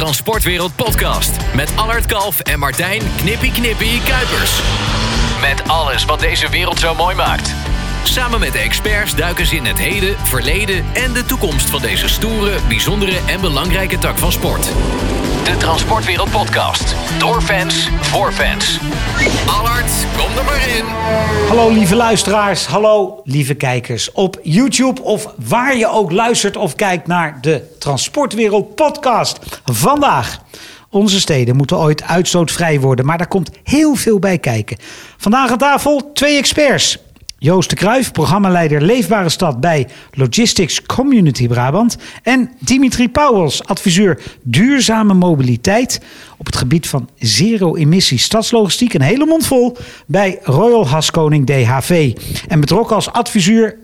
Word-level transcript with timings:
Transportwereld 0.00 0.76
Podcast. 0.76 1.36
Met 1.54 1.72
Allard 1.76 2.06
Kalf 2.06 2.40
en 2.40 2.58
Martijn 2.58 3.02
Knippie 3.16 3.52
Knippie 3.52 4.02
Kuipers. 4.02 4.60
Met 5.40 5.68
alles 5.68 6.04
wat 6.04 6.20
deze 6.20 6.48
wereld 6.48 6.78
zo 6.78 6.94
mooi 6.94 7.16
maakt. 7.16 7.54
Samen 8.04 8.40
met 8.40 8.52
de 8.52 8.58
experts 8.58 9.14
duiken 9.14 9.46
ze 9.46 9.56
in 9.56 9.64
het 9.64 9.78
heden, 9.78 10.16
verleden 10.18 10.84
en 10.92 11.12
de 11.12 11.24
toekomst 11.24 11.70
van 11.70 11.82
deze 11.82 12.08
stoere, 12.08 12.58
bijzondere 12.68 13.18
en 13.26 13.40
belangrijke 13.40 13.98
tak 13.98 14.18
van 14.18 14.32
sport. 14.32 14.72
De 15.50 15.56
Transportwereld 15.56 16.30
Podcast. 16.30 16.94
Door 17.18 17.42
fans, 17.42 17.88
voor 18.00 18.32
fans. 18.32 18.78
Allard, 19.46 19.90
kom 20.16 20.36
er 20.38 20.44
maar 20.44 20.68
in. 20.76 20.84
Hallo 21.48 21.70
lieve 21.70 21.96
luisteraars, 21.96 22.66
hallo 22.66 23.20
lieve 23.24 23.54
kijkers 23.54 24.12
op 24.12 24.40
YouTube 24.42 25.02
of 25.02 25.34
waar 25.36 25.76
je 25.76 25.88
ook 25.88 26.12
luistert 26.12 26.56
of 26.56 26.74
kijkt 26.74 27.06
naar 27.06 27.38
de 27.40 27.76
Transportwereld 27.78 28.74
podcast. 28.74 29.60
Vandaag. 29.64 30.40
Onze 30.90 31.20
steden 31.20 31.56
moeten 31.56 31.78
ooit 31.78 32.02
uitstootvrij 32.02 32.80
worden, 32.80 33.06
maar 33.06 33.18
daar 33.18 33.28
komt 33.28 33.50
heel 33.62 33.94
veel 33.94 34.18
bij 34.18 34.38
kijken. 34.38 34.76
Vandaag 35.16 35.50
aan 35.50 35.58
tafel 35.58 36.10
twee 36.12 36.38
experts. 36.38 36.98
Joost 37.42 37.70
de 37.70 37.76
Kruijf, 37.76 38.12
programmaleider 38.12 38.82
Leefbare 38.82 39.28
Stad 39.28 39.60
bij 39.60 39.86
Logistics 40.12 40.82
Community 40.82 41.48
Brabant. 41.48 41.96
En 42.22 42.50
Dimitri 42.58 43.08
Pauwels, 43.08 43.64
adviseur 43.64 44.22
Duurzame 44.42 45.14
Mobiliteit 45.14 46.00
op 46.38 46.46
het 46.46 46.56
gebied 46.56 46.88
van 46.88 47.08
zero-emissie 47.18 48.18
stadslogistiek. 48.18 48.94
Een 48.94 49.02
hele 49.02 49.26
mond 49.26 49.46
vol 49.46 49.76
bij 50.06 50.38
Royal 50.42 50.88
Haskoning 50.88 51.46
DHV. 51.46 52.12
En 52.48 52.60
betrokken 52.60 52.96
als 52.96 53.12
adviseur 53.12 53.78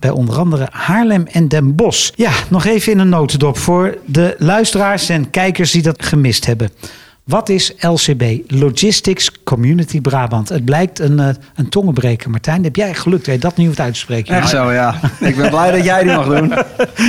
bij 0.00 0.10
onder 0.10 0.38
andere 0.38 0.68
Haarlem 0.70 1.26
en 1.26 1.48
Den 1.48 1.74
Bosch. 1.74 2.10
Ja, 2.14 2.32
nog 2.50 2.64
even 2.64 2.92
in 2.92 2.98
een 2.98 3.08
notendop 3.08 3.58
voor 3.58 3.98
de 4.04 4.34
luisteraars 4.38 5.08
en 5.08 5.30
kijkers 5.30 5.70
die 5.70 5.82
dat 5.82 6.04
gemist 6.04 6.46
hebben. 6.46 6.70
Wat 7.26 7.48
is 7.48 7.72
LCB, 7.78 8.40
Logistics 8.46 9.42
Community 9.42 10.00
Brabant? 10.00 10.48
Het 10.48 10.64
blijkt 10.64 10.98
een, 10.98 11.18
uh, 11.18 11.28
een 11.54 11.68
tongenbreker. 11.68 12.30
Martijn, 12.30 12.64
heb 12.64 12.76
jij 12.76 12.94
gelukt? 12.94 13.26
Weet 13.26 13.42
dat 13.42 13.56
niet 13.56 13.66
hoe 13.66 13.74
het 13.76 13.84
uitspreken? 13.84 14.34
Echt 14.34 14.48
zo, 14.48 14.72
ja. 14.72 15.00
Ik 15.20 15.36
ben 15.36 15.50
blij 15.50 15.70
dat 15.70 15.84
jij 15.84 16.02
die 16.02 16.14
mag 16.14 16.26
doen. 16.26 16.48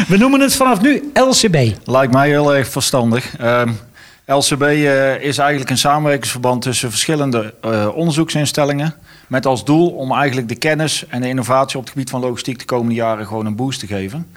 We 0.07 0.17
noemen 0.17 0.39
het 0.39 0.55
vanaf 0.55 0.81
nu 0.81 1.11
LCB. 1.13 1.55
Lijkt 1.85 2.13
mij 2.13 2.27
heel 2.27 2.55
erg 2.55 2.67
verstandig. 2.67 3.39
Um, 3.41 3.77
LCB 4.25 4.61
uh, 4.61 5.21
is 5.21 5.37
eigenlijk 5.37 5.69
een 5.69 5.77
samenwerkingsverband 5.77 6.61
tussen 6.61 6.89
verschillende 6.89 7.53
uh, 7.65 7.87
onderzoeksinstellingen. 7.95 8.93
Met 9.27 9.45
als 9.45 9.65
doel 9.65 9.89
om 9.89 10.11
eigenlijk 10.11 10.47
de 10.47 10.55
kennis 10.55 11.05
en 11.09 11.21
de 11.21 11.27
innovatie 11.27 11.77
op 11.77 11.83
het 11.83 11.91
gebied 11.91 12.09
van 12.09 12.21
logistiek 12.21 12.59
de 12.59 12.65
komende 12.65 12.95
jaren 12.95 13.27
gewoon 13.27 13.45
een 13.45 13.55
boost 13.55 13.79
te 13.79 13.87
geven. 13.87 14.27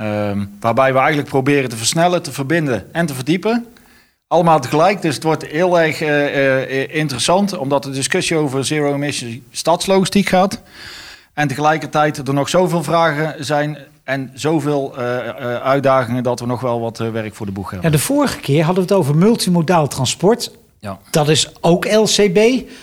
Um, 0.00 0.56
waarbij 0.60 0.92
we 0.92 0.98
eigenlijk 0.98 1.28
proberen 1.28 1.68
te 1.68 1.76
versnellen, 1.76 2.22
te 2.22 2.32
verbinden 2.32 2.92
en 2.92 3.06
te 3.06 3.14
verdiepen. 3.14 3.66
Allemaal 4.28 4.60
tegelijk, 4.60 5.02
dus 5.02 5.14
het 5.14 5.24
wordt 5.24 5.46
heel 5.46 5.80
erg 5.80 6.02
uh, 6.02 6.08
uh, 6.08 6.94
interessant, 6.94 7.56
omdat 7.56 7.82
de 7.82 7.90
discussie 7.90 8.36
over 8.36 8.64
zero-emission 8.64 9.44
stadslogistiek 9.50 10.28
gaat. 10.28 10.62
En 11.34 11.48
tegelijkertijd 11.48 12.28
er 12.28 12.34
nog 12.34 12.48
zoveel 12.48 12.82
vragen 12.82 13.44
zijn 13.44 13.78
en 14.04 14.30
zoveel 14.34 14.94
uh, 14.98 15.02
uitdagingen 15.56 16.22
dat 16.22 16.40
we 16.40 16.46
nog 16.46 16.60
wel 16.60 16.80
wat 16.80 16.98
werk 16.98 17.34
voor 17.34 17.46
de 17.46 17.52
boeg 17.52 17.70
hebben. 17.70 17.90
Ja, 17.90 17.96
de 17.96 18.02
vorige 18.02 18.40
keer 18.40 18.64
hadden 18.64 18.86
we 18.86 18.90
het 18.90 18.98
over 18.98 19.16
multimodaal 19.16 19.88
transport. 19.88 20.50
Ja. 20.78 20.98
Dat 21.10 21.28
is 21.28 21.52
ook 21.60 21.92
LCB, 21.92 22.38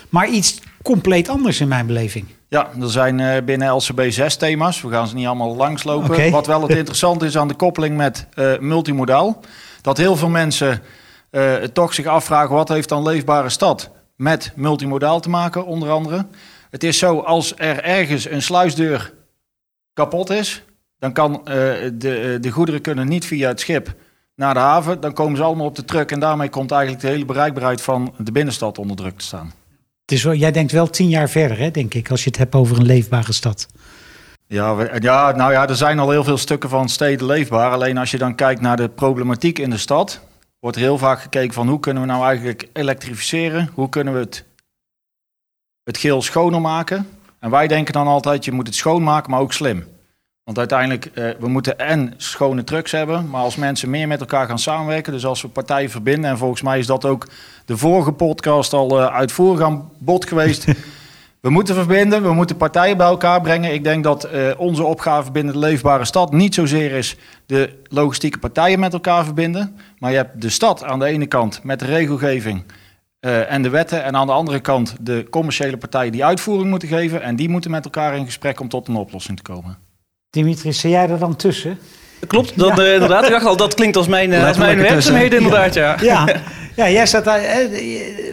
maar 0.10 0.28
iets 0.28 0.60
compleet 0.84 1.30
anders 1.30 1.60
in 1.60 1.68
mijn 1.68 1.86
beleving. 1.86 2.26
Ja, 2.48 2.70
er 2.82 2.92
zijn 2.92 3.46
binnen 3.46 3.76
LCB 3.76 4.02
zes 4.10 4.36
thema's. 4.36 4.82
We 4.82 4.90
gaan 4.90 5.08
ze 5.08 5.16
niet 5.16 5.28
allemaal 5.28 5.56
langslopen. 5.56 6.10
Okay. 6.10 6.32
Wat 6.32 6.48
wel 6.48 6.62
het 6.62 6.78
interessant 6.78 7.24
is 7.24 7.38
aan 7.38 7.48
de 7.48 7.54
koppeling 7.54 7.98
met 7.98 8.28
multimodaal, 8.60 9.40
dat 9.82 9.98
heel 9.98 10.16
veel 10.16 10.30
mensen 10.30 10.82
uh, 11.36 11.54
toch 11.54 11.94
zich 11.94 12.06
afvragen 12.06 12.56
wat 12.56 12.70
heeft 12.70 12.90
dan 12.90 13.04
leefbare 13.04 13.50
stad 13.50 13.90
met 14.16 14.52
multimodaal 14.56 15.20
te 15.20 15.30
maken, 15.30 15.66
onder 15.66 15.90
andere. 15.90 16.26
Het 16.70 16.84
is 16.84 16.98
zo, 16.98 17.20
als 17.20 17.54
er 17.58 17.84
ergens 17.84 18.30
een 18.30 18.42
sluisdeur 18.42 19.14
kapot 19.94 20.30
is, 20.30 20.64
dan 21.00 21.14
kan 21.14 21.32
uh, 21.34 21.46
de, 21.94 22.38
de 22.42 22.52
goederen 22.52 22.82
kunnen 22.82 23.08
niet 23.08 23.26
via 23.26 23.48
het 23.48 23.60
schip 23.60 23.94
naar 24.36 24.54
de 24.54 24.60
haven. 24.60 25.00
Dan 25.02 25.14
komen 25.14 25.38
ze 25.38 25.44
allemaal 25.44 25.66
op 25.66 25.76
de 25.76 25.86
truck 25.86 26.12
en 26.12 26.20
daarmee 26.20 26.50
komt 26.50 26.72
eigenlijk 26.72 27.02
de 27.02 27.10
hele 27.10 27.26
bereikbaarheid 27.26 27.82
van 27.82 28.14
de 28.18 28.32
binnenstad 28.32 28.78
onder 28.78 28.96
druk 28.96 29.18
te 29.18 29.26
staan. 29.26 29.54
Het 30.02 30.12
is 30.12 30.24
wel, 30.24 30.34
jij 30.34 30.52
denkt 30.52 30.72
wel 30.72 30.90
tien 30.90 31.10
jaar 31.10 31.30
verder, 31.30 31.58
hè, 31.58 31.72
denk 31.72 31.94
ik, 31.94 32.12
als 32.12 32.24
je 32.24 32.30
het 32.30 32.38
hebt 32.38 32.56
over 32.56 32.78
een 32.78 32.86
leefbare 32.86 33.34
stad. 33.34 33.68
Ja, 34.48 34.76
we, 34.76 34.98
ja, 35.00 35.32
nou 35.32 35.52
ja, 35.52 35.68
er 35.68 35.76
zijn 35.76 36.00
al 36.00 36.10
heel 36.10 36.24
veel 36.24 36.38
stukken 36.38 36.70
van 36.70 36.90
steden 36.90 37.26
leefbaar. 37.26 37.72
Alleen 37.72 37.98
als 37.98 38.12
je 38.12 38.18
dan 38.18 38.36
kijkt 38.36 38.62
naar 38.62 38.78
de 38.78 38.90
problematiek 38.90 39.60
in 39.60 39.70
de 39.70 39.78
stad, 39.78 40.20
wordt 40.66 40.80
heel 40.80 40.98
vaak 40.98 41.22
gekeken 41.22 41.54
van 41.54 41.68
hoe 41.68 41.80
kunnen 41.80 42.02
we 42.04 42.10
nou 42.10 42.26
eigenlijk 42.26 42.70
elektrificeren? 42.74 43.70
Hoe 43.74 43.90
kunnen 43.90 44.14
we 44.14 44.20
het, 44.20 44.46
het 45.84 45.98
geel 45.98 46.22
schoner 46.22 46.62
maken? 46.62 47.08
En 47.40 47.50
wij 47.50 47.68
denken 47.68 47.94
dan 47.94 48.08
altijd, 48.08 48.46
je 48.46 48.52
moet 48.52 48.68
het 48.68 48.76
schoonmaken, 48.76 49.32
maar 49.32 49.40
ook 49.40 49.54
slim. 49.54 49.88
Want 50.44 50.58
uiteindelijk, 50.58 51.06
eh, 51.06 51.30
we 51.40 51.48
moeten 51.48 51.80
en 51.80 52.14
schone 52.18 52.64
trucks 52.64 52.92
hebben, 52.92 53.30
maar 53.30 53.42
als 53.42 53.56
mensen 53.56 53.90
meer 53.90 54.08
met 54.08 54.20
elkaar 54.20 54.48
gaan 54.48 54.60
samenwerken, 54.60 55.14
dus 55.14 55.26
als 55.26 55.42
we 55.42 55.48
partijen 55.48 55.90
verbinden, 55.90 56.30
en 56.30 56.38
volgens 56.38 56.62
mij 56.62 56.80
is 56.80 56.88
dat 56.88 57.06
ook 57.06 57.28
de 57.66 57.78
vorige 57.78 58.12
podcast 58.12 58.74
al 58.74 59.00
uh, 59.00 59.06
uitvoerig 59.06 59.62
aan 59.62 59.92
bod 59.98 60.28
geweest, 60.28 60.66
we 61.46 61.52
moeten 61.52 61.76
verbinden, 61.76 62.24
we 62.24 62.34
moeten 62.34 62.58
partijen 62.58 62.98
bij 62.98 63.08
elkaar 63.08 63.42
brengen. 63.42 63.74
Ik 63.74 63.84
denk 63.84 64.04
dat 64.04 64.28
uh, 64.34 64.52
onze 64.58 64.84
opgave 64.84 65.32
binnen 65.32 65.54
de 65.54 65.60
leefbare 65.60 66.06
stad 66.06 66.32
niet 66.32 66.54
zozeer 66.54 66.92
is 66.92 67.16
de 67.46 67.80
logistieke 67.88 68.38
partijen 68.40 68.80
met 68.80 68.94
elkaar 68.94 69.24
verbinden. 69.24 69.76
Maar 70.00 70.12
je 70.12 70.18
hebt 70.18 70.42
de 70.42 70.50
stad 70.50 70.84
aan 70.84 71.00
de 71.00 71.06
ene 71.06 71.26
kant 71.26 71.60
met 71.64 71.80
de 71.80 71.86
regelgeving 71.86 72.64
uh, 73.22 73.52
en 73.52 73.62
de 73.62 73.70
wetten. 73.70 74.04
En 74.04 74.16
aan 74.16 74.28
de 74.28 74.34
andere 74.34 74.60
kant 74.60 74.96
de 75.00 75.28
commerciële 75.30 75.78
partijen 75.78 76.12
die 76.12 76.26
uitvoering 76.26 76.70
moeten 76.70 76.88
geven. 76.88 77.22
En 77.22 77.36
die 77.36 77.50
moeten 77.50 77.72
met 77.72 77.86
elkaar 77.86 78.16
in 78.16 78.26
gesprek 78.26 78.60
om 78.60 78.70
tot 78.70 78.88
een 78.88 78.96
oplossing 78.96 79.38
te 79.38 79.44
komen. 79.44 79.78
Dimitri, 80.30 80.74
zie 80.74 80.90
jij 80.90 81.10
er 81.10 81.20
dan 81.20 81.36
tussen? 81.36 81.80
Klopt, 82.28 82.58
dat, 82.58 82.80
uh, 82.80 82.94
inderdaad. 82.94 83.24
Ik 83.24 83.30
dacht 83.30 83.46
al, 83.46 83.58
dat 83.58 83.74
klinkt 83.74 83.98
als 83.98 84.08
mijn, 84.08 84.34
als 84.34 84.58
mijn 84.58 84.78
werkzaamheden 84.78 85.38
inderdaad, 85.40 85.74
ja. 85.74 85.98
Ja, 86.02 86.28
ja. 86.28 86.42
ja 86.86 86.90
jij 86.90 87.06
staat 87.06 87.26
daar. 87.26 87.42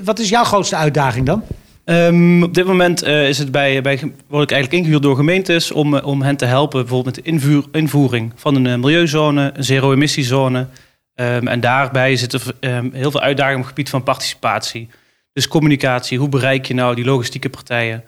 Wat 0.05 0.19
is 0.19 0.29
jouw 0.29 0.44
grootste 0.44 0.77
uitdaging 0.77 1.27
dan? 1.27 1.43
Um, 1.84 2.43
op 2.43 2.54
dit 2.54 2.66
moment 2.66 3.04
uh, 3.04 3.28
is 3.28 3.38
het 3.38 3.50
bij, 3.50 3.82
bij, 3.82 3.98
word 4.28 4.43
ik 4.43 4.50
eigenlijk 4.50 4.72
ingehuurd 4.72 5.03
door 5.03 5.16
gemeentes 5.16 5.72
om, 5.72 5.94
uh, 5.94 6.06
om 6.06 6.22
hen 6.22 6.37
te 6.37 6.44
helpen, 6.44 6.81
bijvoorbeeld 6.81 7.16
met 7.16 7.25
de 7.25 7.31
invoer, 7.31 7.65
invoering 7.72 8.32
van 8.37 8.54
een 8.54 8.65
uh, 8.65 8.75
milieuzone, 8.75 9.50
een 9.54 9.65
zero-emissiezone. 9.65 10.66
Um, 11.15 11.48
en 11.48 11.60
daarbij 11.60 12.16
zitten 12.16 12.41
um, 12.60 12.91
heel 12.93 13.10
veel 13.10 13.20
uitdagingen 13.20 13.59
op 13.59 13.65
het 13.65 13.75
gebied 13.75 13.91
van 13.91 14.03
participatie. 14.03 14.88
Dus 15.32 15.48
communicatie, 15.48 16.19
hoe 16.19 16.28
bereik 16.28 16.66
je 16.66 16.75
nou 16.75 16.94
die 16.94 17.04
logistieke 17.04 17.50
partijen? 17.50 18.04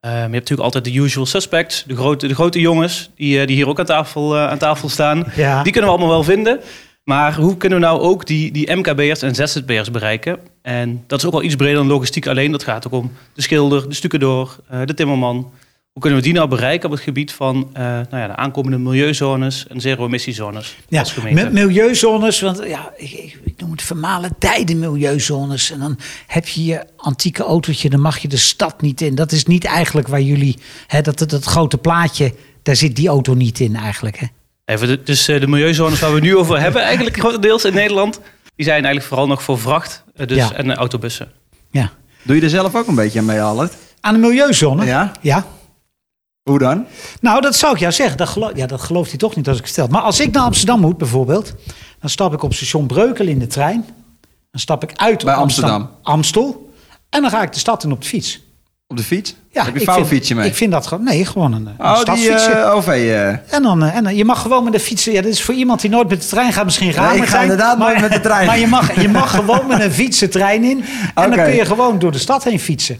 je 0.00 0.10
hebt 0.10 0.32
natuurlijk 0.32 0.60
altijd 0.60 0.84
de 0.84 0.94
usual 0.94 1.26
suspects, 1.26 1.84
de 1.86 1.96
grote, 1.96 2.26
de 2.26 2.34
grote 2.34 2.60
jongens, 2.60 3.10
die, 3.16 3.46
die 3.46 3.56
hier 3.56 3.68
ook 3.68 3.78
aan 3.78 3.84
tafel, 3.84 4.38
aan 4.38 4.58
tafel 4.58 4.88
staan. 4.88 5.24
Ja. 5.36 5.62
Die 5.62 5.72
kunnen 5.72 5.90
we 5.90 5.96
allemaal 5.96 6.14
wel 6.14 6.24
vinden. 6.24 6.60
Maar 7.04 7.34
hoe 7.34 7.56
kunnen 7.56 7.78
we 7.78 7.84
nou 7.84 8.00
ook 8.00 8.26
die, 8.26 8.52
die 8.52 8.76
MKB'ers 8.76 9.22
en 9.22 9.34
ZZP'ers 9.34 9.90
bereiken? 9.90 10.38
En 10.62 11.04
dat 11.06 11.18
is 11.18 11.26
ook 11.26 11.32
wel 11.32 11.42
iets 11.42 11.56
breder 11.56 11.76
dan 11.76 11.86
logistiek 11.86 12.26
alleen. 12.26 12.52
Dat 12.52 12.64
gaat 12.64 12.86
ook 12.86 12.92
om 12.92 13.12
de 13.32 13.42
schilder, 13.42 13.88
de 13.88 13.94
stukendoor, 13.94 14.56
uh, 14.72 14.80
de 14.84 14.94
timmerman. 14.94 15.52
Hoe 15.92 16.02
kunnen 16.02 16.18
we 16.18 16.24
die 16.24 16.34
nou 16.34 16.48
bereiken 16.48 16.86
op 16.86 16.94
het 16.94 17.04
gebied 17.04 17.32
van 17.32 17.56
uh, 17.56 17.82
nou 17.82 18.06
ja, 18.10 18.26
de 18.26 18.36
aankomende 18.36 18.78
milieuzones 18.78 19.66
en 19.66 19.80
zero-emissiezones? 19.80 20.76
Ja, 20.88 21.04
met 21.32 21.52
milieuzones, 21.52 22.40
want 22.40 22.62
ja, 22.66 22.92
ik, 22.96 23.38
ik, 23.44 23.54
noem 23.60 23.70
het 23.70 23.82
vermalen 23.82 24.38
tijden 24.38 24.78
milieuzones. 24.78 25.70
En 25.70 25.78
dan 25.78 25.98
heb 26.26 26.48
je 26.48 26.64
je 26.64 26.84
antieke 26.96 27.42
autootje, 27.42 27.90
dan 27.90 28.00
mag 28.00 28.18
je 28.18 28.28
de 28.28 28.36
stad 28.36 28.80
niet 28.80 29.00
in. 29.00 29.14
Dat 29.14 29.32
is 29.32 29.44
niet 29.44 29.64
eigenlijk 29.64 30.08
waar 30.08 30.22
jullie, 30.22 30.58
hè, 30.86 31.00
dat, 31.00 31.18
dat, 31.18 31.30
dat 31.30 31.44
grote 31.44 31.78
plaatje, 31.78 32.34
daar 32.62 32.76
zit 32.76 32.96
die 32.96 33.08
auto 33.08 33.34
niet 33.34 33.60
in 33.60 33.76
eigenlijk. 33.76 34.18
Hè? 34.18 34.26
Even 34.64 34.88
de, 34.88 35.02
dus 35.02 35.24
de 35.24 35.46
milieuzones 35.46 36.00
waar 36.00 36.14
we 36.14 36.20
nu 36.20 36.36
over 36.36 36.60
hebben, 36.60 36.82
eigenlijk 36.92 37.18
grotendeels 37.18 37.64
in 37.64 37.74
Nederland, 37.74 38.20
die 38.56 38.64
zijn 38.64 38.76
eigenlijk 38.76 39.06
vooral 39.06 39.26
nog 39.26 39.42
voor 39.42 39.58
vracht 39.58 40.04
dus, 40.14 40.36
ja. 40.36 40.52
en 40.52 40.74
autobussen. 40.74 41.32
Ja. 41.70 41.90
Doe 42.22 42.36
je 42.36 42.42
er 42.42 42.50
zelf 42.50 42.74
ook 42.74 42.86
een 42.86 42.94
beetje 42.94 43.18
aan 43.18 43.24
mee, 43.24 43.42
Albert? 43.42 43.74
Aan 44.00 44.14
de 44.14 44.20
milieuzone? 44.20 44.84
Ja. 44.84 45.12
Ja. 45.20 45.46
Hoe 46.42 46.58
dan? 46.58 46.86
Nou, 47.20 47.40
dat 47.40 47.56
zou 47.56 47.74
ik 47.74 47.80
jou 47.80 47.92
zeggen. 47.92 48.16
Dat, 48.16 48.28
geloof, 48.28 48.56
ja, 48.56 48.66
dat 48.66 48.80
gelooft 48.80 49.10
hij 49.10 49.18
toch 49.18 49.36
niet 49.36 49.48
als 49.48 49.56
ik 49.56 49.62
het 49.62 49.72
stel. 49.72 49.86
Maar 49.86 50.02
als 50.02 50.20
ik 50.20 50.32
naar 50.32 50.42
Amsterdam 50.42 50.80
moet 50.80 50.98
bijvoorbeeld, 50.98 51.54
dan 52.00 52.10
stap 52.10 52.32
ik 52.32 52.42
op 52.42 52.54
station 52.54 52.86
Breukel 52.86 53.26
in 53.26 53.38
de 53.38 53.46
trein. 53.46 53.84
Dan 54.50 54.60
stap 54.60 54.82
ik 54.82 54.92
uit 54.94 55.24
Bij 55.24 55.34
Amsterdam. 55.34 55.72
Amsterdam. 55.72 55.98
Amstel. 56.02 56.72
En 57.10 57.22
dan 57.22 57.30
ga 57.30 57.42
ik 57.42 57.52
de 57.52 57.58
stad 57.58 57.84
in 57.84 57.92
op 57.92 58.00
de 58.02 58.08
fiets. 58.08 58.40
Op 58.94 59.00
de 59.00 59.06
fiets? 59.06 59.34
Ja, 59.50 59.64
Heb 59.64 59.74
je 59.74 59.80
een 59.80 59.86
vouwfietsje 59.86 60.34
mee? 60.34 60.48
Ik 60.48 60.54
vind 60.54 60.72
dat 60.72 60.86
gewoon... 60.86 61.04
Nee, 61.04 61.24
gewoon 61.24 61.52
een, 61.52 61.66
een 61.66 61.86
oh, 61.86 61.96
stadsfietsje. 61.96 62.48
Die, 62.48 62.56
uh, 62.56 62.74
OV, 62.74 62.86
uh. 62.86 63.28
En, 63.28 63.62
dan, 63.62 63.84
uh, 63.84 63.96
en 63.96 64.16
je 64.16 64.24
mag 64.24 64.42
gewoon 64.42 64.64
met 64.64 64.72
de 64.72 64.80
fiets... 64.80 65.04
Ja, 65.04 65.22
dat 65.22 65.32
is 65.32 65.42
voor 65.42 65.54
iemand 65.54 65.80
die 65.80 65.90
nooit 65.90 66.08
met 66.08 66.20
de 66.20 66.26
trein 66.26 66.52
gaat 66.52 66.64
misschien 66.64 66.92
raar. 66.92 67.12
Nee, 67.12 67.22
ik 67.22 67.28
ga 67.28 67.40
inderdaad 67.40 67.78
maar, 67.78 67.88
nooit 67.88 68.00
met 68.00 68.12
de 68.12 68.20
trein. 68.20 68.46
Maar 68.46 68.58
je 68.58 68.66
mag, 68.66 69.00
je 69.00 69.08
mag 69.08 69.30
gewoon 69.30 69.66
met 69.66 69.80
een 69.80 69.92
fiets 70.00 70.18
de 70.18 70.28
trein 70.28 70.64
in. 70.64 70.84
En 71.14 71.24
okay. 71.24 71.36
dan 71.36 71.44
kun 71.44 71.54
je 71.54 71.64
gewoon 71.64 71.98
door 71.98 72.12
de 72.12 72.18
stad 72.18 72.44
heen 72.44 72.60
fietsen. 72.60 72.98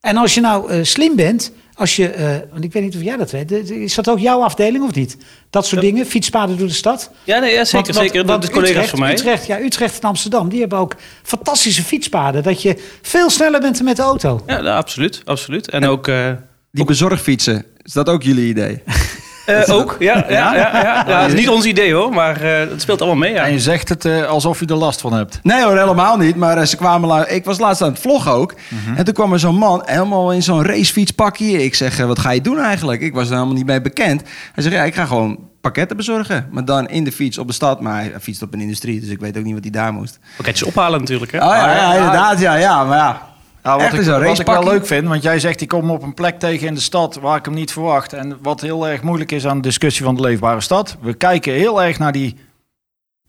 En 0.00 0.16
als 0.16 0.34
je 0.34 0.40
nou 0.40 0.84
slim 0.84 1.16
bent... 1.16 1.52
als 1.82 1.96
je, 1.96 2.08
eh, 2.08 2.36
want 2.52 2.64
ik 2.64 2.72
weet 2.72 2.82
niet 2.82 2.96
of 2.96 3.02
jij 3.02 3.16
dat 3.16 3.30
weet, 3.30 3.48
de- 3.48 3.62
de- 3.62 3.82
is 3.82 3.94
dat 3.94 4.08
ook 4.08 4.18
jouw 4.18 4.40
afdeling 4.42 4.84
of 4.84 4.94
niet? 4.94 5.16
Dat 5.50 5.66
soort 5.66 5.80
dingen, 5.80 6.06
fietspaden 6.06 6.58
door 6.58 6.66
de 6.66 6.72
stad? 6.72 7.10
Ja, 7.24 7.38
nee, 7.38 7.52
ja, 7.54 7.64
zeker. 7.64 7.72
Want- 7.72 7.86
want- 7.96 8.06
zeker. 8.10 8.26
want 8.26 8.42
dat 8.42 8.50
is 8.50 8.56
collega's 8.56 8.70
Utrecht, 8.74 8.90
van 8.90 8.98
mij. 9.00 9.12
Utrecht, 9.12 9.46
ja, 9.46 9.60
Utrecht 9.60 9.98
en 10.02 10.08
Amsterdam, 10.08 10.48
die 10.48 10.60
hebben 10.60 10.78
ook 10.78 10.94
fantastische 11.22 11.82
fietspaden. 11.82 12.42
Dat 12.42 12.62
je 12.62 12.82
veel 13.02 13.30
sneller 13.30 13.60
bent 13.60 13.82
met 13.82 13.96
de 13.96 14.02
auto. 14.02 14.42
Ja, 14.46 14.60
nou, 14.60 14.76
absoluut. 14.76 15.22
absoluut. 15.24 15.70
En 15.70 15.84
ook... 15.86 16.08
eh, 16.08 16.30
Die 16.72 16.84
bezorgfietsen, 16.84 17.64
is 17.82 17.92
dat 17.92 18.08
ook 18.08 18.22
jullie 18.22 18.48
idee? 18.48 18.82
eh, 19.46 19.74
ook, 19.74 19.96
ja. 19.98 20.24
ja, 20.28 20.54
ja, 20.54 20.54
ja, 20.56 21.04
ja. 21.06 21.20
dat 21.20 21.28
is 21.28 21.34
niet 21.40 21.48
ons 21.48 21.64
idee 21.64 21.94
hoor, 21.94 22.12
maar 22.12 22.40
eh 22.40 22.58
het 22.70 22.80
speelt 22.80 23.00
allemaal 23.00 23.18
mee. 23.18 23.32
Ja. 23.32 23.44
En 23.44 23.52
je 23.52 23.60
zegt 23.60 23.88
het 23.88 24.04
eh, 24.04 24.26
alsof 24.28 24.60
je 24.60 24.66
er 24.66 24.74
last 24.74 25.00
van 25.00 25.12
hebt. 25.12 25.40
Nee 25.42 25.62
hoor, 25.64 25.78
helemaal 25.78 26.16
niet. 26.16 26.36
Maar 26.36 26.66
ze 26.66 26.76
kwamen 26.76 27.08
la- 27.08 27.26
ik 27.26 27.44
was 27.44 27.58
laatst 27.58 27.82
aan 27.82 27.90
het 27.90 27.98
vloggen 28.00 28.32
ook. 28.32 28.54
En 28.96 29.04
toen 29.04 29.14
kwam 29.14 29.32
er 29.32 29.38
zo'n 29.38 29.56
man 29.58 29.82
helemaal 29.84 30.32
in 30.32 30.42
zo'n 30.42 30.64
racefietspakje. 30.64 31.64
Ik 31.64 31.74
zeg, 31.74 31.96
wat 31.98 32.18
ga 32.18 32.30
je 32.30 32.40
doen 32.40 32.58
eigenlijk? 32.58 33.00
Ik 33.00 33.14
was 33.14 33.26
er 33.28 33.32
helemaal 33.34 33.54
niet 33.54 33.66
mee 33.66 33.80
bekend. 33.80 34.22
Hij 34.54 34.62
zegt, 34.62 34.74
ja, 34.74 34.82
ik 34.82 34.94
ga 34.94 35.04
gewoon 35.04 35.38
pakketten 35.60 35.96
bezorgen. 35.96 36.48
Maar 36.50 36.64
dan 36.64 36.88
in 36.88 37.04
de 37.04 37.12
fiets 37.12 37.38
op 37.38 37.46
de 37.46 37.52
stad. 37.52 37.80
Maar 37.80 38.00
hij 38.00 38.12
fietst 38.20 38.42
op 38.42 38.52
een 38.54 38.60
industrie, 38.60 39.00
dus 39.00 39.08
ik 39.08 39.20
weet 39.20 39.38
ook 39.38 39.44
niet 39.44 39.54
wat 39.54 39.62
hij 39.62 39.72
daar 39.72 39.92
moest. 39.92 40.18
Pakketjes 40.36 40.68
ophalen 40.68 41.00
natuurlijk. 41.00 41.32
Hè? 41.32 41.38
Oh 41.38 41.44
ja, 41.54 41.74
ja, 41.76 41.94
inderdaad. 41.94 42.40
Ja, 42.40 42.54
ja, 42.54 42.84
maar 42.84 42.98
ja. 42.98 43.30
Ja, 43.62 43.72
wat 43.72 43.82
Echt 43.82 44.08
ik, 44.08 44.26
wat 44.26 44.38
ik 44.38 44.46
wel 44.46 44.64
leuk 44.64 44.86
vind, 44.86 45.08
want 45.08 45.22
jij 45.22 45.38
zegt 45.38 45.60
ik 45.60 45.68
kom 45.68 45.90
op 45.90 46.02
een 46.02 46.14
plek 46.14 46.38
tegen 46.38 46.66
in 46.66 46.74
de 46.74 46.80
stad 46.80 47.14
waar 47.14 47.38
ik 47.38 47.44
hem 47.44 47.54
niet 47.54 47.72
verwacht. 47.72 48.12
En 48.12 48.38
wat 48.42 48.60
heel 48.60 48.88
erg 48.88 49.02
moeilijk 49.02 49.32
is 49.32 49.46
aan 49.46 49.56
de 49.56 49.62
discussie 49.62 50.04
van 50.04 50.14
de 50.14 50.20
leefbare 50.20 50.60
stad. 50.60 50.96
We 51.00 51.14
kijken 51.14 51.52
heel 51.52 51.82
erg 51.82 51.98
naar 51.98 52.12
die 52.12 52.36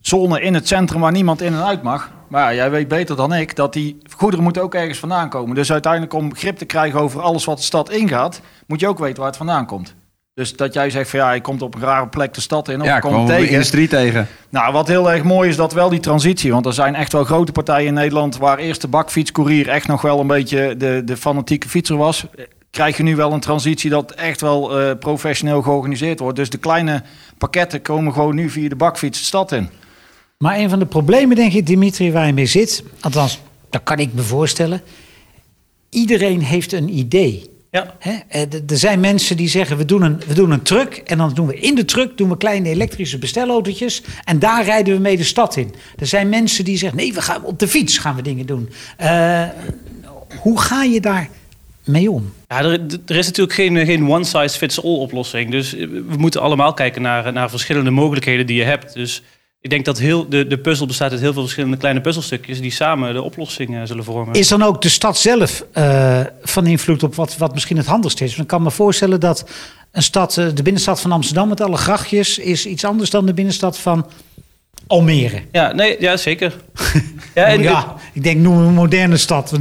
zone 0.01 0.41
in 0.41 0.53
het 0.53 0.68
centrum 0.68 1.01
waar 1.01 1.12
niemand 1.12 1.41
in 1.41 1.53
en 1.53 1.63
uit 1.63 1.83
mag. 1.83 2.12
Maar 2.27 2.41
ja, 2.41 2.53
jij 2.53 2.71
weet 2.71 2.88
beter 2.88 3.15
dan 3.15 3.33
ik 3.33 3.56
dat 3.56 3.74
die 3.74 3.97
goederen 4.18 4.44
moeten 4.44 4.62
ook 4.62 4.74
ergens 4.75 5.00
vandaan 5.00 5.30
komen. 5.30 5.56
Dus 5.56 5.71
uiteindelijk 5.71 6.13
om 6.13 6.36
grip 6.36 6.57
te 6.57 6.65
krijgen 6.65 7.00
over 7.00 7.21
alles 7.21 7.45
wat 7.45 7.57
de 7.57 7.63
stad 7.63 7.89
ingaat, 7.89 8.41
moet 8.68 8.79
je 8.79 8.88
ook 8.88 9.00
weten 9.00 9.18
waar 9.18 9.27
het 9.27 9.38
vandaan 9.38 9.65
komt. 9.65 9.95
Dus 10.35 10.56
dat 10.56 10.74
jij 10.74 10.89
zegt 10.89 11.09
van 11.09 11.19
ja, 11.19 11.31
je 11.31 11.41
komt 11.41 11.62
op 11.62 11.75
een 11.75 11.81
rare 11.81 12.07
plek 12.07 12.33
de 12.33 12.41
stad 12.41 12.69
in 12.69 12.81
of 12.81 12.88
Ja, 12.88 13.00
komt 13.00 13.27
tegen. 13.27 13.50
industrie 13.50 13.88
tegen. 13.88 14.27
Nou, 14.50 14.74
wat 14.74 14.88
heel 14.88 15.12
erg 15.12 15.24
mooi 15.24 15.50
is 15.50 15.56
dat 15.56 15.74
wel 15.74 15.89
die 15.89 16.00
transitie. 16.00 16.51
Want 16.51 16.65
er 16.65 16.74
zijn 16.74 16.95
echt 16.95 17.12
wel 17.12 17.24
grote 17.24 17.51
partijen 17.51 17.88
in 17.88 17.94
Nederland 17.94 18.38
waar 18.38 18.57
eerst 18.57 18.81
de 18.81 18.88
bakfietscourier 18.88 19.69
echt 19.69 19.88
nog 19.88 20.01
wel 20.01 20.19
een 20.19 20.27
beetje 20.27 20.77
de, 20.77 21.01
de 21.06 21.18
fanatieke 21.18 21.69
fietser 21.69 21.97
was. 21.97 22.25
Krijg 22.71 22.97
je 22.97 23.03
nu 23.03 23.15
wel 23.15 23.31
een 23.31 23.39
transitie 23.39 23.89
dat 23.89 24.12
echt 24.12 24.41
wel 24.41 24.80
eh, 24.80 24.97
professioneel 25.00 25.62
georganiseerd 25.62 26.19
wordt. 26.19 26.36
Dus 26.36 26.50
de 26.50 26.57
kleine 26.57 27.03
pakketten 27.38 27.81
komen 27.81 28.13
gewoon 28.13 28.36
nu 28.36 28.50
via 28.50 28.69
de 28.69 28.75
bakfiets 28.75 29.19
de 29.19 29.25
stad 29.25 29.51
in. 29.51 29.69
Maar 30.38 30.57
een 30.57 30.69
van 30.69 30.79
de 30.79 30.86
problemen, 30.86 31.36
denk 31.36 31.53
ik, 31.53 31.68
Dimitri, 31.68 32.12
waar 32.12 32.27
je 32.27 32.33
mee 32.33 32.45
zit, 32.45 32.83
althans, 33.00 33.39
dat 33.69 33.83
kan 33.83 33.97
ik 33.97 34.13
me 34.13 34.21
voorstellen. 34.21 34.81
Iedereen 35.89 36.41
heeft 36.41 36.71
een 36.71 36.97
idee. 36.97 37.52
Ja. 37.74 37.96
Hè? 38.00 38.14
Eh, 38.28 38.42
Er 38.42 38.78
zijn 38.78 39.00
mensen 39.00 39.38
die 39.38 39.48
zeggen, 39.48 39.78
we 39.78 39.86
doen, 39.86 40.02
een, 40.02 40.22
we 40.28 40.34
doen 40.34 40.52
een 40.52 40.62
truck 40.62 40.96
en 40.96 41.18
dan 41.18 41.34
doen 41.34 41.48
we 41.48 41.60
in 41.60 41.75
de 41.75 41.86
truck 41.86 42.18
doen 42.18 42.30
we 42.30 42.38
kleine 42.38 42.70
elektrische 42.70 43.18
bestelautootjes 43.18 44.02
en 44.24 44.40
daar 44.40 44.64
rijden 44.64 44.96
we 44.96 45.02
mee 45.02 45.18
de 45.18 45.24
stad 45.24 45.56
in. 45.56 45.74
Er 45.98 46.08
zijn 46.08 46.30
mensen 46.30 46.66
die 46.66 46.78
zeggen, 46.78 46.98
nee, 46.98 47.14
we 47.14 47.22
gaan 47.22 47.44
op 47.44 47.60
de 47.60 47.68
fiets 47.68 47.98
gaan 47.98 48.16
we 48.16 48.22
dingen 48.22 48.46
doen. 48.46 48.70
Eh, 48.98 49.44
hoe 50.40 50.60
ga 50.60 50.84
je 50.84 51.02
daar 51.02 51.30
mee 51.84 52.12
om? 52.12 52.34
Ja, 52.48 52.60
er, 52.60 52.80
er 53.06 53.16
is 53.16 53.25
natuurlijk 53.25 53.54
geen, 53.56 53.86
geen 53.86 54.10
one-size-fits-all 54.10 54.98
oplossing. 54.98 55.52
Dus 55.52 55.75
eh, 55.75 55.88
we 55.88 56.16
moeten 56.18 56.42
allemaal 56.42 56.74
kijken 56.74 57.02
naar, 57.02 57.34
naar 57.34 57.50
verschillende 57.50 57.92
mogelijkheden 57.92 58.46
die 58.46 58.58
je 58.58 58.64
hebt. 58.64 58.94
Dus 58.94 59.24
ik 59.63 59.69
denk 59.69 59.86
dat 59.86 60.00
heel, 60.00 60.30
de, 60.30 60.48
de 60.48 60.57
puzzel 60.57 60.86
bestaat 60.86 61.12
uit 61.12 61.19
heel 61.19 61.33
veel 61.33 61.42
verschillende 61.42 61.77
kleine 61.77 62.01
puzzelstukjes... 62.01 62.62
die 62.62 62.71
samen 62.71 63.13
de 63.13 63.21
oplossing 63.21 63.88
zullen 63.88 64.04
vormen. 64.04 64.33
Is 64.33 64.48
dan 64.48 64.63
ook 64.63 64.81
de 64.81 64.89
stad 64.89 65.18
zelf 65.18 65.65
eh, 65.71 66.19
van 66.42 66.68
invloed 66.68 67.04
op 67.04 67.15
wat, 67.15 67.38
wat 67.38 67.54
misschien 67.54 67.77
het 67.77 67.86
handigst 67.86 68.21
is? 68.21 68.30
Want 68.30 68.42
ik 68.42 68.48
kan 68.48 68.63
me 68.63 68.71
voorstellen 68.71 69.19
dat 69.19 69.50
een 69.92 70.04
stad, 70.04 70.38
eh, 70.38 70.48
de 70.54 70.63
binnenstad 70.63 71.01
van 71.01 71.12
Amsterdam 71.12 71.48
met 71.50 71.62
alle 71.62 71.77
grachtjes, 71.77 72.38
is 72.38 72.65
iets 72.65 72.86
anders 72.86 73.10
dan 73.10 73.25
de 73.25 73.33
binnenstad 73.33 73.77
van 73.77 74.07
Almere. 74.88 75.42
Ja, 75.51 75.71
nee, 75.71 75.95
ja 76.00 76.18
zeker. 76.18 76.56
ja, 77.36 77.45
en, 77.45 77.62
ja, 77.62 77.95
ik 78.13 78.24
denk 78.24 78.39
noem 78.39 78.57
een 78.57 78.74
moderne 78.74 79.18
stad. 79.18 79.51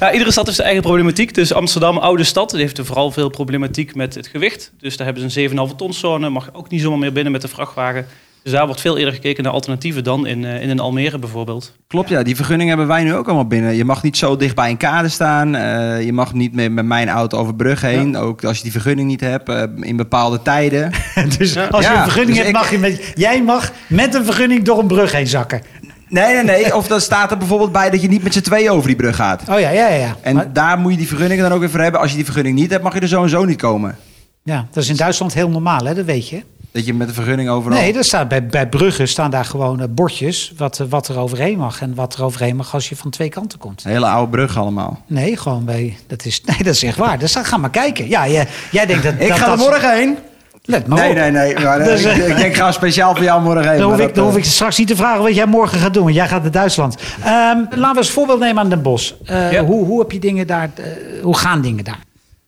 Ja, 0.00 0.12
iedere 0.12 0.30
stad 0.30 0.44
heeft 0.44 0.56
zijn 0.56 0.66
eigen 0.66 0.82
problematiek. 0.82 1.34
Dus 1.34 1.52
Amsterdam, 1.52 1.98
oude 1.98 2.24
stad, 2.24 2.50
die 2.50 2.60
heeft 2.60 2.78
er 2.78 2.86
vooral 2.86 3.10
veel 3.10 3.28
problematiek 3.28 3.94
met 3.94 4.14
het 4.14 4.26
gewicht. 4.26 4.72
Dus 4.78 4.96
daar 4.96 5.06
hebben 5.06 5.30
ze 5.30 5.42
een 5.42 5.68
7,5 5.70 5.76
ton 5.76 5.92
zone. 5.92 6.28
Mag 6.28 6.50
ook 6.52 6.70
niet 6.70 6.80
zomaar 6.80 6.98
meer 6.98 7.12
binnen 7.12 7.32
met 7.32 7.42
de 7.42 7.48
vrachtwagen. 7.48 8.06
Dus 8.42 8.52
daar 8.52 8.66
wordt 8.66 8.80
veel 8.80 8.98
eerder 8.98 9.14
gekeken 9.14 9.44
naar 9.44 9.52
alternatieven 9.52 10.04
dan 10.04 10.26
in, 10.26 10.44
eh, 10.44 10.62
in 10.62 10.70
een 10.70 10.80
Almere 10.80 11.18
bijvoorbeeld. 11.18 11.72
Klopt, 11.86 12.08
ja. 12.08 12.22
Die 12.22 12.36
vergunning 12.36 12.68
hebben 12.68 12.86
wij 12.86 13.04
nu 13.04 13.14
ook 13.14 13.26
allemaal 13.26 13.46
binnen. 13.46 13.74
Je 13.74 13.84
mag 13.84 14.02
niet 14.02 14.16
zo 14.16 14.36
dicht 14.36 14.54
bij 14.54 14.70
een 14.70 14.76
kade 14.76 15.08
staan. 15.08 15.54
eh, 15.54 16.04
je 16.04 16.12
mag 16.12 16.32
niet 16.34 16.52
meer 16.54 16.72
met 16.72 16.84
mijn 16.84 17.08
auto 17.08 17.38
over 17.38 17.54
brug 17.54 17.80
heen. 17.80 18.16
Ook 18.16 18.44
als 18.44 18.56
je 18.56 18.62
die 18.62 18.72
vergunning 18.72 19.08
niet 19.08 19.20
hebt 19.20 19.48
eh, 19.48 19.62
in 19.80 19.96
bepaalde 19.96 20.42
tijden. 20.42 20.90
dus 21.38 21.52
Ja. 21.52 21.66
als 21.66 21.84
je 21.84 21.90
Ja, 21.90 21.96
een 21.96 22.02
vergunning 22.02 22.36
dus 22.36 22.46
hebt, 22.46 22.48
ik- 22.48 22.54
mag 22.62 22.70
je 22.70 22.78
met, 22.78 23.12
jij 23.14 23.42
mag 23.42 23.72
met 23.86 24.14
een 24.14 24.24
vergunning 24.24 24.64
door 24.64 24.78
een 24.78 24.86
brug 24.86 25.12
heen 25.12 25.26
zakken. 25.26 25.62
Nee, 26.08 26.34
nee, 26.34 26.44
nee. 26.44 26.76
Of 26.76 26.86
dan 26.86 27.00
staat 27.00 27.30
er 27.30 27.38
bijvoorbeeld 27.38 27.72
bij 27.72 27.90
dat 27.90 28.02
je 28.02 28.08
niet 28.08 28.22
met 28.22 28.32
z'n 28.32 28.40
tweeën 28.40 28.70
over 28.70 28.86
die 28.86 28.96
brug 28.96 29.16
gaat. 29.16 29.42
Oh 29.48 29.60
ja, 29.60 29.70
ja, 29.70 29.88
ja. 29.88 29.96
ja. 29.96 30.16
En 30.22 30.34
Maar- 30.34 30.52
daar 30.52 30.78
moet 30.78 30.90
je 30.92 30.98
die 30.98 31.08
vergunning 31.08 31.40
dan 31.40 31.52
ook 31.52 31.60
weer 31.60 31.70
voor 31.70 31.80
hebben. 31.80 32.00
Als 32.00 32.10
je 32.10 32.16
die 32.16 32.24
vergunning 32.24 32.54
niet 32.56 32.70
hebt, 32.70 32.82
mag 32.82 32.94
je 32.94 33.00
er 33.00 33.08
zo 33.08 33.22
en 33.22 33.28
zo 33.28 33.44
niet 33.44 33.60
komen. 33.60 33.96
ja, 34.42 34.66
dat 34.72 34.82
is 34.82 34.88
in 34.88 34.96
Duitsland 34.96 35.34
heel 35.34 35.48
normaal, 35.48 35.84
hè? 35.84 35.94
dat 35.94 36.04
weet 36.04 36.28
je. 36.28 36.42
Dat 36.72 36.86
je 36.86 36.94
met 36.94 37.08
een 37.08 37.14
vergunning 37.14 37.48
overal... 37.48 37.78
Nee, 37.78 37.96
er 37.96 38.04
staat 38.04 38.28
bij, 38.28 38.46
bij 38.46 38.68
bruggen 38.68 39.08
staan 39.08 39.30
daar 39.30 39.44
gewoon 39.44 39.80
eh, 39.80 39.86
bordjes 39.90 40.52
wat, 40.56 40.80
eh, 40.80 40.86
wat 40.88 41.08
er 41.08 41.18
overheen 41.18 41.58
mag. 41.58 41.80
En 41.80 41.94
wat 41.94 42.14
er 42.14 42.24
overheen 42.24 42.56
mag 42.56 42.74
als 42.74 42.88
je 42.88 42.96
van 42.96 43.10
twee 43.10 43.28
kanten 43.28 43.58
komt. 43.58 43.84
Hele 43.84 44.06
oude 44.06 44.30
brug 44.30 44.56
allemaal. 44.58 45.00
Nee, 45.06 45.36
gewoon 45.36 45.64
bij. 45.64 45.96
Dat 46.06 46.24
is, 46.24 46.40
nee, 46.46 46.56
dat 46.58 46.74
is 46.74 46.82
echt 46.82 46.96
waar. 46.96 47.18
Dus 47.18 47.32
dan 47.32 47.44
ga 47.44 47.56
maar 47.56 47.70
kijken. 47.70 48.08
Ja, 48.08 48.28
jij, 48.28 48.46
jij 48.70 48.86
denkt 48.86 49.02
dat. 49.02 49.12
Ik 49.18 49.28
dat, 49.28 49.38
ga 49.38 49.52
er 49.52 49.58
morgen 49.58 49.94
heen. 49.96 50.16
Let 50.64 50.86
maar 50.86 50.98
Nee, 50.98 51.10
op. 51.10 51.16
nee, 51.16 51.30
nee. 51.30 51.54
Maar, 51.64 51.78
eh, 51.80 51.86
Dus, 51.92 52.04
ik, 52.04 52.10
eh, 52.10 52.28
ik 52.28 52.36
denk, 52.36 52.54
ga 52.54 52.72
speciaal 52.72 53.14
voor 53.14 53.24
jou 53.24 53.42
morgen 53.42 53.68
heen. 53.70 53.78
Dan 53.78 53.90
hoef, 53.90 54.00
ik, 54.00 54.14
dan 54.14 54.24
hoef 54.24 54.32
eh, 54.32 54.38
ik 54.38 54.44
straks 54.44 54.78
niet 54.78 54.88
te 54.88 54.96
vragen 54.96 55.22
wat 55.22 55.34
jij 55.34 55.46
morgen 55.46 55.78
gaat 55.78 55.94
doen. 55.94 56.02
Want 56.02 56.14
jij 56.14 56.28
gaat 56.28 56.42
naar 56.42 56.50
Duitsland. 56.50 56.96
Ehm, 57.22 57.28
laten 57.70 57.80
we 57.92 57.96
eens 57.96 58.06
een 58.06 58.12
voorbeeld 58.12 58.38
nemen 58.40 58.62
aan 58.62 58.68
Den 58.68 58.82
Bosch. 58.82 59.12
Eh, 59.24 59.52
Ja. 59.52 59.64
hoe, 59.64 59.84
hoe 59.84 60.00
heb 60.00 60.10
je 60.12 60.18
dingen 60.20 60.46
daar? 60.46 60.70
eh, 60.74 60.84
hoe 61.22 61.36
gaan 61.36 61.60
dingen 61.60 61.84
daar? 61.84 61.98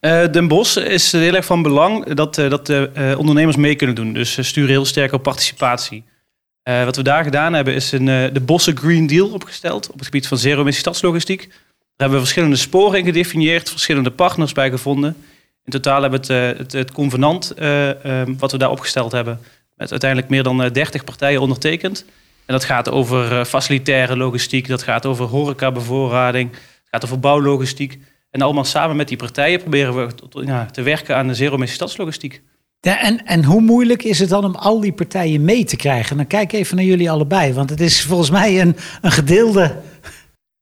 Eh, 0.05 0.31
Den 0.31 0.47
Bosch 0.47 0.77
is 0.77 1.11
heel 1.11 1.35
erg 1.35 1.45
van 1.45 1.61
belang 1.61 2.13
dat, 2.13 2.37
eh, 2.37 2.49
dat 2.49 2.65
de 2.65 2.89
eh, 2.93 3.19
ondernemers 3.19 3.55
mee 3.55 3.75
kunnen 3.75 3.95
doen. 3.95 4.13
Dus 4.13 4.47
sturen 4.47 4.69
heel 4.69 4.85
sterk 4.85 5.11
op 5.11 5.23
participatie. 5.23 6.03
Wat 6.63 6.95
we 6.95 7.03
daar 7.03 7.23
gedaan 7.23 7.53
hebben 7.53 7.73
is 7.73 7.91
een, 7.91 8.05
de 8.05 8.41
Bossen 8.45 8.77
Green 8.77 9.07
Deal 9.07 9.29
opgesteld 9.29 9.87
op 9.89 9.95
het 9.95 10.05
gebied 10.05 10.27
van 10.27 10.37
zero-emissie 10.37 10.81
stadslogistiek. 10.81 11.47
Daar 11.47 11.57
hebben 12.07 12.17
we 12.17 12.23
verschillende 12.23 12.55
sporen 12.55 12.99
in 12.99 13.05
gedefinieerd, 13.05 13.69
verschillende 13.69 14.11
partners 14.11 14.53
bij 14.53 14.69
gevonden. 14.69 15.15
In 15.65 15.71
totaal 15.71 16.01
hebben 16.01 16.25
we 16.27 16.33
het, 16.33 16.71
het, 16.71 16.91
convenant 16.91 17.51
eh, 17.51 18.21
eh, 18.21 18.27
wat 18.37 18.51
we 18.51 18.57
daar 18.57 18.69
opgesteld 18.69 19.11
hebben, 19.11 19.39
met 19.75 19.91
uiteindelijk 19.91 20.29
meer 20.29 20.43
dan 20.43 20.63
eh, 20.63 20.71
30 20.71 21.03
partijen 21.03 21.41
ondertekend. 21.41 22.05
En 22.45 22.53
dat 22.53 22.63
gaat 22.63 22.89
over 22.89 23.45
facilitaire 23.45 24.17
logistiek, 24.17 24.67
dat 24.67 24.83
gaat 24.83 25.05
over 25.05 25.25
horecabevoorrading, 25.25 26.51
het 26.51 26.87
gaat 26.91 27.03
over 27.03 27.19
bouwlogistiek. 27.19 27.99
En 28.35 28.41
allemaal 28.41 28.65
samen 28.65 28.95
met 28.95 29.07
die 29.07 29.17
partijen 29.17 29.59
proberen 29.59 29.95
we 29.95 30.45
ja, 30.45 30.65
te 30.65 30.81
werken 30.81 31.15
aan 31.15 31.27
de 31.27 31.33
zero-emissie 31.33 31.75
stadslogistiek. 31.75 32.41
Ja, 32.79 33.01
en, 33.01 33.25
en 33.25 33.43
hoe 33.43 33.61
moeilijk 33.61 34.03
is 34.03 34.19
het 34.19 34.29
dan 34.29 34.45
om 34.45 34.55
al 34.55 34.79
die 34.79 34.93
partijen 34.93 35.43
mee 35.43 35.63
te 35.63 35.75
krijgen? 35.75 36.17
Dan 36.17 36.27
kijk 36.27 36.51
even 36.53 36.75
naar 36.75 36.85
jullie 36.85 37.11
allebei. 37.11 37.53
Want 37.53 37.69
het 37.69 37.81
is 37.81 38.03
volgens 38.03 38.29
mij 38.29 38.61
een, 38.61 38.75
een 39.01 39.11
gedeelde. 39.11 39.81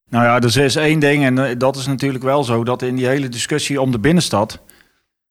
Nou 0.09 0.25
ja, 0.25 0.39
er 0.39 0.63
is 0.63 0.75
één 0.75 0.99
ding 0.99 1.23
en 1.23 1.37
eh, 1.37 1.55
dat 1.57 1.75
is 1.75 1.87
natuurlijk 1.87 2.23
wel 2.23 2.43
zo 2.43 2.63
dat 2.63 2.81
in 2.81 2.95
die 2.95 3.07
hele 3.07 3.29
discussie 3.29 3.81
om 3.81 3.91
de 3.91 3.99
binnenstad. 3.99 4.59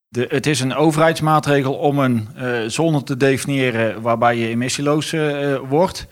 De, 0.09 0.27
het 0.29 0.47
is 0.47 0.61
een 0.61 0.75
overheidsmaatregel 0.75 1.75
om 1.75 1.99
een 1.99 2.29
eh, 2.37 2.61
zone 2.67 3.03
te 3.03 3.17
definiëren 3.17 4.01
waarbij 4.01 4.37
je 4.37 4.49
emissieloos 4.49 5.13
eh, 5.13 5.57
wordt. 5.69 6.07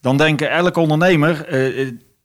Dan 0.00 0.16
denken 0.16 0.50
elke 0.50 0.80
ondernemer, 0.80 1.46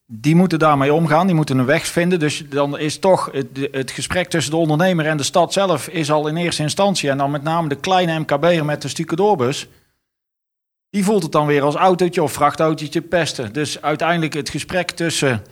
die 0.08 0.36
moeten 0.36 0.60
daarmee 0.60 0.94
omgaan, 0.94 1.26
die 1.28 1.36
moeten 1.36 1.58
een 1.58 1.66
weg 1.66 1.86
vinden. 1.86 2.20
Dus 2.20 2.44
dan 2.50 2.78
is 2.78 3.00
toch 3.00 3.30
het, 3.32 3.70
het 3.72 3.92
gesprek 3.92 4.30
tussen 4.30 4.52
de 4.52 4.58
ondernemer 4.58 5.06
en 5.06 5.18
de 5.18 5.24
stad 5.24 5.54
zelf 5.54 5.88
is 5.88 6.12
al 6.12 6.28
in 6.28 6.36
eerste 6.36 6.62
instantie. 6.62 7.10
En 7.10 7.18
dan 7.18 7.32
met 7.32 7.44
name 7.44 7.70
de 7.70 7.76
kleine 7.76 8.20
MKB'er 8.20 8.66
met 8.66 8.82
de 8.82 8.88
stucadoorbus. 8.88 9.68
Die 10.90 11.04
voelt 11.04 11.24
het 11.24 11.32
dan 11.32 11.48
weer 11.48 11.62
als 11.62 11.76
autootje 11.76 12.24
of 12.24 12.32
vrachtautootje 12.32 13.02
pesten. 13.02 13.54
Dus 13.54 13.82
uiteindelijk 13.82 14.34
het 14.34 14.50
gesprek 14.50 14.92
tussen 14.92 15.44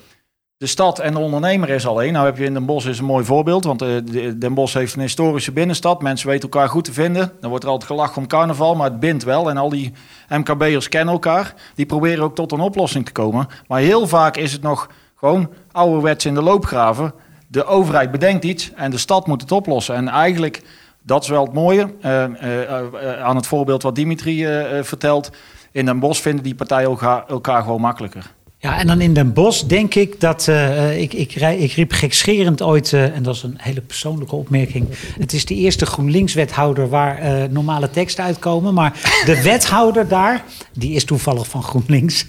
de 0.64 0.70
stad 0.70 1.00
en 1.00 1.14
de 1.14 1.20
ondernemer 1.20 1.70
is 1.70 1.88
al 1.88 2.02
één. 2.02 2.14
Nou 2.14 2.26
heb 2.26 2.38
je 2.38 2.44
in 2.46 2.54
Den 2.54 2.66
Bosch 2.66 2.88
is 2.88 3.00
een 3.00 3.06
mooi 3.06 3.26
voorbeeld. 3.26 3.64
Want 3.64 3.82
eh, 3.82 3.88
de- 4.06 4.38
Den 4.38 4.54
Bosch 4.54 4.74
heeft 4.74 4.96
een 4.96 5.02
historische 5.02 5.52
binnenstad. 5.52 6.02
Mensen 6.02 6.28
weten 6.30 6.50
elkaar 6.50 6.70
goed 6.70 6.84
te 6.84 6.94
vinden. 6.94 7.32
Dan 7.40 7.50
wordt 7.50 7.66
er 7.66 7.70
altijd 7.72 7.92
gelachen 7.92 8.18
om 8.18 8.28
carnaval, 8.28 8.76
maar 8.76 8.90
het 8.90 9.00
bindt 9.00 9.24
wel. 9.24 9.50
En 9.50 9.58
al 9.58 9.70
die 9.70 9.92
MKB'ers 10.30 10.90
kennen 10.90 11.14
elkaar. 11.14 11.54
Die 11.76 11.86
proberen 11.86 12.24
ook 12.24 12.36
tot 12.36 12.52
een 12.52 12.60
oplossing 12.60 13.06
te 13.06 13.12
komen. 13.12 13.48
Maar 13.68 13.80
heel 13.80 14.08
vaak 14.08 14.38
is 14.38 14.52
het 14.52 14.62
nog 14.62 14.90
gewoon 15.16 15.50
ouderwets 15.72 16.26
in 16.26 16.34
de 16.34 16.42
loopgraven. 16.42 17.14
De 17.48 17.66
overheid 17.66 18.12
bedenkt 18.12 18.44
iets 18.44 18.72
en 18.76 18.92
de 18.92 18.98
stad 18.98 19.28
moet 19.28 19.42
het 19.42 19.52
oplossen. 19.52 19.96
En 19.96 20.08
eigenlijk, 20.08 20.62
dat 21.02 21.24
is 21.24 21.30
wel 21.30 21.44
het 21.44 21.54
mooie 21.54 21.94
eh, 22.02 22.24
eh, 22.24 23.24
aan 23.24 23.36
het 23.36 23.48
voorbeeld 23.48 23.84
wat 23.84 23.96
Dimitri 23.96 24.46
vertelt. 24.82 25.30
In 25.72 25.86
Den 25.86 26.00
Bosch 26.00 26.22
vinden 26.22 26.44
die 26.44 26.56
partijen 26.56 26.90
elkaar 27.28 27.62
gewoon 27.64 27.82
makkelijker. 27.82 28.32
Ja, 28.64 28.80
en 28.80 28.88
dan 28.88 29.02
in 29.02 29.14
Den 29.14 29.34
Bosch 29.34 29.64
denk 29.64 29.96
ik 29.96 30.20
dat... 30.20 30.48
eh, 30.48 31.02
ik, 31.02 31.14
ik, 31.14 31.32
rij- 31.32 31.58
ik 31.58 31.72
riep 31.72 31.92
gekscherend 31.92 32.62
ooit, 32.62 32.94
eh, 32.94 33.16
en 33.16 33.24
dat 33.24 33.36
is 33.36 33.44
een 33.44 33.56
hele 33.58 33.82
persoonlijke 33.82 34.36
opmerking... 34.36 34.88
het 35.20 35.34
is 35.34 35.46
de 35.46 35.56
eerste 35.56 35.86
GroenLinks-wethouder 35.86 36.90
waar 36.90 37.18
eh, 37.18 37.50
normale 37.50 37.90
teksten 37.90 38.24
uitkomen. 38.24 38.74
Maar 38.74 39.22
de 39.26 39.42
wethouder 39.52 40.08
daar, 40.08 40.44
die 40.74 40.94
is 40.94 41.04
toevallig 41.06 41.48
van 41.48 41.64
GroenLinks... 41.64 42.26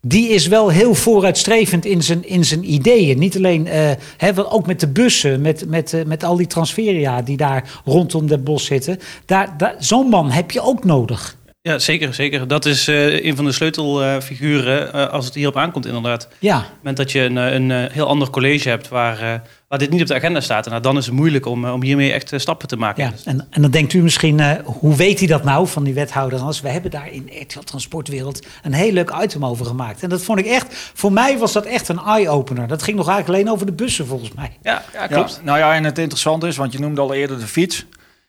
Die 0.00 0.28
is 0.28 0.46
wel 0.46 0.68
heel 0.68 0.94
vooruitstrevend 0.94 1.84
in 1.84 2.02
zijn, 2.02 2.28
in 2.28 2.44
zijn 2.44 2.72
ideeën. 2.72 3.18
Niet 3.18 3.36
alleen, 3.36 3.66
eh, 3.66 3.90
hè, 4.16 4.50
ook 4.50 4.66
met 4.66 4.80
de 4.80 4.88
bussen, 4.88 5.40
met, 5.40 5.68
met, 5.68 5.92
eh, 5.92 6.04
met 6.04 6.24
al 6.24 6.36
die 6.36 6.46
transferia 6.46 7.22
die 7.22 7.36
daar 7.36 7.80
rondom 7.84 8.26
Den 8.26 8.42
Bosch 8.42 8.66
zitten. 8.66 8.98
Daar, 9.26 9.54
daar, 9.56 9.74
Zo'n 9.78 10.08
man 10.08 10.30
heb 10.30 10.50
je 10.50 10.60
ook 10.60 10.84
nodig. 10.84 11.37
Ja, 11.68 11.78
zeker, 11.78 12.14
zeker. 12.14 12.48
Dat 12.48 12.64
is 12.66 12.88
eh, 12.88 13.24
een 13.24 13.36
van 13.36 13.44
de 13.44 13.52
sleutelfiguren 13.52 14.92
eh, 14.92 15.08
als 15.08 15.24
het 15.24 15.34
hierop 15.34 15.56
aankomt 15.56 15.86
inderdaad. 15.86 16.28
Ja, 16.38 16.56
Op 16.56 16.62
het 16.62 16.72
moment 16.76 16.96
dat 16.96 17.12
je 17.12 17.20
een, 17.20 17.38
eh, 17.38 17.52
een 17.52 17.70
eh, 17.70 17.92
heel 17.92 18.06
ander 18.06 18.30
college 18.30 18.68
hebt 18.68 18.88
waar, 18.88 19.20
eh, 19.20 19.40
waar 19.68 19.78
dit 19.78 19.90
niet 19.90 20.00
op 20.00 20.06
de 20.06 20.14
agenda 20.14 20.40
staat... 20.40 20.68
Nou, 20.68 20.82
dan 20.82 20.96
is 20.96 21.06
het 21.06 21.14
moeilijk 21.14 21.46
om, 21.46 21.64
om 21.64 21.82
hiermee 21.82 22.12
echt 22.12 22.32
stappen 22.36 22.68
te 22.68 22.76
maken. 22.76 23.04
ja. 23.04 23.12
En, 23.24 23.46
en 23.50 23.62
dan 23.62 23.70
denkt 23.70 23.92
u 23.92 24.02
misschien, 24.02 24.40
eh, 24.40 24.50
hoe 24.64 24.96
weet 24.96 25.18
hij 25.18 25.28
dat 25.28 25.44
nou 25.44 25.66
van 25.66 25.84
die 25.84 25.94
wethouder? 25.94 26.38
Als 26.40 26.60
we 26.60 26.68
hebben 26.68 26.90
daar 26.90 27.12
in 27.12 27.30
RTL 27.40 27.58
Transportwereld 27.58 28.46
een 28.62 28.72
heel 28.72 28.92
leuk 28.92 29.12
item 29.22 29.44
over 29.44 29.66
gemaakt. 29.66 30.02
En 30.02 30.08
dat 30.08 30.22
vond 30.22 30.38
ik 30.38 30.46
echt, 30.46 30.90
voor 30.94 31.12
mij 31.12 31.38
was 31.38 31.52
dat 31.52 31.64
echt 31.64 31.88
een 31.88 31.98
eye-opener. 32.06 32.68
Dat 32.68 32.82
ging 32.82 32.96
nog 32.96 33.08
eigenlijk 33.08 33.38
alleen 33.38 33.52
over 33.54 33.66
de 33.66 33.72
bussen 33.72 34.06
volgens 34.06 34.32
mij. 34.32 34.50
Ja, 34.62 34.82
ja, 34.92 35.06
klopt. 35.06 35.34
Ja, 35.36 35.44
nou 35.44 35.58
ja, 35.58 35.74
en 35.74 35.84
het 35.84 35.98
interessante 35.98 36.46
is, 36.46 36.56
want 36.56 36.72
je 36.72 36.78
noemde 36.78 37.00
al 37.00 37.14
eerder 37.14 37.38
de 37.38 37.46
fiets. 37.46 37.86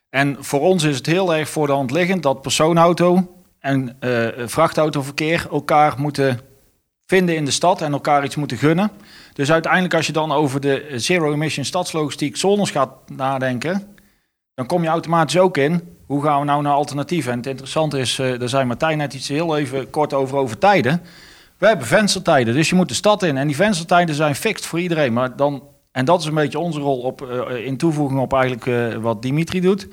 En 0.09 0.37
voor 0.39 0.59
ons 0.59 0.83
is 0.83 0.95
het 0.95 1.05
heel 1.05 1.35
erg 1.35 1.49
voor 1.49 1.67
de 1.67 1.73
hand 1.73 1.91
liggend 1.91 2.23
dat 2.23 2.41
persoonauto 2.41 3.35
en 3.59 3.95
eh, 3.99 4.27
vrachtautoverkeer 4.45 5.47
elkaar 5.51 5.93
moeten 5.97 6.39
vinden 7.05 7.35
in 7.35 7.45
de 7.45 7.51
stad 7.51 7.81
en 7.81 7.91
elkaar 7.91 8.23
iets 8.23 8.35
moeten 8.35 8.57
gunnen. 8.57 8.91
Dus 9.33 9.51
uiteindelijk 9.51 9.93
als 9.93 10.07
je 10.07 10.13
dan 10.13 10.31
over 10.31 10.61
de 10.61 10.85
zero-emission 10.95 11.65
stadslogistiek 11.65 12.37
zones 12.37 12.71
gaat 12.71 12.89
nadenken, 13.15 13.95
dan 14.53 14.65
kom 14.65 14.83
je 14.83 14.89
automatisch 14.89 15.37
ook 15.37 15.57
in, 15.57 15.97
hoe 16.05 16.23
gaan 16.23 16.39
we 16.39 16.45
nou 16.45 16.61
naar 16.61 16.73
alternatieven? 16.73 17.31
En 17.31 17.37
het 17.37 17.47
interessante 17.47 17.99
is, 17.99 18.19
eh 18.19 18.39
daar 18.39 18.49
zei 18.49 18.65
Martijn 18.65 18.97
net 18.97 19.13
iets 19.13 19.27
heel 19.27 19.57
even 19.57 19.89
kort 19.89 20.13
over, 20.13 20.37
over 20.37 20.57
tijden. 20.57 21.01
We 21.57 21.67
hebben 21.67 21.87
venstertijden, 21.87 22.53
dus 22.53 22.69
je 22.69 22.75
moet 22.75 22.87
de 22.87 22.93
stad 22.93 23.23
in. 23.23 23.37
En 23.37 23.47
die 23.47 23.55
venstertijden 23.55 24.15
zijn 24.15 24.35
fixed 24.35 24.65
voor 24.65 24.79
iedereen. 24.79 25.13
Maar 25.13 25.35
dan, 25.35 25.63
en 25.91 26.05
dat 26.05 26.19
is 26.19 26.25
een 26.25 26.33
beetje 26.33 26.59
onze 26.59 26.79
rol 26.79 26.99
op, 26.99 27.21
eh, 27.21 27.65
in 27.65 27.77
toevoeging 27.77 28.19
op 28.19 28.33
eigenlijk 28.33 28.65
eh, 28.65 29.01
wat 29.01 29.21
Dimitri 29.21 29.59
doet. 29.59 29.87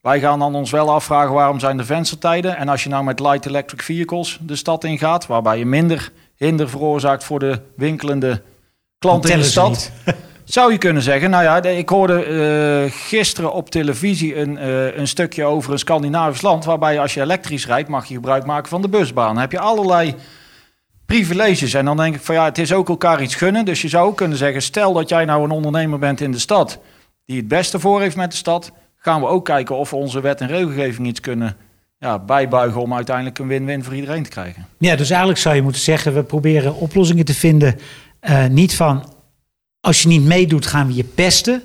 Wij 0.00 0.20
gaan 0.20 0.38
dan 0.38 0.54
ons 0.54 0.70
wel 0.70 0.90
afvragen 0.90 1.34
waarom 1.34 1.60
zijn 1.60 1.76
de 1.76 1.84
venstertijden. 1.84 2.56
En 2.56 2.68
als 2.68 2.82
je 2.82 2.88
nou 2.88 3.04
met 3.04 3.20
light 3.20 3.46
electric 3.46 3.82
vehicles 3.82 4.38
de 4.40 4.56
stad 4.56 4.84
ingaat, 4.84 5.26
waarbij 5.26 5.58
je 5.58 5.66
minder 5.66 6.12
hinder 6.36 6.68
veroorzaakt 6.68 7.24
voor 7.24 7.38
de 7.38 7.60
winkelende 7.76 8.42
klanten 8.98 9.30
in 9.30 9.38
de 9.38 9.44
stad. 9.44 9.90
Zou 10.44 10.72
je 10.72 10.78
kunnen 10.78 11.02
zeggen, 11.02 11.30
nou 11.30 11.42
ja, 11.42 11.62
ik 11.62 11.88
hoorde 11.88 12.24
eh, 12.24 12.92
gisteren 12.92 13.52
op 13.52 13.70
televisie 13.70 14.36
een, 14.36 14.68
een 14.98 15.08
stukje 15.08 15.44
over 15.44 15.72
een 15.72 15.78
Scandinavisch 15.78 16.42
land. 16.42 16.64
Waarbij 16.64 17.00
als 17.00 17.14
je 17.14 17.20
elektrisch 17.20 17.66
rijdt, 17.66 17.88
mag 17.88 18.06
je 18.06 18.14
gebruik 18.14 18.46
maken 18.46 18.68
van 18.68 18.82
de 18.82 18.88
busbaan. 18.88 19.32
Dan 19.32 19.38
heb 19.38 19.52
je 19.52 19.58
allerlei 19.58 20.14
privileges. 21.06 21.74
En 21.74 21.84
dan 21.84 21.96
denk 21.96 22.14
ik 22.14 22.20
van 22.20 22.34
ja, 22.34 22.44
het 22.44 22.58
is 22.58 22.72
ook 22.72 22.88
elkaar 22.88 23.22
iets 23.22 23.34
gunnen. 23.34 23.64
Dus 23.64 23.82
je 23.82 23.88
zou 23.88 24.06
ook 24.08 24.16
kunnen 24.16 24.38
zeggen, 24.38 24.62
stel 24.62 24.92
dat 24.92 25.08
jij 25.08 25.24
nou 25.24 25.44
een 25.44 25.50
ondernemer 25.50 25.98
bent 25.98 26.20
in 26.20 26.30
de 26.32 26.38
stad. 26.38 26.78
die 27.24 27.36
het 27.36 27.48
beste 27.48 27.78
voor 27.80 28.00
heeft 28.00 28.16
met 28.16 28.30
de 28.30 28.36
stad. 28.36 28.72
gaan 28.96 29.20
we 29.20 29.26
ook 29.26 29.44
kijken 29.44 29.76
of 29.76 29.90
we 29.90 29.96
onze 29.96 30.20
wet 30.20 30.40
en 30.40 30.46
regelgeving 30.48 31.06
iets 31.06 31.20
kunnen 31.20 31.56
ja, 31.98 32.18
bijbuigen. 32.18 32.80
om 32.80 32.94
uiteindelijk 32.94 33.38
een 33.38 33.46
win-win 33.46 33.84
voor 33.84 33.94
iedereen 33.94 34.22
te 34.22 34.30
krijgen. 34.30 34.66
Ja, 34.78 34.96
dus 34.96 35.10
eigenlijk 35.10 35.40
zou 35.40 35.54
je 35.54 35.62
moeten 35.62 35.80
zeggen, 35.80 36.14
we 36.14 36.22
proberen 36.22 36.74
oplossingen 36.76 37.24
te 37.24 37.34
vinden. 37.34 37.78
eh, 38.20 38.46
niet 38.46 38.76
van, 38.76 39.12
als 39.80 40.02
je 40.02 40.08
niet 40.08 40.24
meedoet, 40.24 40.66
gaan 40.66 40.86
we 40.86 40.94
je 40.94 41.04
pesten. 41.04 41.62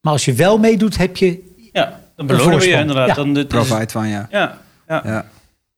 Maar 0.00 0.12
als 0.12 0.24
je 0.24 0.32
wel 0.32 0.58
meedoet, 0.58 0.96
heb 0.96 1.16
je... 1.16 1.50
Ja, 1.72 2.00
dan 2.16 2.26
belonen 2.26 2.58
we 2.58 2.68
je 2.68 2.74
inderdaad. 2.76 3.08
Ja. 3.08 3.14
Dan, 3.14 3.34
dit 3.34 3.52
is- 3.52 3.66
Profite 3.66 3.92
van, 3.92 4.08
ja. 4.08 4.26
ja, 4.30 4.58
ja. 4.88 5.02
ja. 5.04 5.24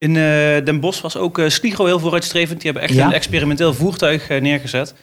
In 0.05 0.17
eh, 0.17 0.65
Den 0.65 0.81
Bosch 0.81 1.01
was 1.03 1.17
ook 1.17 1.39
eh 1.39 1.49
Sligro 1.49 1.85
heel 1.85 1.99
vooruitstrevend. 1.99 2.61
Die 2.61 2.71
hebben 2.71 2.89
echt 2.89 2.99
Ja. 2.99 3.07
een 3.07 3.13
experimenteel 3.13 3.75
voertuig 3.75 4.29
eh, 4.29 4.41
neergezet. 4.41 4.95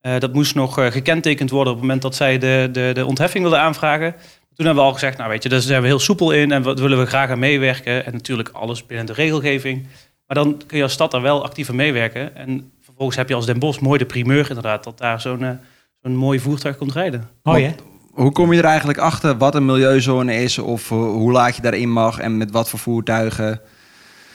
Eh, 0.00 0.18
dat 0.18 0.32
moest 0.32 0.54
nog 0.54 0.78
eh, 0.78 0.86
gekentekend 0.86 1.50
worden 1.50 1.72
op 1.72 1.78
het 1.78 1.86
moment 1.86 2.02
dat 2.02 2.14
zij 2.14 2.38
de, 2.38 2.68
de, 2.72 2.90
de 2.94 3.06
ontheffing 3.06 3.42
wilden 3.42 3.60
aanvragen. 3.62 4.12
Toen 4.54 4.66
hebben 4.66 4.74
we 4.84 4.88
al 4.88 4.92
gezegd, 4.94 5.18
nou 5.18 5.30
weet 5.30 5.42
je, 5.42 5.48
daar 5.48 5.60
zijn 5.60 5.80
we 5.82 5.86
heel 5.86 5.98
soepel 5.98 6.30
in 6.30 6.52
en 6.52 6.62
wat 6.62 6.80
willen 6.80 6.98
we 6.98 7.06
graag 7.06 7.30
aan 7.30 7.38
meewerken. 7.38 8.06
En 8.06 8.12
natuurlijk 8.12 8.48
alles 8.48 8.86
binnen 8.86 9.06
de 9.06 9.12
regelgeving. 9.12 9.86
Maar 10.26 10.36
dan 10.36 10.60
kun 10.66 10.76
je 10.76 10.82
als 10.82 10.92
stad 10.92 11.10
daar 11.10 11.22
wel 11.22 11.44
actief 11.44 11.68
aan 11.68 11.76
meewerken. 11.76 12.36
En 12.36 12.72
vervolgens 12.80 13.16
heb 13.16 13.28
je 13.28 13.34
als 13.34 13.46
Den 13.46 13.58
Bosch 13.58 13.80
mooi 13.80 13.98
de 13.98 14.04
primeur 14.06 14.48
inderdaad, 14.48 14.84
dat 14.84 14.98
daar 14.98 15.20
zo'n 15.20 15.58
zo'n 16.02 16.16
mooi 16.16 16.40
voertuig 16.40 16.76
komt 16.76 16.92
rijden. 16.92 17.28
Mooi 17.42 17.64
hè? 17.64 17.74
Hoe 18.10 18.32
kom 18.32 18.52
je 18.52 18.58
er 18.58 18.64
eigenlijk 18.64 18.98
achter 18.98 19.36
wat 19.38 19.54
een 19.54 19.64
milieuzone 19.64 20.34
is 20.34 20.58
of 20.58 20.88
hoe 20.88 21.32
laat 21.32 21.56
je 21.56 21.62
daarin 21.62 21.92
mag 21.92 22.18
en 22.18 22.36
met 22.36 22.50
wat 22.50 22.70
voor 22.70 22.78
voertuigen? 22.78 23.60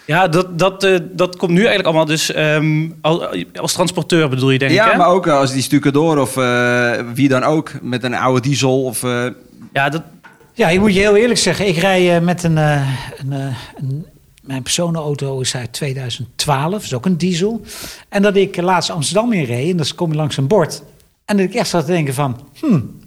Ja, 0.06 0.28
dat, 0.28 0.60
dat, 0.60 0.84
eh, 0.84 0.98
dat 1.12 1.36
komt 1.38 1.52
nu 1.52 1.58
eigenlijk 1.58 1.86
allemaal 1.88 2.06
dus 2.06 2.32
ehm, 2.32 2.90
al- 3.02 3.28
als 3.56 3.74
transporteur 3.74 4.30
bedoel 4.30 4.50
je 4.52 4.58
denk 4.60 4.72
ik 4.72 4.78
ja, 4.78 4.96
maar 4.96 5.08
ook 5.08 5.28
als 5.28 5.52
die 5.54 5.62
stucadoor 5.62 6.18
of 6.18 6.38
eh, 6.38 6.92
wie 7.14 7.28
dan 7.28 7.44
ook 7.44 7.72
met 7.82 8.04
een 8.04 8.16
oude 8.16 8.42
diesel 8.42 8.84
of 8.84 9.04
eh, 9.04 9.26
Ja, 9.74 9.90
dat, 9.90 10.02
Ja, 10.54 10.70
ik 10.70 10.80
moet 10.80 10.94
je 10.94 11.00
heel 11.00 11.16
eerlijk 11.16 11.40
zeggen. 11.40 11.68
Ik 11.68 11.78
rij 11.78 12.16
eh, 12.16 12.22
met 12.22 12.44
een, 12.44 12.58
eh, 12.58 12.88
een, 13.18 13.32
een... 13.78 14.06
Mijn 14.42 14.62
personenauto 14.64 15.40
is 15.40 15.56
uit 15.56 15.74
2012. 15.74 16.84
is 16.84 16.94
ook 16.94 17.06
een 17.06 17.18
diesel. 17.18 17.62
En 18.10 18.22
dat 18.22 18.36
ik 18.36 18.62
laatst 18.62 18.90
Amsterdam 18.90 19.34
inreed. 19.34 19.72
En 19.72 19.78
dan 19.78 19.86
kom 19.96 20.10
je 20.12 20.16
langs 20.18 20.38
een 20.38 20.48
bord. 20.48 20.84
En 21.26 21.38
dat 21.38 21.46
ik 21.46 21.54
echt 21.54 21.70
zat 21.70 21.86
te 21.86 21.92
denken 21.92 22.14
van... 22.14 22.40
Hmm, 22.60 23.00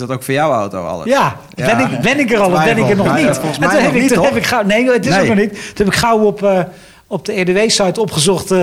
is 0.00 0.06
dat 0.06 0.10
ook 0.16 0.22
voor 0.22 0.34
jouw 0.34 0.52
auto 0.52 0.86
alles? 0.86 1.06
ja, 1.06 1.36
Ja. 1.54 1.76
Ben, 1.76 1.90
ik, 1.92 2.00
ben 2.00 2.18
ik 2.18 2.32
er 2.32 2.38
al 2.38 2.52
of 2.52 2.64
ben 2.64 2.76
ik 2.78 2.88
er 2.90 2.96
nog 2.96 3.14
niet? 3.14 3.24
Ja, 3.24 3.34
volgens 3.34 3.58
En 3.58 3.66
mij 3.66 3.74
nog 3.74 3.82
heb 3.84 3.94
ik, 3.94 4.00
niet, 4.02 4.14
heb 4.24 4.36
ik 4.36 4.46
gauw... 4.46 4.62
Nee, 4.62 4.90
het 4.92 5.06
is 5.06 5.10
Nee. 5.12 5.20
ook 5.20 5.26
nog 5.26 5.36
niet. 5.36 5.50
Toen 5.52 5.86
heb 5.86 5.86
ik 5.86 5.94
gauw 5.94 6.18
op, 6.18 6.42
eh, 6.42 6.60
op 7.06 7.24
de 7.24 7.40
RDW-site 7.40 8.00
opgezocht... 8.00 8.50
eh, 8.50 8.62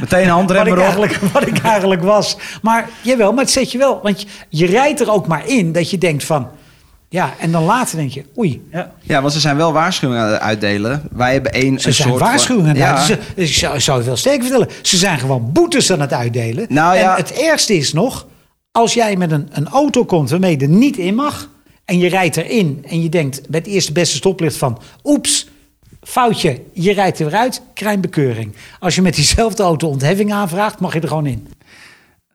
Meteen 0.00 0.28
een 0.28 0.46
wat, 0.46 0.66
ik 0.66 0.78
eigenlijk, 0.78 1.18
wat 1.32 1.46
ik 1.46 1.58
eigenlijk 1.58 2.02
was. 2.02 2.36
Maar 2.62 2.88
jawel, 3.00 3.32
maar 3.32 3.44
het 3.44 3.52
zet 3.52 3.72
je 3.72 3.78
wel. 3.78 4.00
Want 4.02 4.20
je, 4.20 4.26
je 4.48 4.66
rijdt 4.66 5.00
er 5.00 5.12
ook 5.12 5.26
maar 5.26 5.42
in 5.48 5.72
dat 5.72 5.90
je 5.90 5.98
denkt 5.98 6.24
van... 6.24 6.48
Ja, 7.08 7.30
en 7.38 7.52
dan 7.52 7.64
later 7.64 7.96
denk 7.96 8.10
je, 8.10 8.24
oei, 8.38 8.62
ja. 8.72 8.90
Ja, 9.00 9.20
want 9.20 9.32
ze 9.32 9.40
zijn 9.40 9.56
wel 9.56 9.72
waarschuwingen 9.72 10.22
aan 10.22 10.32
het 10.32 10.40
uitdelen. 10.40 11.02
Wij 11.12 11.32
hebben 11.32 11.52
één 11.52 11.80
Ze 11.80 11.86
een 11.88 11.94
zijn 11.94 12.08
soort 12.08 12.18
van- 12.20 12.28
waarschuwingen 12.28 12.70
aan 12.70 12.96
het 12.98 13.08
ja. 13.08 13.14
Ze- 13.14 13.18
Ik 13.34 13.54
zou, 13.54 13.74
ik 13.74 13.80
zou 13.80 13.96
het 13.98 14.06
wel 14.06 14.16
sterk 14.16 14.40
vertellen. 14.42 14.68
Ze 14.82 14.96
zijn 14.96 15.18
gewoon 15.18 15.52
boetes 15.52 15.92
aan 15.92 16.00
het 16.00 16.12
uitdelen. 16.12 16.66
Nou 16.68 16.96
ja. 16.96 17.10
En 17.10 17.22
het 17.22 17.32
ergste 17.32 17.74
is 17.76 17.92
nog... 17.92 18.26
als 18.72 18.94
jij 18.94 19.16
met 19.16 19.30
een, 19.32 19.48
een 19.52 19.68
auto 19.68 20.04
komt 20.04 20.30
waarmee 20.30 20.56
je 20.58 20.62
er 20.62 20.68
niet 20.68 20.96
in 20.96 21.14
mag... 21.14 21.48
en 21.84 21.98
je 21.98 22.08
rijdt 22.08 22.36
erin 22.36 22.84
en 22.88 23.02
je 23.02 23.08
denkt 23.08 23.48
bij 23.48 23.60
het 23.60 23.68
eerste 23.68 23.92
beste 23.92 24.16
stoplicht 24.16 24.56
van... 24.56 24.80
oeps, 25.04 25.48
foutje, 26.02 26.60
je 26.72 26.92
rijdt 26.92 27.18
er 27.18 27.26
weer 27.30 27.38
uit, 27.38 27.62
krijg 27.74 27.94
een 27.94 28.00
bekeuring. 28.00 28.54
Als 28.80 28.94
je 28.94 29.02
met 29.02 29.14
diezelfde 29.14 29.62
auto 29.62 29.88
ontheffing 29.88 30.32
aanvraagt, 30.32 30.80
mag 30.80 30.92
je 30.94 31.00
er 31.00 31.08
gewoon 31.08 31.26
in. 31.26 31.48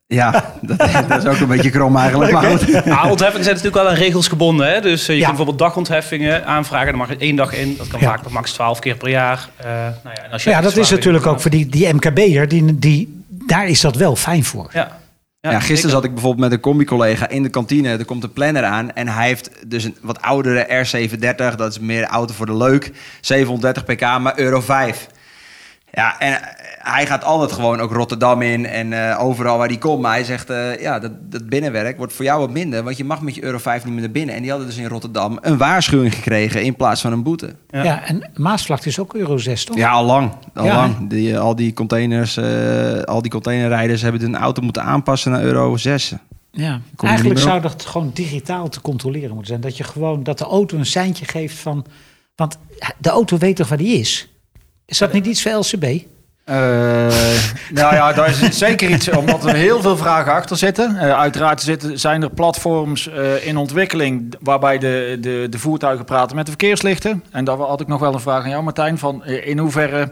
Ja, 0.08 0.32
dat, 0.62 0.78
dat 1.08 1.24
is 1.24 1.26
ook 1.26 1.40
een 1.40 1.48
beetje 1.48 1.70
krom 1.70 1.96
eigenlijk. 1.98 2.32
Maar 2.32 2.44
goed. 2.58 2.68
Ja, 2.86 3.10
ontheffingen 3.10 3.44
zijn 3.44 3.56
natuurlijk 3.56 3.84
wel 3.84 3.88
aan 3.88 3.94
regels 4.00 4.28
gebonden. 4.28 4.72
Hè? 4.74 4.82
Dus 4.82 5.02
eh, 5.02 5.08
je 5.08 5.14
Ja. 5.14 5.18
kunt 5.26 5.28
bijvoorbeeld 5.38 5.60
dagontheffingen 5.70 6.46
aanvragen. 6.46 6.88
Dan 6.88 6.98
mag 6.98 7.10
je 7.10 7.18
één 7.18 7.36
dag 7.36 7.54
in. 7.54 7.76
Dat 7.78 7.88
kan 7.88 8.00
Ja. 8.00 8.08
vaak 8.08 8.30
max 8.30 8.52
12 8.52 8.80
keer 8.80 8.96
per 8.96 9.10
jaar. 9.10 9.50
Eh, 9.58 9.66
nou 10.04 10.16
ja, 10.16 10.24
en 10.24 10.32
als 10.32 10.44
je 10.44 10.50
Ja, 10.50 10.62
dat 10.62 10.78
is 10.78 10.90
natuurlijk 10.90 11.26
ook 11.26 11.42
voor 11.42 11.52
die, 11.52 11.68
die 11.68 11.94
MKB'er, 11.94 12.48
die, 12.48 12.80
die, 12.80 13.24
daar 13.28 13.68
is 13.68 13.82
dat 13.82 13.96
wel 13.96 14.16
fijn 14.16 14.44
voor. 14.44 14.70
Ja. 14.74 15.00
Ja, 15.42 15.60
gisteren 15.60 15.92
zat 15.92 16.04
ik 16.04 16.14
bijvoorbeeld 16.14 16.50
met 16.50 16.52
een 16.52 16.64
combi-collega 16.64 17.30
in 17.30 17.44
de 17.44 17.50
kantine. 17.50 17.98
Er 17.98 18.06
komt 18.06 18.24
een 18.24 18.34
planner 18.34 18.64
aan 18.64 18.94
en 18.94 19.08
hij 19.08 19.28
heeft 19.28 19.52
dus 19.68 19.84
een 19.84 19.98
wat 20.02 20.22
oudere 20.22 20.86
R730. 20.86 21.56
Dat 21.56 21.72
is 21.72 21.80
meer 21.80 22.04
auto 22.04 22.34
voor 22.34 22.46
de 22.46 22.58
leuk. 22.58 22.92
730 23.22 23.84
pk, 23.84 24.20
maar 24.20 24.40
euro 24.40 24.62
5. 24.62 25.08
Ja, 25.92 26.20
en 26.20 26.40
hij 26.94 27.06
gaat 27.06 27.24
altijd 27.24 27.52
gewoon 27.52 27.80
ook 27.80 27.92
Rotterdam 27.92 28.42
in 28.42 28.66
en 28.66 29.10
eh, 29.10 29.24
overal 29.24 29.58
waar 29.58 29.68
hij 29.68 29.78
komt. 29.78 30.02
Maar 30.02 30.12
hij 30.12 30.24
zegt, 30.24 30.50
eh, 30.50 30.82
ja, 30.82 31.00
dat, 31.00 31.12
dat 31.32 31.50
binnenwerk 31.50 31.98
wordt 31.98 32.14
voor 32.14 32.26
jou 32.26 32.40
wat 32.40 32.50
minder. 32.50 32.84
Want 32.84 32.98
je 32.98 33.04
mag 33.04 33.22
met 33.22 33.36
je 33.36 33.44
euro 33.44 33.58
5 33.58 33.84
niet 33.84 33.94
meer 33.94 34.02
naar 34.02 34.12
binnen. 34.12 34.36
En 34.36 34.42
die 34.42 34.50
hadden 34.50 34.68
dus 34.68 34.78
in 34.78 34.88
Rotterdam 34.88 35.38
een 35.42 35.58
waarschuwing 35.58 36.16
gekregen 36.16 36.64
in 36.64 36.76
plaats 36.76 37.02
van 37.02 37.12
een 37.12 37.24
boete. 37.24 37.56
Ja. 37.70 37.84
Ja, 37.84 38.06
en 38.06 38.32
Maasvlakte 38.36 38.88
is 38.88 39.00
ook 39.00 39.14
euro 39.14 39.38
6, 39.38 39.64
toch? 39.66 39.78
Ja, 39.78 39.92
al 39.92 40.06
lang. 40.06 40.32
Al 40.54 40.66
Ja, 40.66 40.76
lang. 40.76 41.10
Die, 41.10 41.34
eh, 41.34 41.40
al 41.40 41.56
die 41.56 41.74
containers, 41.74 42.38
eh, 42.38 43.02
al 43.02 43.22
die 43.22 43.32
containerrijders 43.32 44.02
hebben 44.02 44.22
hun 44.22 44.36
auto 44.36 44.62
moeten 44.62 44.84
aanpassen 44.84 45.32
naar 45.32 45.42
euro 45.42 45.78
6. 45.78 46.14
Ja, 46.52 46.82
eigenlijk 46.98 47.40
zou 47.40 47.62
dat 47.62 47.86
gewoon 47.86 48.12
digitaal 48.14 48.70
te 48.70 48.82
controleren 48.82 49.30
moeten 49.30 49.48
zijn. 49.48 49.62
Dat 49.62 49.78
je 49.78 49.84
gewoon 49.84 50.24
dat 50.24 50.38
de 50.38 50.46
auto 50.46 50.78
een 50.78 50.86
seintje 50.86 51.26
geeft 51.26 51.58
van. 51.58 51.86
Want 52.36 52.58
de 52.98 53.10
auto 53.10 53.38
weet 53.38 53.56
toch 53.56 53.68
waar 53.68 53.78
die 53.78 54.00
is? 54.00 54.30
Is 54.86 54.98
dat 54.98 55.14
niet 55.14 55.26
iets 55.26 55.42
voor 55.42 55.52
LCB? 55.52 56.06
Eh, 56.48 56.56
nou 57.70 57.96
ja, 57.96 58.14
daar 58.14 58.30
is 58.30 58.58
zeker 58.58 58.90
iets, 58.90 59.10
omdat 59.10 59.46
er 59.46 59.56
heel 59.56 59.82
veel 59.82 59.98
vragen 59.98 60.34
achter 60.34 60.58
zitten. 60.58 60.98
Eh, 60.98 61.20
uiteraard 61.20 61.62
zitten, 61.62 62.00
zijn 62.00 62.24
er 62.24 62.30
platforms 62.30 63.08
eh, 63.08 63.48
in 63.48 63.58
ontwikkeling 63.58 64.36
waarbij 64.40 64.78
de, 64.78 65.18
de, 65.20 65.48
de 65.50 65.60
voertuigen 65.60 66.06
praten 66.06 66.36
met 66.36 66.46
de 66.46 66.52
verkeerslichten. 66.52 67.24
En 67.32 67.46
daar 67.46 67.58
had 67.58 67.82
ik 67.82 67.88
nog 67.88 68.00
wel 68.00 68.14
een 68.14 68.20
vraag 68.20 68.44
aan 68.44 68.50
jou, 68.50 68.64
Martijn. 68.64 68.98
Van, 68.98 69.26
in 69.26 69.58
hoeverre 69.58 70.12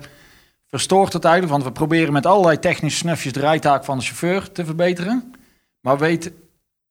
verstoort 0.68 1.14
het 1.14 1.24
eigenlijk. 1.24 1.54
Want 1.54 1.66
we 1.66 1.80
proberen 1.80 2.14
met 2.14 2.26
allerlei 2.26 2.60
technische 2.60 2.98
snufjes 2.98 3.34
de 3.34 3.40
rijtaak 3.40 3.86
van 3.86 3.98
de 3.98 4.04
chauffeur 4.04 4.52
te 4.52 4.66
verbeteren. 4.66 5.34
Maar 5.82 5.98
weet 5.98 6.32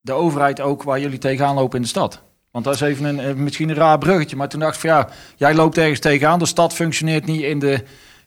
de 0.00 0.12
overheid 0.12 0.60
ook 0.60 0.82
waar 0.82 1.00
jullie 1.00 1.18
tegenaan 1.18 1.54
lopen 1.54 1.76
in 1.76 1.82
de 1.82 1.88
stad? 1.88 2.22
Want 2.50 2.64
dat 2.64 2.74
is 2.74 2.80
even 2.80 3.18
een, 3.18 3.42
misschien 3.42 3.68
een 3.68 3.74
raar 3.74 3.98
bruggetje. 3.98 4.36
Maar 4.36 4.48
toen 4.48 4.60
dacht 4.60 4.74
ik 4.74 4.80
van 4.80 4.90
ja, 4.90 5.08
jij 5.36 5.54
loopt 5.54 5.78
ergens 5.78 6.00
tegenaan. 6.00 6.38
De 6.38 6.46
stad 6.46 6.74
functioneert 6.74 7.26
niet 7.26 7.42
in 7.42 7.58
de... 7.58 7.84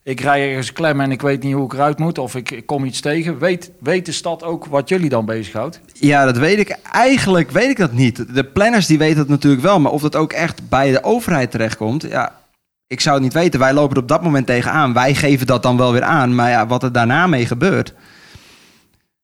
Ik 0.07 0.19
rij 0.19 0.49
ergens 0.49 0.73
klem 0.73 1.01
en 1.01 1.11
ik 1.11 1.21
weet 1.21 1.43
niet 1.43 1.53
hoe 1.53 1.65
ik 1.65 1.73
eruit 1.73 1.99
moet. 1.99 2.17
Of 2.17 2.35
ik, 2.35 2.51
ik 2.51 2.65
kom 2.65 2.85
iets 2.85 2.99
tegen. 2.99 3.39
Weet, 3.39 3.71
weet 3.79 4.05
de 4.05 4.11
stad 4.11 4.43
ook 4.43 4.65
wat 4.65 4.89
jullie 4.89 5.09
dan 5.09 5.25
bezighoudt? 5.25 5.81
Ja, 5.93 6.25
dat 6.25 6.37
weet 6.37 6.59
ik. 6.59 6.77
Eigenlijk 6.91 7.51
weet 7.51 7.69
ik 7.69 7.77
dat 7.77 7.91
niet. 7.91 8.35
De 8.35 8.43
planners 8.43 8.85
die 8.85 8.97
weten 8.97 9.19
het 9.19 9.27
natuurlijk 9.27 9.61
wel. 9.61 9.79
Maar 9.79 9.91
of 9.91 10.01
dat 10.01 10.15
ook 10.15 10.33
echt 10.33 10.69
bij 10.69 10.91
de 10.91 11.03
overheid 11.03 11.51
terechtkomt... 11.51 12.01
Ja, 12.01 12.39
ik 12.87 13.01
zou 13.01 13.15
het 13.15 13.23
niet 13.23 13.33
weten. 13.33 13.59
Wij 13.59 13.73
lopen 13.73 13.95
er 13.95 14.01
op 14.01 14.07
dat 14.07 14.23
moment 14.23 14.45
tegenaan. 14.45 14.93
Wij 14.93 15.15
geven 15.15 15.47
dat 15.47 15.63
dan 15.63 15.77
wel 15.77 15.91
weer 15.91 16.03
aan. 16.03 16.35
Maar 16.35 16.49
ja, 16.49 16.67
wat 16.67 16.83
er 16.83 16.91
daarna 16.91 17.27
mee 17.27 17.45
gebeurt... 17.45 17.93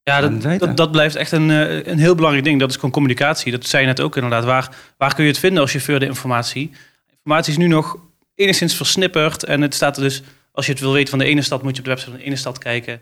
Ja, 0.03 0.21
dat 0.21 0.31
dat, 0.31 0.43
weten. 0.43 0.67
dat, 0.67 0.77
dat 0.77 0.91
blijft 0.91 1.15
echt 1.15 1.31
een, 1.31 1.51
eh, 1.51 1.85
een 1.85 1.99
heel 1.99 2.15
belangrijk 2.15 2.45
ding. 2.45 2.59
Dat 2.59 2.69
is 2.69 2.75
gewoon 2.75 2.91
communicatie. 2.91 3.51
Dat 3.51 3.65
zei 3.65 3.81
je 3.81 3.87
net 3.87 4.01
ook 4.01 4.15
inderdaad. 4.15 4.43
Waar, 4.43 4.75
waar 4.97 5.15
kun 5.15 5.23
je 5.23 5.29
het 5.29 5.39
vinden 5.39 5.61
als 5.61 5.71
chauffeur, 5.71 5.99
de 5.99 6.05
informatie? 6.05 6.71
Informatie 7.11 7.51
is 7.51 7.57
nu 7.57 7.67
nog 7.67 7.97
enigszins 8.35 8.75
versnipperd. 8.75 9.43
En 9.43 9.61
het 9.61 9.73
staat 9.73 9.97
er 9.97 10.03
dus, 10.03 10.23
als 10.53 10.65
je 10.65 10.71
het 10.71 10.81
wil 10.81 10.91
weten 10.93 11.09
van 11.09 11.19
de 11.19 11.25
ene 11.25 11.41
stad, 11.41 11.63
moet 11.63 11.71
je 11.71 11.77
op 11.77 11.83
de 11.83 11.89
website 11.89 12.11
van 12.11 12.19
de 12.19 12.25
ene 12.25 12.35
stad 12.35 12.57
kijken. 12.57 12.99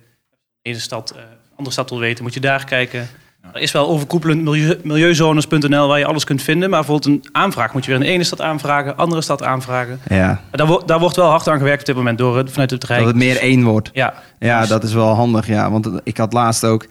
De 0.61 0.69
ene 0.69 0.79
stad, 0.79 1.11
eh, 1.11 1.21
andere 1.55 1.71
stad 1.71 1.89
wil 1.89 1.99
weten, 1.99 2.23
moet 2.23 2.33
je 2.33 2.39
daar 2.39 2.65
kijken. 2.65 3.09
Er 3.53 3.61
is 3.61 3.71
wel 3.71 3.87
overkoepelend 3.87 4.41
milieu, 4.43 4.79
milieuzones.nl 4.83 5.87
waar 5.87 5.99
je 5.99 6.05
alles 6.05 6.23
kunt 6.23 6.41
vinden. 6.41 6.69
Maar 6.69 6.79
bijvoorbeeld 6.85 7.15
een 7.25 7.29
aanvraag 7.31 7.73
moet 7.73 7.85
je 7.85 7.91
weer 7.91 7.99
in 7.99 8.05
de 8.05 8.11
ene 8.11 8.23
stad 8.23 8.41
aanvragen, 8.41 8.97
andere 8.97 9.21
stad 9.21 9.43
aanvragen. 9.43 9.99
Ja, 10.09 10.41
daar, 10.51 10.67
wordt 10.67 10.87
daar 10.87 10.99
wordt 10.99 11.15
wel 11.15 11.29
hard 11.29 11.47
aan 11.47 11.57
gewerkt 11.57 11.79
op 11.79 11.85
dit 11.85 11.95
moment 11.95 12.17
door, 12.17 12.37
het- 12.37 12.51
vanuit 12.51 12.71
het 12.71 12.83
Rijk. 12.83 12.99
dat 12.99 13.07
het 13.07 13.17
meer 13.17 13.37
één 13.37 13.63
wordt. 13.63 13.89
Ja, 13.93 14.13
Ja, 14.39 14.59
Dus- 14.59 14.69
dat 14.69 14.83
is 14.83 14.93
wel 14.93 15.13
handig, 15.13 15.47
ja. 15.47 15.71
Want 15.71 15.89
ik 16.03 16.17
had 16.17 16.33
laatst 16.33 16.65
ook... 16.65 16.85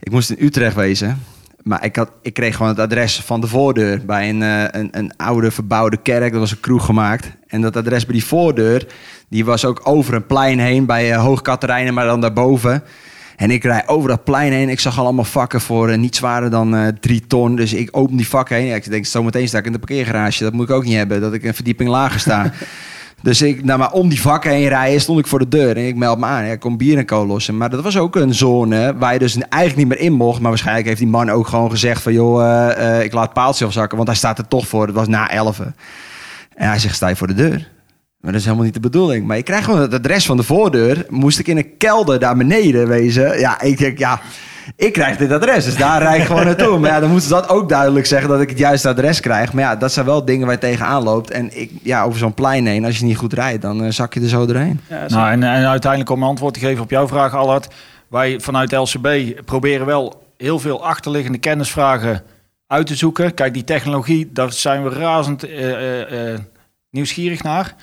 Ik 0.00 0.10
moest 0.12 0.30
in 0.30 0.44
Utrecht 0.46 0.74
wezen. 0.74 1.22
Maar 1.68 1.84
ik, 1.84 1.96
had, 1.96 2.10
ik 2.22 2.34
kreeg 2.34 2.56
gewoon 2.56 2.70
het 2.70 2.80
adres 2.80 3.20
van 3.20 3.40
de 3.40 3.46
voordeur... 3.46 4.04
bij 4.06 4.28
een, 4.28 4.42
eh, 4.42 4.80
een, 4.80 4.88
een 4.90 5.16
oude 5.16 5.50
verbouwde 5.50 5.96
kerk. 5.96 6.30
Dat 6.32 6.40
was 6.40 6.50
een 6.50 6.60
kroeg 6.60 6.84
gemaakt. 6.84 7.30
En 7.46 7.60
dat 7.60 7.76
adres 7.76 8.04
bij 8.04 8.14
die 8.14 8.24
voordeur... 8.24 8.86
die 9.28 9.44
was 9.44 9.64
ook 9.64 9.80
over 9.84 10.14
een 10.14 10.26
plein 10.26 10.58
heen... 10.58 10.86
bij 10.86 11.10
uh, 11.10 11.22
Hoogkaterijnen, 11.22 11.94
maar 11.94 12.06
dan 12.06 12.20
daarboven... 12.20 12.82
En 13.38 13.50
ik 13.50 13.64
rij 13.64 13.82
over 13.86 14.08
dat 14.08 14.24
plein 14.24 14.52
heen. 14.52 14.68
Ik 14.68 14.80
zag 14.80 14.98
al 14.98 15.04
allemaal 15.04 15.24
vakken 15.24 15.60
voor 15.60 15.88
eh, 15.88 15.98
niet 15.98 16.16
zwaarder 16.16 16.50
dan 16.50 16.76
eh, 16.76 16.88
drie 17.00 17.26
ton. 17.26 17.56
Dus 17.56 17.72
ik 17.72 17.88
open 17.96 18.16
die 18.16 18.28
vakken 18.28 18.56
heen. 18.56 18.74
Ik 18.74 18.90
denk, 18.90 19.06
zometeen 19.06 19.48
sta 19.48 19.58
ik 19.58 19.66
in 19.66 19.72
de 19.72 19.78
parkeergarage. 19.78 20.42
Dat 20.42 20.52
moet 20.52 20.68
ik 20.68 20.74
ook 20.74 20.84
niet 20.84 20.94
hebben, 20.94 21.20
dat 21.20 21.32
ik 21.32 21.44
een 21.44 21.54
verdieping 21.54 21.88
lager 21.88 22.20
sta. 22.20 22.42
dus 23.22 23.42
ik, 23.42 23.64
nou, 23.64 23.78
maar 23.78 23.92
om 23.92 24.08
die 24.08 24.20
vakken 24.20 24.50
heen 24.50 24.68
rijden, 24.68 25.00
stond 25.00 25.18
ik 25.18 25.26
voor 25.26 25.38
de 25.38 25.48
deur. 25.48 25.76
En 25.76 25.86
ik 25.86 25.96
meld 25.96 26.18
me 26.18 26.26
aan. 26.26 26.44
Ja, 26.44 26.52
ik 26.52 26.60
kom 26.60 26.76
bier 26.76 26.98
en 26.98 27.06
co 27.06 27.26
lossen. 27.26 27.56
Maar 27.56 27.70
dat 27.70 27.82
was 27.82 27.96
ook 27.98 28.16
een 28.16 28.34
zone 28.34 28.96
waar 28.98 29.12
je 29.12 29.18
dus 29.18 29.38
eigenlijk 29.38 29.76
niet 29.76 29.88
meer 29.88 30.06
in 30.06 30.12
mocht. 30.12 30.40
Maar 30.40 30.50
waarschijnlijk 30.50 30.86
heeft 30.86 30.98
die 30.98 31.08
man 31.08 31.30
ook 31.30 31.46
gewoon 31.46 31.70
gezegd 31.70 32.02
van... 32.02 32.12
joh, 32.12 32.42
eh, 32.42 32.96
eh, 32.96 33.04
ik 33.04 33.12
laat 33.12 33.24
het 33.24 33.32
paaltje 33.32 33.64
afzakken, 33.64 33.96
want 33.96 34.08
hij 34.08 34.16
staat 34.16 34.38
er 34.38 34.48
toch 34.48 34.68
voor. 34.68 34.86
Het 34.86 34.94
was 34.94 35.08
na 35.08 35.30
11. 35.30 35.60
En 35.60 35.74
hij 36.68 36.78
zegt, 36.78 36.94
sta 36.94 37.08
je 37.08 37.16
voor 37.16 37.26
de 37.26 37.34
deur? 37.34 37.68
Maar 38.20 38.32
dat 38.32 38.40
is 38.40 38.44
helemaal 38.44 38.64
niet 38.64 38.74
de 38.74 38.80
bedoeling. 38.80 39.26
Maar 39.26 39.36
ik 39.36 39.44
krijg 39.44 39.64
gewoon 39.64 39.80
het 39.80 39.94
adres 39.94 40.26
van 40.26 40.36
de 40.36 40.42
voordeur. 40.42 41.06
Moest 41.08 41.38
ik 41.38 41.46
in 41.46 41.56
een 41.56 41.76
kelder 41.76 42.18
daar 42.18 42.36
beneden 42.36 42.88
wezen. 42.88 43.38
Ja, 43.38 43.60
ik 43.60 43.78
denk, 43.78 43.98
ja, 43.98 44.20
ik 44.76 44.92
krijg 44.92 45.16
dit 45.16 45.32
adres. 45.32 45.64
Dus 45.64 45.76
daar 45.76 46.02
rijd 46.02 46.20
ik 46.20 46.26
gewoon 46.26 46.44
naartoe. 46.44 46.78
Maar 46.78 46.90
ja, 46.90 47.00
dan 47.00 47.10
moeten 47.10 47.28
ze 47.28 47.34
dat 47.34 47.48
ook 47.48 47.68
duidelijk 47.68 48.06
zeggen 48.06 48.28
dat 48.28 48.40
ik 48.40 48.48
het 48.48 48.58
juiste 48.58 48.88
adres 48.88 49.20
krijg. 49.20 49.52
Maar 49.52 49.62
ja, 49.64 49.76
dat 49.76 49.92
zijn 49.92 50.06
wel 50.06 50.24
dingen 50.24 50.46
waar 50.46 50.54
je 50.54 50.60
tegenaan 50.60 51.02
loopt. 51.02 51.30
En 51.30 51.60
ik, 51.60 51.70
ja, 51.82 52.02
over 52.02 52.18
zo'n 52.18 52.34
plein 52.34 52.66
heen, 52.66 52.84
als 52.84 52.98
je 52.98 53.04
niet 53.04 53.16
goed 53.16 53.32
rijdt, 53.32 53.62
dan 53.62 53.84
eh, 53.84 53.90
zak 53.90 54.14
je 54.14 54.20
er 54.20 54.28
zo 54.28 54.46
doorheen. 54.46 54.80
ja, 54.88 55.06
Nou, 55.08 55.30
en, 55.30 55.42
en 55.42 55.66
uiteindelijk 55.68 56.10
om 56.10 56.22
een 56.22 56.28
antwoord 56.28 56.54
te 56.54 56.60
geven 56.60 56.82
op 56.82 56.90
jouw 56.90 57.08
vraag, 57.08 57.34
Allard. 57.34 57.68
Wij 58.08 58.40
vanuit 58.40 58.72
LCB 58.72 59.08
proberen 59.44 59.86
wel 59.86 60.22
heel 60.36 60.58
veel 60.58 60.84
achterliggende 60.84 61.38
kennisvragen 61.38 62.22
uit 62.66 62.86
te 62.86 62.94
zoeken. 62.94 63.34
Kijk, 63.34 63.54
die 63.54 63.64
technologie, 63.64 64.30
daar 64.32 64.52
zijn 64.52 64.82
we 64.84 64.90
razend 64.90 65.42
eh, 65.42 66.32
eh, 66.32 66.38
nieuwsgierig 66.90 67.42
naar. 67.42 67.74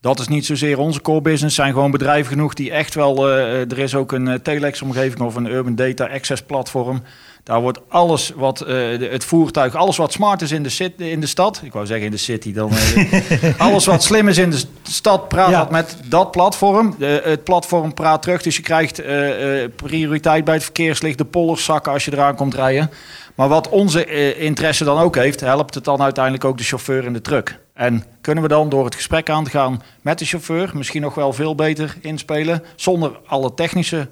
Dat 0.00 0.18
is 0.18 0.28
niet 0.28 0.46
zozeer 0.46 0.78
onze 0.78 1.00
core 1.00 1.20
business. 1.20 1.54
zijn 1.54 1.72
gewoon 1.72 1.90
bedrijven 1.90 2.32
genoeg 2.32 2.54
die 2.54 2.70
echt 2.70 2.94
wel... 2.94 3.28
eh, 3.28 3.60
er 3.60 3.78
is 3.78 3.94
ook 3.94 4.12
een 4.12 4.28
eh, 4.28 4.34
Telex-omgeving 4.34 5.20
of 5.20 5.34
een 5.34 5.46
Urban 5.46 5.74
Data 5.74 6.06
Access 6.06 6.42
platform. 6.42 7.02
Daar 7.48 7.60
wordt 7.60 7.80
alles 7.88 8.32
wat 8.36 8.60
eh, 8.60 8.66
de- 8.66 9.08
het 9.10 9.24
voertuig, 9.24 9.74
alles 9.74 9.96
wat 9.96 10.12
smart 10.12 10.42
is 10.42 10.52
in 10.52 10.62
de, 10.62 10.94
in 11.10 11.20
de 11.20 11.26
stad. 11.26 11.60
Ik 11.64 11.72
wou 11.72 11.86
zeggen 11.86 12.04
in 12.06 12.10
de 12.10 12.16
city. 12.16 12.52
Dan, 12.52 12.70
eh, 12.70 13.60
alles 13.66 13.84
wat 13.86 14.02
slim 14.02 14.28
is 14.28 14.38
in 14.38 14.50
de 14.50 14.56
st- 14.56 14.68
stad 14.82 15.28
praat 15.28 15.50
Ja. 15.50 15.58
dat 15.58 15.70
met 15.70 15.96
dat 16.04 16.30
platform. 16.30 16.94
De, 16.98 17.20
het 17.24 17.44
platform 17.44 17.94
praat 17.94 18.22
terug. 18.22 18.42
Dus 18.42 18.56
je 18.56 18.62
krijgt 18.62 18.98
eh, 18.98 19.64
prioriteit 19.76 20.44
bij 20.44 20.54
het 20.54 20.62
verkeerslicht. 20.62 21.18
De 21.18 21.24
pollers 21.24 21.64
zakken 21.64 21.92
als 21.92 22.04
je 22.04 22.12
eraan 22.12 22.34
komt 22.36 22.54
rijden. 22.54 22.90
Maar 23.34 23.48
wat 23.48 23.68
onze 23.68 24.34
interesse 24.34 24.84
dan 24.84 24.98
ook 24.98 25.14
heeft, 25.14 25.40
helpt 25.40 25.74
het 25.74 25.84
dan 25.84 26.02
uiteindelijk 26.02 26.44
ook 26.44 26.58
de 26.58 26.64
chauffeur 26.64 27.04
in 27.04 27.12
de 27.12 27.20
truck. 27.20 27.58
En 27.74 28.04
kunnen 28.20 28.42
we 28.42 28.48
dan 28.48 28.68
door 28.68 28.84
het 28.84 28.94
gesprek 28.94 29.30
aan 29.30 29.44
te 29.44 29.50
gaan 29.50 29.82
met 30.02 30.18
de 30.18 30.24
chauffeur 30.24 30.70
misschien 30.74 31.02
nog 31.02 31.14
wel 31.14 31.32
veel 31.32 31.54
beter 31.54 31.96
inspelen. 32.00 32.62
Zonder 32.76 33.18
alle 33.26 33.54
technische, 33.54 34.08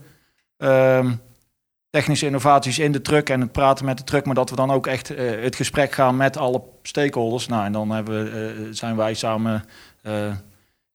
ehm, 0.59 1.11
technische 1.97 2.27
innovaties 2.27 2.79
in 2.79 2.93
de 2.93 3.01
truck 3.01 3.31
en 3.31 3.41
het 3.41 3.53
praten 3.53 3.85
met 3.85 3.99
de 3.99 4.05
truck. 4.05 4.25
Maar 4.25 4.35
dat 4.35 4.51
we 4.51 4.57
dan 4.57 4.71
ook 4.71 4.87
echt 4.87 5.15
eh, 5.15 5.43
het 5.43 5.57
gesprek 5.57 5.93
gaan 5.93 6.17
met 6.17 6.37
alle 6.37 6.63
stakeholders. 6.83 7.47
Nou, 7.47 7.65
en 7.65 7.73
dan 7.73 7.91
hebben 7.91 8.25
we, 8.25 8.31
eh, 8.31 8.67
zijn 8.71 8.97
wij 8.97 9.15
samen 9.15 9.65
eh, 10.03 10.13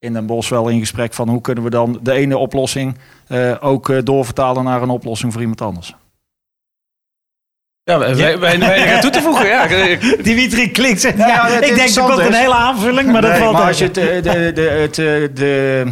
in 0.01 0.13
Den 0.13 0.25
Bosch 0.25 0.49
wel 0.49 0.67
in 0.67 0.79
gesprek 0.79 1.13
van 1.13 1.29
hoe 1.29 1.41
kunnen 1.41 1.63
we 1.63 1.69
dan 1.69 1.99
de 2.01 2.11
ene 2.11 2.37
oplossing 2.37 2.97
eh, 3.27 3.55
ook 3.59 3.89
eh, 3.89 3.97
doorvertalen 4.03 4.63
naar 4.63 4.81
een 4.81 4.89
oplossing 4.89 5.31
voor 5.31 5.41
iemand 5.41 5.61
anders. 5.61 5.95
ja, 7.83 7.99
wij, 7.99 8.15
wij, 8.39 8.59
wij, 8.59 8.99
toe 9.01 9.09
te 9.09 9.21
voegen. 9.21 9.47
Ja, 9.47 9.67
Dimitri 10.23 10.71
klinkt 10.71 11.01
zegt, 11.01 11.17
Ja, 11.17 11.27
ja, 11.27 11.33
ja, 11.33 11.43
het 11.43 11.53
ik 11.53 11.59
denk 11.59 11.71
interessant 11.71 12.13
komt 12.13 12.25
een 12.25 12.33
hele 12.33 12.53
aanvulling, 12.53 13.11
maar 13.11 13.21
dat 13.21 13.37
valt 13.37 13.51
maar 13.51 13.61
uit. 13.61 13.69
als 13.69 13.77
je 13.77 13.83
het, 13.85 14.23
de, 14.23 14.51
de, 14.53 14.61
het, 14.61 14.97
eh, 14.97 15.35
de, 15.35 15.85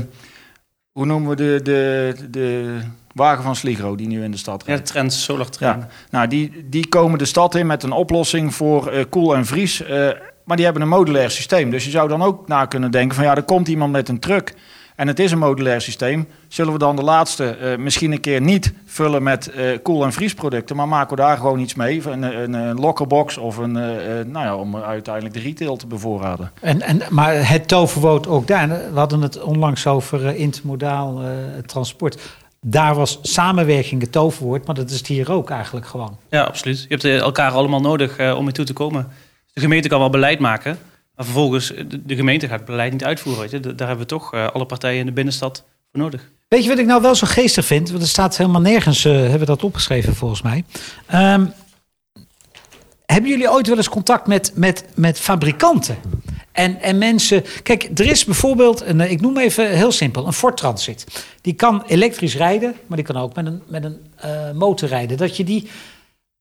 hoe 0.92 1.06
noemen 1.06 1.30
we 1.30 1.36
de, 1.36 1.60
de, 1.64 2.16
de 2.30 2.80
wagen 3.20 3.44
van 3.44 3.56
Sligro 3.56 3.96
die 3.96 4.08
nu 4.08 4.24
in 4.24 4.32
de 4.32 4.38
stad 4.38 4.62
ja, 4.66 4.72
rijdt? 4.74 4.88
de 4.88 4.94
trends, 4.94 5.24
solar 5.24 5.50
train. 5.50 5.80
Ja, 5.80 5.88
nou 6.10 6.28
die, 6.28 6.66
die 6.70 6.88
komen 6.88 7.18
de 7.18 7.26
stad 7.26 7.56
in 7.56 7.68
met 7.68 7.84
een 7.84 7.92
oplossing 7.92 8.54
voor 8.56 8.88
eh, 8.88 9.04
koel 9.10 9.36
en 9.36 9.46
vries. 9.46 9.84
eh, 9.84 10.10
maar 10.44 10.58
die 10.58 10.66
hebben 10.66 10.84
een 10.84 10.90
modulair 10.98 11.32
systeem. 11.32 11.70
Dus 11.70 11.86
je 11.86 11.92
zou 11.92 12.08
dan 12.10 12.22
ook 12.24 12.48
na 12.48 12.66
kunnen 12.66 12.92
denken 12.92 13.16
van 13.16 13.26
ja, 13.26 13.36
er 13.36 13.44
komt 13.44 13.68
iemand 13.68 13.92
met 13.92 14.10
een 14.10 14.20
truck. 14.20 14.54
En 14.96 15.08
het 15.08 15.20
is 15.20 15.32
een 15.32 15.38
modulair 15.38 15.82
systeem. 15.82 16.28
Zullen 16.48 16.74
we 16.74 16.80
dan 16.80 16.96
de 16.96 17.02
laatste 17.04 17.46
eh, 17.50 17.78
misschien 17.78 18.12
een 18.12 18.20
keer 18.20 18.42
niet 18.42 18.74
vullen 18.86 19.24
met 19.24 19.48
eh 19.52 19.78
koel- 19.84 20.04
en 20.04 20.12
vriesproducten, 20.14 20.76
maar 20.76 20.88
maken 20.88 21.16
we 21.16 21.22
daar 21.22 21.38
gewoon 21.38 21.60
iets 21.60 21.76
mee? 21.76 22.02
Een, 22.10 22.22
een, 22.24 22.54
een 22.54 22.80
lockerbox 22.80 23.38
of 23.38 23.58
een, 23.58 23.78
eh, 23.78 24.20
eh, 24.20 24.26
nou 24.28 24.46
ja, 24.46 24.56
om 24.56 24.76
uiteindelijk 24.76 25.34
de 25.36 25.42
retail 25.42 25.76
te 25.78 25.88
bevoorraden. 25.88 26.52
En, 26.62 26.82
en, 26.82 27.02
maar 27.10 27.50
het 27.50 27.68
toverwoord 27.68 28.28
ook 28.28 28.48
daar. 28.48 28.68
We 28.68 29.00
hadden 29.00 29.22
het 29.22 29.42
onlangs 29.42 29.88
over 29.88 30.28
eh, 30.28 30.40
intermodaal 30.40 31.22
eh, 31.22 31.28
transport. 31.66 32.22
Daar 32.62 32.96
was 32.96 33.20
samenwerking 33.22 34.02
het 34.02 34.12
toverwoord, 34.12 34.66
maar 34.66 34.76
dat 34.76 34.90
is 34.90 34.98
het 34.98 35.08
hier 35.08 35.32
ook 35.32 35.50
eigenlijk 35.50 35.88
gewoon. 35.88 36.18
Ja, 36.30 36.44
absoluut. 36.44 36.80
Je 36.82 36.88
hebt 36.88 37.04
eh, 37.04 37.18
elkaar 37.18 37.52
allemaal 37.52 37.82
nodig 37.82 38.18
eh, 38.18 38.38
om 38.38 38.52
toe 38.52 38.66
te 38.66 38.74
komen. 38.74 39.08
De 39.54 39.62
gemeente 39.62 39.88
kan 39.88 40.00
wel 40.00 40.10
beleid 40.10 40.40
maken, 40.40 40.78
maar 41.16 41.26
vervolgens 41.26 41.74
eh, 41.74 41.84
de, 41.88 42.06
de 42.06 42.16
gemeente 42.16 42.48
gaat 42.48 42.58
het 42.58 42.66
beleid 42.66 42.92
niet 42.92 43.04
uitvoeren. 43.04 43.42
Weet 43.42 43.52
je? 43.52 43.60
Da- 43.60 43.72
Daar 43.72 43.88
hebben 43.88 44.06
we 44.08 44.12
toch 44.14 44.34
alle 44.34 44.66
partijen 44.66 45.00
in 45.00 45.06
de 45.06 45.12
binnenstad 45.12 45.64
voor 45.92 46.02
nodig. 46.02 46.30
Weet 46.48 46.64
je 46.64 46.70
wat 46.70 46.78
ik 46.80 46.86
nou 46.86 47.02
wel 47.02 47.16
zo 47.16 47.28
geestig 47.28 47.66
vind? 47.66 47.90
Want 47.90 48.02
er 48.02 48.08
staat 48.10 48.38
helemaal 48.38 48.62
nergens, 48.62 49.04
hebben 49.04 49.40
we 49.40 49.46
dat 49.46 49.64
opgeschreven 49.64 50.16
volgens 50.16 50.42
mij. 50.42 50.64
Ehm, 51.06 51.46
hebben 53.06 53.30
jullie 53.30 53.52
ooit 53.52 53.68
wel 53.68 53.78
eens 53.78 53.90
contact 53.90 54.28
met, 54.28 54.52
met, 54.56 54.86
met 54.96 55.20
fabrikanten? 55.20 55.98
En, 56.60 56.82
en 56.82 56.98
mensen. 56.98 57.44
Kijk, 57.64 57.90
er 57.96 58.06
is 58.06 58.26
bijvoorbeeld, 58.26 58.82
een, 58.86 59.02
eh, 59.02 59.12
ik 59.12 59.22
noem 59.22 59.38
even 59.38 59.70
heel 59.70 59.92
simpel, 59.92 60.28
een 60.28 60.34
Ford 60.34 60.58
Transit. 60.58 61.06
Die 61.42 61.54
kan 61.54 61.84
elektrisch 61.88 62.36
rijden, 62.36 62.76
maar 62.88 62.98
die 62.98 63.06
kan 63.06 63.18
ook 63.18 63.36
met 63.36 63.46
een, 63.46 63.62
met 63.68 63.84
een 63.84 63.98
eh, 64.16 64.52
motor 64.54 64.90
rijden. 64.90 65.18
Dat 65.18 65.38
je 65.38 65.44
die, 65.44 65.70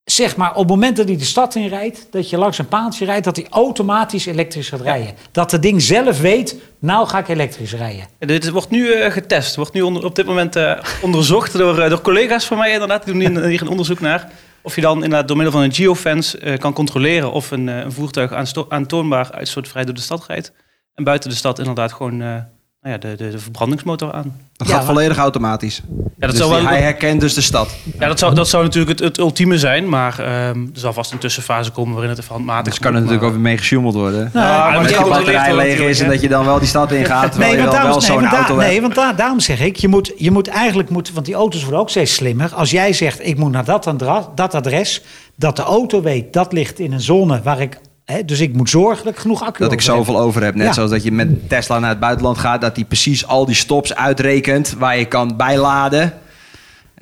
zeg 0.04 0.36
maar, 0.36 0.50
op 0.50 0.58
het 0.58 0.68
moment 0.68 0.96
dat 0.96 1.08
hij 1.08 1.16
de 1.16 1.24
stad 1.24 1.54
in 1.54 1.68
rijdt, 1.68 2.06
dat 2.10 2.30
je 2.30 2.38
langs 2.38 2.58
een 2.58 2.68
paaltje 2.68 3.04
rijdt, 3.04 3.24
dat 3.24 3.36
hij 3.36 3.46
automatisch 3.50 4.26
elektrisch 4.26 4.68
gaat 4.68 4.80
rijden. 4.80 5.14
Dat 5.32 5.50
het 5.50 5.62
ding 5.62 5.82
zelf 5.82 6.20
weet, 6.20 6.56
nou 6.78 7.06
ga 7.06 7.18
ik 7.18 7.28
elektrisch 7.28 7.74
rijden. 7.74 8.06
Dit 8.18 8.50
wordt 8.50 8.70
nu 8.70 8.92
eh, 8.92 9.12
getest, 9.12 9.56
wordt 9.56 9.72
nu 9.72 9.80
onder- 9.80 10.04
op 10.04 10.14
dit 10.14 10.26
moment 10.26 10.56
onderzocht 11.02 11.58
door, 11.58 11.88
door 11.88 12.00
collega's 12.00 12.44
van 12.44 12.58
mij 12.58 12.72
inderdaad. 12.72 13.04
Die 13.04 13.14
doen 13.14 13.44
hier 13.44 13.62
een 13.62 13.68
onderzoek 13.68 14.00
naar. 14.00 14.30
Of 14.68 14.74
je 14.74 14.80
dan 14.80 14.94
inderdaad 14.94 15.28
door 15.28 15.36
middel 15.36 15.54
van 15.54 15.64
een 15.64 15.74
geofence 15.74 16.38
eh, 16.38 16.58
kan 16.58 16.72
controleren 16.72 17.32
of 17.32 17.50
een, 17.50 17.68
eh, 17.68 17.78
een 17.78 17.92
voertuig 17.92 18.32
aantoonbaar 18.68 19.32
uitstootvrij 19.32 19.84
door 19.84 19.94
de 19.94 20.00
stad 20.00 20.26
rijdt. 20.26 20.52
En 20.94 21.04
buiten 21.04 21.30
de 21.30 21.36
stad 21.36 21.58
inderdaad 21.58 21.92
gewoon 21.92 22.22
eh, 22.22 22.36
nou 22.82 22.94
ja, 22.94 22.98
de, 22.98 23.16
de, 23.16 23.30
de 23.30 23.38
verbrandingsmotor 23.38 24.12
aan. 24.12 24.36
Dat 24.56 24.68
Ja, 24.68 24.74
gaat 24.74 24.84
volledig 24.84 25.16
automatisch. 25.16 25.82
Ja, 25.86 26.02
dat, 26.18 26.30
Dus 26.30 26.38
zou 26.38 26.52
die- 26.52 26.60
wel, 26.62 26.68
hij 26.72 26.80
herkent 26.82 27.20
dus 27.20 27.34
de 27.34 27.40
stad. 27.40 27.76
ja, 27.98 28.06
dat, 28.08 28.18
zou, 28.18 28.34
dat 28.34 28.48
zou 28.48 28.64
natuurlijk 28.64 28.98
het, 28.98 29.08
het 29.08 29.18
ultieme 29.18 29.58
zijn, 29.58 29.88
maar 29.88 30.18
ehm, 30.18 30.58
er 30.60 30.68
zal 30.80 30.92
vast 30.92 31.12
een 31.12 31.18
tussenfase 31.18 31.70
komen 31.70 31.92
waarin 31.92 32.10
het 32.10 32.18
even 32.18 32.32
handmatig 32.34 32.72
Dus 32.72 32.78
kan 32.82 32.94
er 32.94 32.98
natuurlijk 33.00 33.24
ook 33.26 33.32
weer 33.32 33.40
mee 33.40 33.56
gesjoemeld 33.58 33.94
worden. 33.94 34.30
Nou, 34.32 34.46
Ja, 34.46 34.68
maar 34.68 34.76
Als 34.78 34.86
controleert 34.92 35.24
batterij 35.26 35.56
leeg 35.56 35.78
is 35.78 36.00
en 36.00 36.08
dat 36.08 36.20
je 36.20 36.28
dan 36.28 36.44
wel 36.44 36.58
die 36.58 36.68
stad 36.68 36.92
ingaat, 36.92 37.30
terwijl 37.32 37.52
Nee, 37.52 37.60
je 37.60 37.66
want 37.68 37.76
dan 37.76 37.82
daarom, 37.84 37.90
wel 37.90 38.08
nee, 38.08 38.18
zo'n 38.28 38.30
daar- 38.30 38.48
auto 38.48 38.56
nee, 38.56 38.80
want 38.80 38.94
daar- 38.94 39.16
daarom 39.16 39.40
zeg 39.40 39.60
ik, 39.60 39.76
je 39.76 39.88
moet, 39.88 40.12
je 40.16 40.30
moet 40.30 40.48
eigenlijk, 40.48 40.90
moet, 40.90 41.12
want 41.12 41.26
die 41.26 41.34
auto's 41.34 41.62
worden 41.62 41.80
ook 41.80 41.90
steeds 41.90 42.14
slimmer. 42.14 42.54
Als 42.54 42.70
jij 42.70 42.92
zegt, 42.92 43.26
ik 43.26 43.38
moet 43.38 43.50
naar 43.52 43.64
dat, 43.64 43.92
dat 44.34 44.54
adres, 44.54 45.02
dat 45.34 45.56
de 45.56 45.62
auto 45.62 46.02
weet, 46.02 46.32
dat 46.32 46.52
ligt 46.52 46.78
in 46.78 46.92
een 46.92 47.00
zone 47.00 47.40
waar 47.42 47.60
ik, 47.60 47.78
hè, 48.12 48.24
dus 48.24 48.40
ik 48.40 48.54
moet 48.54 48.70
zorgen 48.70 49.04
dat 49.04 49.12
ik 49.12 49.18
genoeg 49.18 49.42
accu 49.42 49.62
Dat 49.62 49.72
ik 49.72 49.78
over 49.78 49.94
heb. 49.94 49.96
zoveel 50.04 50.20
over 50.20 50.42
heb. 50.42 50.54
Net 50.54 50.66
Ja. 50.66 50.72
zoals 50.72 50.90
dat 50.90 51.02
je 51.02 51.12
met 51.12 51.48
Tesla 51.48 51.78
naar 51.78 51.90
het 51.90 52.00
buitenland 52.00 52.38
gaat, 52.38 52.60
dat 52.60 52.76
hij 52.76 52.84
precies 52.84 53.26
al 53.26 53.44
die 53.46 53.54
stops 53.54 53.94
uitrekent 53.94 54.74
waar 54.78 54.98
je 54.98 55.04
kan 55.04 55.36
bijladen. 55.36 56.12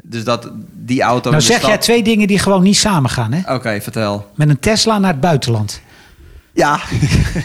Dus 0.02 0.24
dat 0.24 0.50
die 0.72 1.02
auto. 1.02 1.30
Nou 1.30 1.42
zeg 1.42 1.66
jij 1.66 1.78
twee 1.78 2.02
dingen 2.02 2.26
die 2.26 2.38
gewoon 2.38 2.62
niet 2.62 2.76
samengaan, 2.76 3.32
hè? 3.32 3.54
Oké, 3.54 3.80
vertel. 3.80 4.30
Met 4.34 4.48
een 4.48 4.58
Tesla 4.60 4.98
naar 4.98 5.10
het 5.10 5.20
buitenland. 5.20 5.80
Ja. 6.52 6.78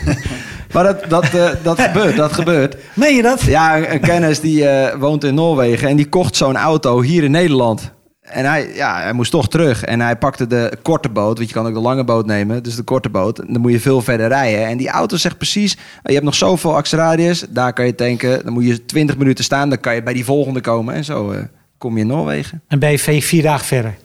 maar 0.74 0.84
dat, 0.84 1.10
dat, 1.10 1.24
eh, 1.24 1.50
dat 1.63 1.80
gebeurt, 1.88 2.15
dat 2.15 2.34
gebeurt. 2.34 2.76
Meen 2.93 3.15
je 3.15 3.21
dat? 3.21 3.41
Ja, 3.41 3.89
een 3.91 4.00
kennis 4.00 4.39
die 4.39 4.67
eh, 4.67 5.00
woont 5.00 5.24
in 5.24 5.34
Noorwegen 5.34 5.88
en 5.89 5.95
die 5.95 6.10
kocht 6.10 6.36
zo'n 6.36 6.56
auto 6.58 7.02
hier 7.02 7.24
in 7.24 7.32
Nederland. 7.32 7.91
En 8.32 8.46
hij, 8.46 8.74
ja, 8.74 9.02
hij 9.02 9.13
moest 9.13 9.32
toch 9.32 9.50
terug. 9.50 9.84
En 9.84 10.02
hij 10.02 10.15
pakte 10.15 10.48
de 10.48 10.72
korte 10.82 11.10
boot, 11.10 11.38
want 11.38 11.50
je 11.50 11.56
kan 11.56 11.67
ook 11.67 11.74
de 11.74 11.80
lange 11.80 12.04
boot 12.04 12.26
nemen. 12.26 12.63
Dus 12.63 12.76
de 12.76 12.84
korte 12.84 13.10
boot, 13.10 13.36
dan 13.48 13.62
moet 13.62 13.72
je 13.72 13.80
veel 13.80 14.02
verder 14.02 14.28
rijden. 14.28 14.67
En 14.67 14.78
die 14.78 14.89
auto 14.89 15.17
zegt 15.17 15.38
precies, 15.38 15.78
je 16.04 16.13
hebt 16.13 16.26
nog 16.26 16.36
zoveel 16.36 16.76
actieradius. 16.76 17.46
Daar 17.50 17.74
kan 17.74 17.86
je 17.86 17.96
tanken, 17.96 18.44
dan 18.44 18.54
moet 18.54 18.65
je 18.65 18.86
20 18.86 19.17
minuten 19.17 19.44
staan. 19.44 19.70
Dan 19.70 19.80
kan 19.80 19.96
je 19.96 20.04
bij 20.04 20.13
die 20.13 20.26
volgende 20.26 20.62
komen. 20.62 20.94
En 20.94 21.04
zo 21.04 21.32
eh, 21.32 21.39
kom 21.78 21.96
je 21.96 22.02
in 22.02 22.08
Noorwegen. 22.08 22.62
En 22.67 22.80
ben 22.80 22.91
je 22.91 23.00
v- 23.00 23.24
vier 23.26 23.41
dagen 23.44 23.65
verder. 23.65 23.96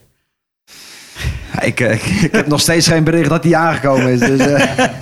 Ik, 1.61 1.79
eh, 1.79 1.93
ik 2.23 2.31
heb 2.31 2.47
nog 2.47 2.61
steeds 2.61 2.87
geen 2.87 3.03
bericht 3.03 3.29
dat 3.29 3.43
die 3.43 3.57
aangekomen 3.57 4.07
is. 4.11 4.19
Dus, 4.19 4.39
eh, 4.39 4.75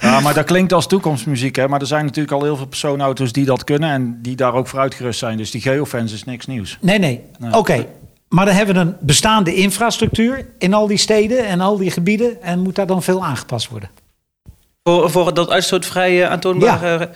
Ja, 0.00 0.20
maar 0.20 0.34
dat 0.34 0.44
klinkt 0.44 0.72
als 0.72 0.86
toekomstmuziek. 0.86 1.56
Hè? 1.56 1.68
Maar 1.68 1.80
er 1.80 1.86
zijn 1.86 2.04
natuurlijk 2.04 2.32
al 2.34 2.42
heel 2.42 2.56
veel 2.56 2.66
persoonauto's 2.66 3.32
die 3.32 3.44
dat 3.44 3.64
kunnen 3.64 3.90
en 3.90 4.18
die 4.22 4.36
daar 4.36 4.52
ook 4.54 4.66
voor 4.68 4.78
uitgerust 4.78 5.18
zijn. 5.18 5.36
Dus 5.36 5.50
die 5.50 5.60
geofans 5.60 6.12
is 6.12 6.24
niks 6.24 6.46
nieuws. 6.46 6.78
Nee, 6.80 6.98
nee. 6.98 7.20
Nee. 7.38 7.52
Oké. 7.54 7.86
Maar 8.28 8.44
dan 8.46 8.54
hebben 8.54 8.74
we 8.74 8.80
een 8.80 8.96
bestaande 9.00 9.54
infrastructuur 9.54 10.46
in 10.58 10.74
al 10.74 10.86
die 10.86 10.96
steden 10.96 11.46
en 11.46 11.60
al 11.60 11.76
die 11.76 11.90
gebieden. 11.90 12.42
En 12.42 12.58
moet 12.60 12.74
daar 12.74 12.86
dan 12.86 13.02
veel 13.02 13.24
aangepast 13.24 13.68
worden? 13.68 13.90
Voor, 14.82 15.10
voor 15.10 15.34
dat 15.34 15.50
uitstootvrij 15.50 16.22
eh, 16.24 16.30
aantoonbare... 16.30 17.10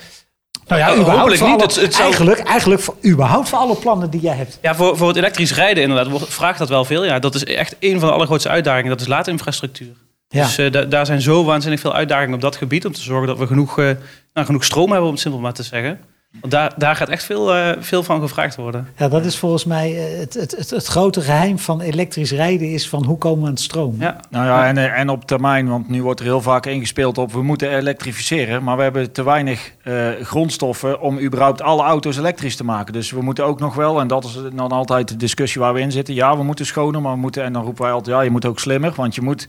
Nou 0.67 0.81
ja, 0.81 0.87
Oh, 0.93 0.93
überhaupt 0.99 1.19
hopelijk 1.19 1.41
voor 1.41 1.49
niet. 1.51 1.59
alle- 1.61 1.67
Het- 1.73 1.81
het 1.81 1.93
zou- 1.95 2.05
eigenlijk, 2.05 2.39
eigenlijk 2.39 2.81
voor, 2.81 2.95
überhaupt 3.07 3.49
voor 3.49 3.59
alle 3.59 3.77
plannen 3.77 4.11
die 4.11 4.21
jij 4.21 4.35
hebt. 4.37 4.59
Ja, 4.63 4.75
voor, 4.75 4.97
voor 4.97 5.09
het 5.09 5.17
elektrisch 5.17 5.55
rijden 5.55 5.83
inderdaad 5.83 6.29
vraagt 6.29 6.59
dat 6.59 6.69
wel 6.69 6.85
veel. 6.85 7.05
Ja, 7.05 7.19
dat 7.19 7.35
is 7.35 7.45
echt 7.45 7.77
een 7.81 7.99
van 8.01 8.09
de 8.09 8.15
allergrootste 8.15 8.49
uitdagingen. 8.49 8.91
Dat 8.91 9.01
is 9.01 9.07
laadinfrastructuur. 9.07 9.93
Ja. 10.29 10.45
Dus 10.45 10.59
eh, 10.59 10.73
da- 10.73 10.85
daar 10.85 11.07
zijn 11.07 11.21
zo 11.21 11.45
waanzinnig 11.45 11.81
veel 11.81 11.95
uitdagingen 11.95 12.35
op 12.35 12.41
dat 12.41 12.57
gebied... 12.57 12.87
om 12.87 12.93
te 12.93 13.01
zorgen 13.03 13.27
dat 13.27 13.39
we 13.39 13.47
genoeg, 13.47 13.79
eh, 13.79 13.91
nou, 14.35 14.47
genoeg 14.47 14.65
stroom 14.65 14.89
hebben, 14.91 15.07
om 15.07 15.13
het 15.13 15.23
simpel 15.23 15.41
maar 15.41 15.53
te 15.53 15.63
zeggen. 15.63 16.01
Want 16.41 16.53
daar, 16.53 16.73
daar 16.77 16.97
gaat 16.97 17.09
echt 17.09 17.25
veel, 17.25 17.55
eh, 17.55 17.77
veel 17.79 18.03
van 18.03 18.21
gevraagd 18.21 18.57
worden. 18.57 18.89
Ja, 18.97 19.09
dat 19.09 19.25
is 19.25 19.39
volgens 19.39 19.65
mij 19.65 19.97
eh, 19.97 20.19
het, 20.19 20.35
het, 20.35 20.57
het, 20.57 20.71
het 20.71 20.87
grote 20.87 21.21
geheim 21.21 21.59
van 21.59 21.81
elektrisch 21.81 22.31
rijden 22.31 22.71
is 22.71 22.89
van 22.89 23.05
hoe 23.05 23.19
komen 23.19 23.41
we 23.41 23.47
aan 23.47 23.53
het 23.53 23.61
stroom. 23.61 23.97
Ja, 23.99 24.21
Nou 24.31 24.47
ja, 24.47 24.67
en, 24.67 24.77
eh, 24.77 24.99
en 24.99 25.09
op 25.09 25.25
termijn, 25.25 25.69
want 25.69 25.89
nu 25.89 26.03
wordt 26.03 26.21
er 26.21 26.27
heel 26.27 26.41
vaak 26.41 26.67
ingespeeld 26.67 27.19
op 27.19 27.33
we 27.33 27.43
moeten 27.43 27.77
elektrificeren, 27.77 28.63
maar 28.63 28.77
we 28.77 28.83
hebben 28.83 29.13
te 29.13 29.25
weinig 29.25 29.73
eh, 29.83 30.09
grondstoffen 30.23 31.01
om 31.01 31.19
überhaupt 31.19 31.63
alle 31.63 31.83
auto's 31.83 32.17
elektrisch 32.17 32.57
te 32.57 32.65
maken. 32.65 32.93
Dus 32.93 33.11
we 33.11 33.23
moeten 33.23 33.45
ook 33.45 33.61
nog 33.61 33.75
wel, 33.75 34.01
en 34.01 34.07
dat 34.07 34.25
is 34.25 34.39
dan 34.55 34.71
altijd 34.71 35.09
de 35.09 35.17
discussie 35.17 35.61
waar 35.61 35.75
we 35.75 35.81
in 35.81 35.93
zitten, 35.93 36.15
ja, 36.15 36.37
we 36.37 36.43
moeten 36.43 36.67
schoner, 36.67 37.01
maar 37.01 37.13
we 37.13 37.19
moeten, 37.19 37.45
en 37.45 37.53
dan 37.53 37.65
roepen 37.65 37.83
wij 37.83 37.93
altijd, 37.93 38.17
ja, 38.17 38.23
je 38.23 38.31
moet 38.31 38.47
ook 38.47 38.59
slimmer, 38.59 38.93
want 38.97 39.15
je 39.15 39.23
moet 39.23 39.49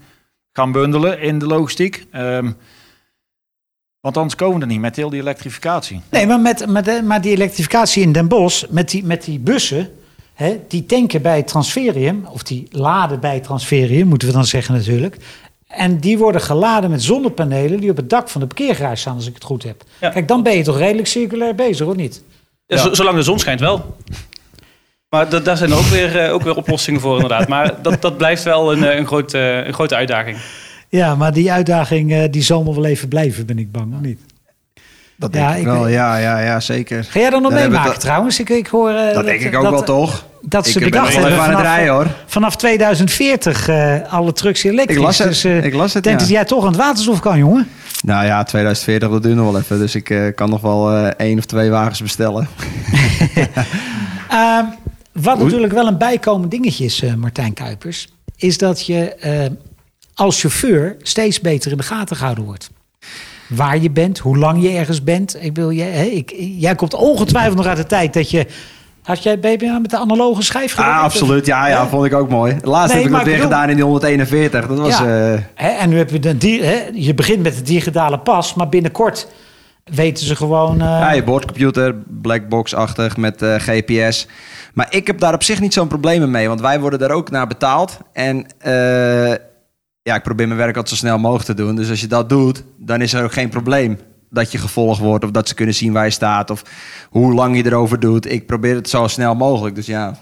gaan 0.52 0.72
bundelen 0.72 1.22
in 1.22 1.39
de 1.39 1.48
logistiek. 1.48 2.08
Ehm, 2.12 2.52
want 4.04 4.18
anders 4.18 4.36
komen 4.36 4.56
we 4.56 4.62
er 4.62 4.68
niet 4.72 4.80
met 4.80 4.96
heel 4.96 5.10
die 5.10 5.20
elektrificatie. 5.22 6.02
Nee, 6.10 6.26
maar, 6.28 6.39
met, 6.39 6.68
met, 6.68 6.86
de- 6.86 7.02
maar 7.06 7.22
die 7.22 7.32
elektrificatie 7.32 8.04
in 8.04 8.12
Den 8.12 8.28
Bosch, 8.28 8.63
met 8.70 8.89
die, 8.89 9.04
met 9.06 9.24
die 9.24 9.39
bussen, 9.39 9.89
hè, 10.34 10.60
die 10.68 10.86
tanken 10.86 11.22
bij 11.22 11.38
het 11.38 11.48
transferium, 11.48 12.26
of 12.30 12.44
die 12.44 12.68
laden 12.72 13.20
bij 13.20 13.34
het 13.34 13.44
transferium, 13.44 14.08
moeten 14.08 14.28
we 14.28 14.34
dan 14.34 14.46
zeggen 14.46 14.74
natuurlijk. 14.76 15.18
En 15.68 16.00
die 16.00 16.18
worden 16.18 16.42
geladen 16.42 16.89
met 16.89 17.04
zonnepanelen 17.04 17.80
die 17.80 17.89
op 17.89 17.98
het 17.98 18.10
dak 18.10 18.30
van 18.30 18.42
de 18.42 18.48
parkeergarage 18.48 18.96
staan, 18.96 19.16
als 19.16 19.28
ik 19.28 19.34
het 19.34 19.44
goed 19.44 19.63
heb. 19.63 19.84
Ja. 20.00 20.10
Kijk, 20.10 20.28
dan 20.28 20.44
ben 20.44 20.58
je 20.58 20.63
toch 20.63 20.78
redelijk 20.78 21.08
circulair 21.08 21.56
bezig, 21.56 21.88
of 21.88 21.96
niet? 21.96 22.24
Ja, 22.66 22.94
zolang 22.94 23.18
de 23.18 23.24
zon 23.24 23.39
schijnt 23.39 23.60
wel. 23.60 23.96
Maar 25.10 25.30
da- 25.30 25.39
daar 25.39 25.58
zijn 25.58 25.72
er 25.72 25.78
ook 25.78 25.84
weer, 25.84 26.20
eh, 26.20 26.34
ook 26.34 26.42
weer 26.44 26.56
oplossingen 26.56 27.02
voor 27.02 27.13
inderdaad. 27.16 27.48
Maar 27.48 27.82
dat, 27.82 28.02
dat 28.02 28.18
blijft 28.18 28.44
wel 28.44 28.72
een, 28.74 28.84
eh, 28.84 28.98
een, 28.98 29.08
groot, 29.08 29.34
eh, 29.34 29.66
een 29.66 29.74
grote 29.74 29.96
uitdaging. 29.96 30.38
Ja, 30.99 31.15
maar 31.15 31.34
die 31.34 31.51
uitdaging 31.51 32.12
eh, 32.13 32.23
die 32.32 32.41
zal 32.41 32.63
nog 32.63 32.75
wel 32.75 32.86
even 32.86 33.08
blijven, 33.08 33.45
ben 33.45 33.60
ik 33.60 33.71
bang, 33.71 33.93
of 33.93 33.99
niet? 34.01 34.19
dat 35.15 35.34
Ja, 35.34 35.39
denk 35.41 35.51
ik, 35.53 35.60
ik 35.60 35.65
wel, 35.65 35.88
ja, 35.88 36.17
ja, 36.17 36.39
ja, 36.39 36.60
zeker. 36.60 37.03
Ga 37.03 37.19
jij 37.19 37.29
dan 37.29 37.41
nog 37.41 37.51
meemaken 37.51 37.99
trouwens? 37.99 38.39
Ik, 38.39 38.49
ik 38.49 38.67
hoor... 38.67 38.89
eh, 38.89 39.13
Dat 39.13 39.25
denk 39.25 39.41
ik 39.41 39.56
ook 39.56 39.69
wel, 39.69 39.84
toch? 39.84 40.25
Dat 40.41 40.67
ze 40.67 40.71
ik 40.71 40.79
ben 40.79 40.89
bedacht 40.89 41.13
hebben 41.13 41.43
vanaf, 41.43 41.62
rijden, 41.62 41.93
hoor. 41.93 42.08
vanaf 42.25 42.56
2040 42.56 43.67
eh, 43.67 43.95
alle 44.10 44.34
trucks 44.34 44.63
elektrisch. 44.63 44.97
Ik 44.97 45.03
las 45.03 45.17
het, 45.17 45.27
Dus, 45.27 45.43
eh, 45.43 45.63
ik 45.65 45.73
las 45.73 45.93
het, 45.93 46.03
denk 46.03 46.15
ja. 46.19 46.25
dat 46.25 46.32
jij 46.34 46.45
toch 46.45 46.62
aan 46.62 46.67
het 46.71 46.77
waterstof 46.82 47.19
kan, 47.19 47.38
jongen. 47.38 47.67
Nou 48.03 48.25
ja, 48.25 48.43
2040, 48.43 49.10
dat 49.10 49.23
duurt 49.23 49.36
nog 49.36 49.51
wel 49.51 49.62
even. 49.62 49.79
Dus 49.79 49.95
ik 49.95 50.10
eh, 50.10 50.36
kan 50.36 50.49
nog 50.49 50.62
wel 50.62 50.91
eh, 50.91 51.08
één 51.17 51.38
of 51.38 51.45
twee 51.45 51.69
wagens 51.69 52.01
bestellen. 52.01 52.47
Ehm, 54.29 54.65
wat 55.12 55.39
natuurlijk 55.39 55.73
wel 55.73 55.88
een 55.88 55.97
bijkomend 55.97 56.51
dingetje 56.51 56.86
is, 56.86 57.01
eh, 57.03 57.13
Martijn 57.13 57.53
Kuipers... 57.53 58.08
is 58.38 58.58
dat 58.58 58.86
je 58.86 59.13
eh, 59.15 59.45
als 60.15 60.39
chauffeur 60.41 60.95
steeds 61.02 61.41
beter 61.41 61.71
in 61.71 61.78
de 61.78 61.84
gaten 61.84 62.15
gehouden 62.15 62.43
wordt. 62.43 62.69
Waar 63.49 63.78
je 63.78 63.91
bent, 63.91 64.19
hoe 64.19 64.38
lang 64.38 64.62
je 64.63 64.69
ergens 64.69 65.04
bent. 65.04 65.36
Ik 65.43 65.56
wil, 65.56 65.71
jij, 65.71 65.89
hè, 65.91 66.04
ik, 66.04 66.34
jij 66.38 66.76
komt 66.76 66.93
ongetwijfeld 66.93 67.56
nog 67.58 67.65
uit 67.65 67.78
de 67.78 67.86
tijd 67.86 68.13
dat 68.13 68.30
je... 68.32 68.47
Had 69.04 69.23
jij, 69.23 69.36
nou 69.41 69.82
met 69.82 69.89
de 69.89 69.97
analoge 69.97 70.41
schijf 70.41 70.73
gewerkt? 70.73 70.95
Ah, 70.97 71.04
absoluut. 71.04 71.45
Ja, 71.45 71.67
ja, 71.67 71.73
Ja. 71.73 71.88
vond 71.88 72.06
ik 72.06 72.13
ook 72.13 72.30
mooi. 72.30 72.56
Laatst 72.62 72.93
Nee, 72.93 73.04
heb 73.04 73.12
ik 73.12 73.17
dat 73.17 73.26
weer 73.26 73.36
bedoel- 73.36 73.49
gedaan 73.52 73.69
in 73.69 73.76
die 73.76 73.84
141. 73.86 74.67
Dat 74.67 74.78
was... 74.78 74.97
Ja. 74.97 75.34
eh, 75.56 75.82
en 75.82 75.89
nu 75.89 75.97
heb 75.97 76.10
je 76.10 76.19
de 76.19 76.38
di- 76.38 76.62
hè, 76.63 76.89
je 76.93 77.13
begint 77.13 77.43
met 77.43 77.56
de 77.56 77.62
digitale 77.62 78.19
pas, 78.19 78.54
maar 78.54 78.69
binnenkort 78.69 79.28
weten 79.84 80.26
ze 80.26 80.36
gewoon. 80.36 80.82
eh, 80.82 80.88
Ja, 80.88 81.12
je 81.12 81.23
boordcomputer, 81.23 81.95
blackbox-achtig 82.21 83.17
met 83.17 83.41
eh, 83.41 83.56
GPS. 83.58 84.28
Maar 84.73 84.88
ik 84.89 85.08
heb 85.08 85.19
daar 85.19 85.34
op 85.34 85.43
zich 85.43 85.60
niet 85.60 85.73
zo'n 85.73 85.88
probleem 85.88 86.32
mee, 86.32 86.47
want 86.47 86.62
wij 86.62 86.80
worden 86.80 86.99
daar 86.99 87.12
ook 87.12 87.30
naar 87.32 87.47
betaald. 87.47 87.97
En 88.13 88.45
ja, 90.04 90.16
ik 90.16 90.24
probeer 90.24 90.48
mijn 90.48 90.60
werk 90.60 90.76
altijd 90.76 91.00
zo 91.00 91.06
snel 91.06 91.18
mogelijk 91.18 91.46
te 91.46 91.54
doen. 91.54 91.76
Dus 91.76 91.89
als 91.89 92.02
je 92.02 92.08
dat 92.08 92.30
doet, 92.30 92.63
dan 92.78 93.02
is 93.02 93.13
er 93.13 93.24
ook 93.24 93.34
geen 93.34 93.50
probleem 93.50 94.00
dat 94.30 94.52
je 94.52 94.58
gevolgd 94.58 95.00
wordt 95.00 95.24
of 95.24 95.32
dat 95.32 95.48
ze 95.48 95.56
kunnen 95.56 95.76
zien 95.76 95.94
waar 95.94 96.06
je 96.06 96.12
staat 96.12 96.50
of 96.50 96.63
hoe 97.10 97.34
lang 97.34 97.58
je 97.58 97.66
erover 97.66 98.00
doet. 98.00 98.32
Ik 98.32 98.46
probeer 98.46 98.76
het 98.76 98.89
zo 98.89 99.08
snel 99.08 99.36
mogelijk. 99.36 99.76
Dus 99.76 99.86
ja. 99.86 100.18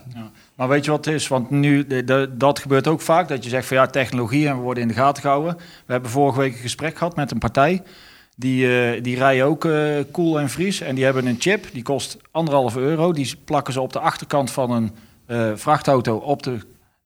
Maar 0.55 0.67
weet 0.67 0.85
je 0.85 0.91
wat 0.91 1.05
het 1.05 1.13
is? 1.13 1.27
Want 1.27 1.49
nu, 1.49 1.87
de, 1.87 2.29
dat 2.37 2.59
gebeurt 2.59 2.87
ook 2.87 3.01
vaak, 3.01 3.27
dat 3.27 3.43
je 3.43 3.49
zegt 3.49 3.67
van 3.67 3.77
ja, 3.77 3.85
technologie 3.87 4.47
en 4.47 4.55
we 4.55 4.61
worden 4.61 4.83
in 4.83 4.89
de 4.89 4.95
gaten 4.95 5.21
gehouden. 5.21 5.55
We 5.85 5.91
hebben 5.91 6.11
vorige 6.11 6.39
week 6.39 6.53
een 6.53 6.59
gesprek 6.59 6.97
gehad 6.97 7.15
met 7.15 7.31
een 7.31 7.37
partij. 7.37 7.83
Die, 8.35 8.77
eh, 8.77 9.03
die 9.03 9.17
rijden 9.17 9.45
ook 9.45 9.65
eh 9.65 9.97
koel 10.11 10.39
en 10.39 10.49
vries. 10.49 10.81
En 10.81 10.95
die 10.95 11.03
hebben 11.03 11.25
een 11.25 11.39
chip, 11.39 11.65
die 11.73 11.83
kost 11.83 12.17
anderhalf 12.31 12.75
euro. 12.75 13.11
Die 13.11 13.35
plakken 13.45 13.73
ze 13.73 13.81
op 13.81 13.93
de 13.93 13.99
achterkant 13.99 14.51
van 14.51 14.71
een 14.71 14.91
eh, 15.25 15.51
vrachtauto. 15.55 16.15
Op 16.15 16.43
de, 16.43 16.59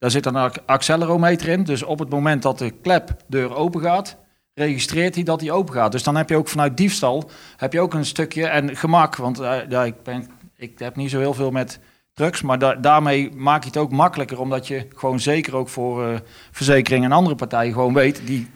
daar 0.06 0.14
zit 0.14 0.26
een 0.26 0.36
ac- 0.36 0.58
accelerometer 0.66 1.48
in. 1.48 1.64
Dus 1.64 1.84
op 1.84 2.00
het 2.00 2.10
moment 2.10 2.42
dat 2.42 2.58
de 2.58 2.70
klepdeur 2.72 3.56
open 3.56 3.82
gaat, 3.82 4.18
registreert 4.54 5.16
hij 5.16 5.24
dat 5.24 5.40
die 5.40 5.52
open 5.52 5.74
gaat. 5.74 5.92
Dus 5.92 6.04
dan 6.04 6.16
heb 6.16 6.30
je 6.30 6.36
ook 6.36 6.48
vanuit 6.48 6.78
diefstal 6.78 7.30
heb 7.58 7.74
je 7.74 7.80
ook 7.80 7.94
een 7.94 8.06
stukje 8.06 8.48
en 8.48 8.76
gemak. 8.76 9.16
Want 9.16 9.38
ja, 9.70 9.84
ik, 9.84 10.04
ben, 10.04 10.28
ik 10.58 10.80
heb 10.80 10.96
niet 10.96 11.10
zo 11.10 11.20
heel 11.20 11.34
veel 11.34 11.52
met 11.52 11.80
drugs, 12.14 12.42
maar 12.42 12.60
da- 12.60 12.76
daarmee 12.76 13.32
maak 13.36 13.62
je 13.62 13.68
het 13.68 13.78
ook 13.78 13.92
makkelijker, 13.92 14.40
omdat 14.40 14.68
je 14.68 14.88
gewoon 14.96 15.20
zeker 15.20 15.56
ook 15.56 15.70
voor 15.70 16.08
eh 16.08 16.20
verzekering 16.52 17.04
en 17.06 17.12
andere 17.12 17.36
partijen 17.36 17.74
gewoon 17.74 17.94
weet, 17.94 18.22
die 18.26 18.50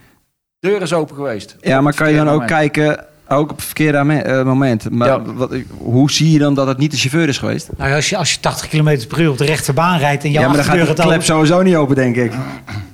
deur 0.60 0.82
is 0.82 0.94
open 0.94 1.16
geweest. 1.16 1.56
ja 1.60 1.82
maar 1.82 1.96
kan 1.96 2.10
je 2.10 2.16
dan 2.18 2.28
ook 2.28 2.32
moment. 2.32 2.52
kijken, 2.52 3.06
ook 3.30 3.52
op 3.52 3.56
het 3.56 3.65
verkeerde 3.65 3.98
eh, 3.98 4.44
moment. 4.44 4.89
Maar 4.89 5.08
Ja. 5.08 5.22
wat, 5.22 5.54
hoe 5.78 6.12
zie 6.12 6.32
je 6.32 6.39
dan 6.39 6.54
dat 6.54 6.68
het 6.68 6.78
niet 6.78 6.92
de 6.92 6.98
chauffeur 6.98 7.28
is 7.28 7.38
geweest? 7.38 7.70
nou, 7.78 7.94
als, 7.94 8.10
je, 8.10 8.18
als 8.18 8.34
je 8.34 8.39
80 8.39 8.68
km 8.68 9.08
per 9.08 9.20
uur 9.22 9.30
op 9.30 9.38
de 9.38 9.46
rechterbaan 9.46 10.00
rijdt 10.00 10.24
en 10.24 10.32
jouw 10.32 10.42
ja, 10.42 10.48
maar 10.48 10.58
dan 10.58 10.65
gaat 10.65 10.76
de 10.76 10.86
het 10.86 11.00
klep 11.00 11.24
sowieso 11.24 11.62
niet 11.62 11.76
open, 11.76 11.96
denk 11.96 12.15
ik. 12.15 12.34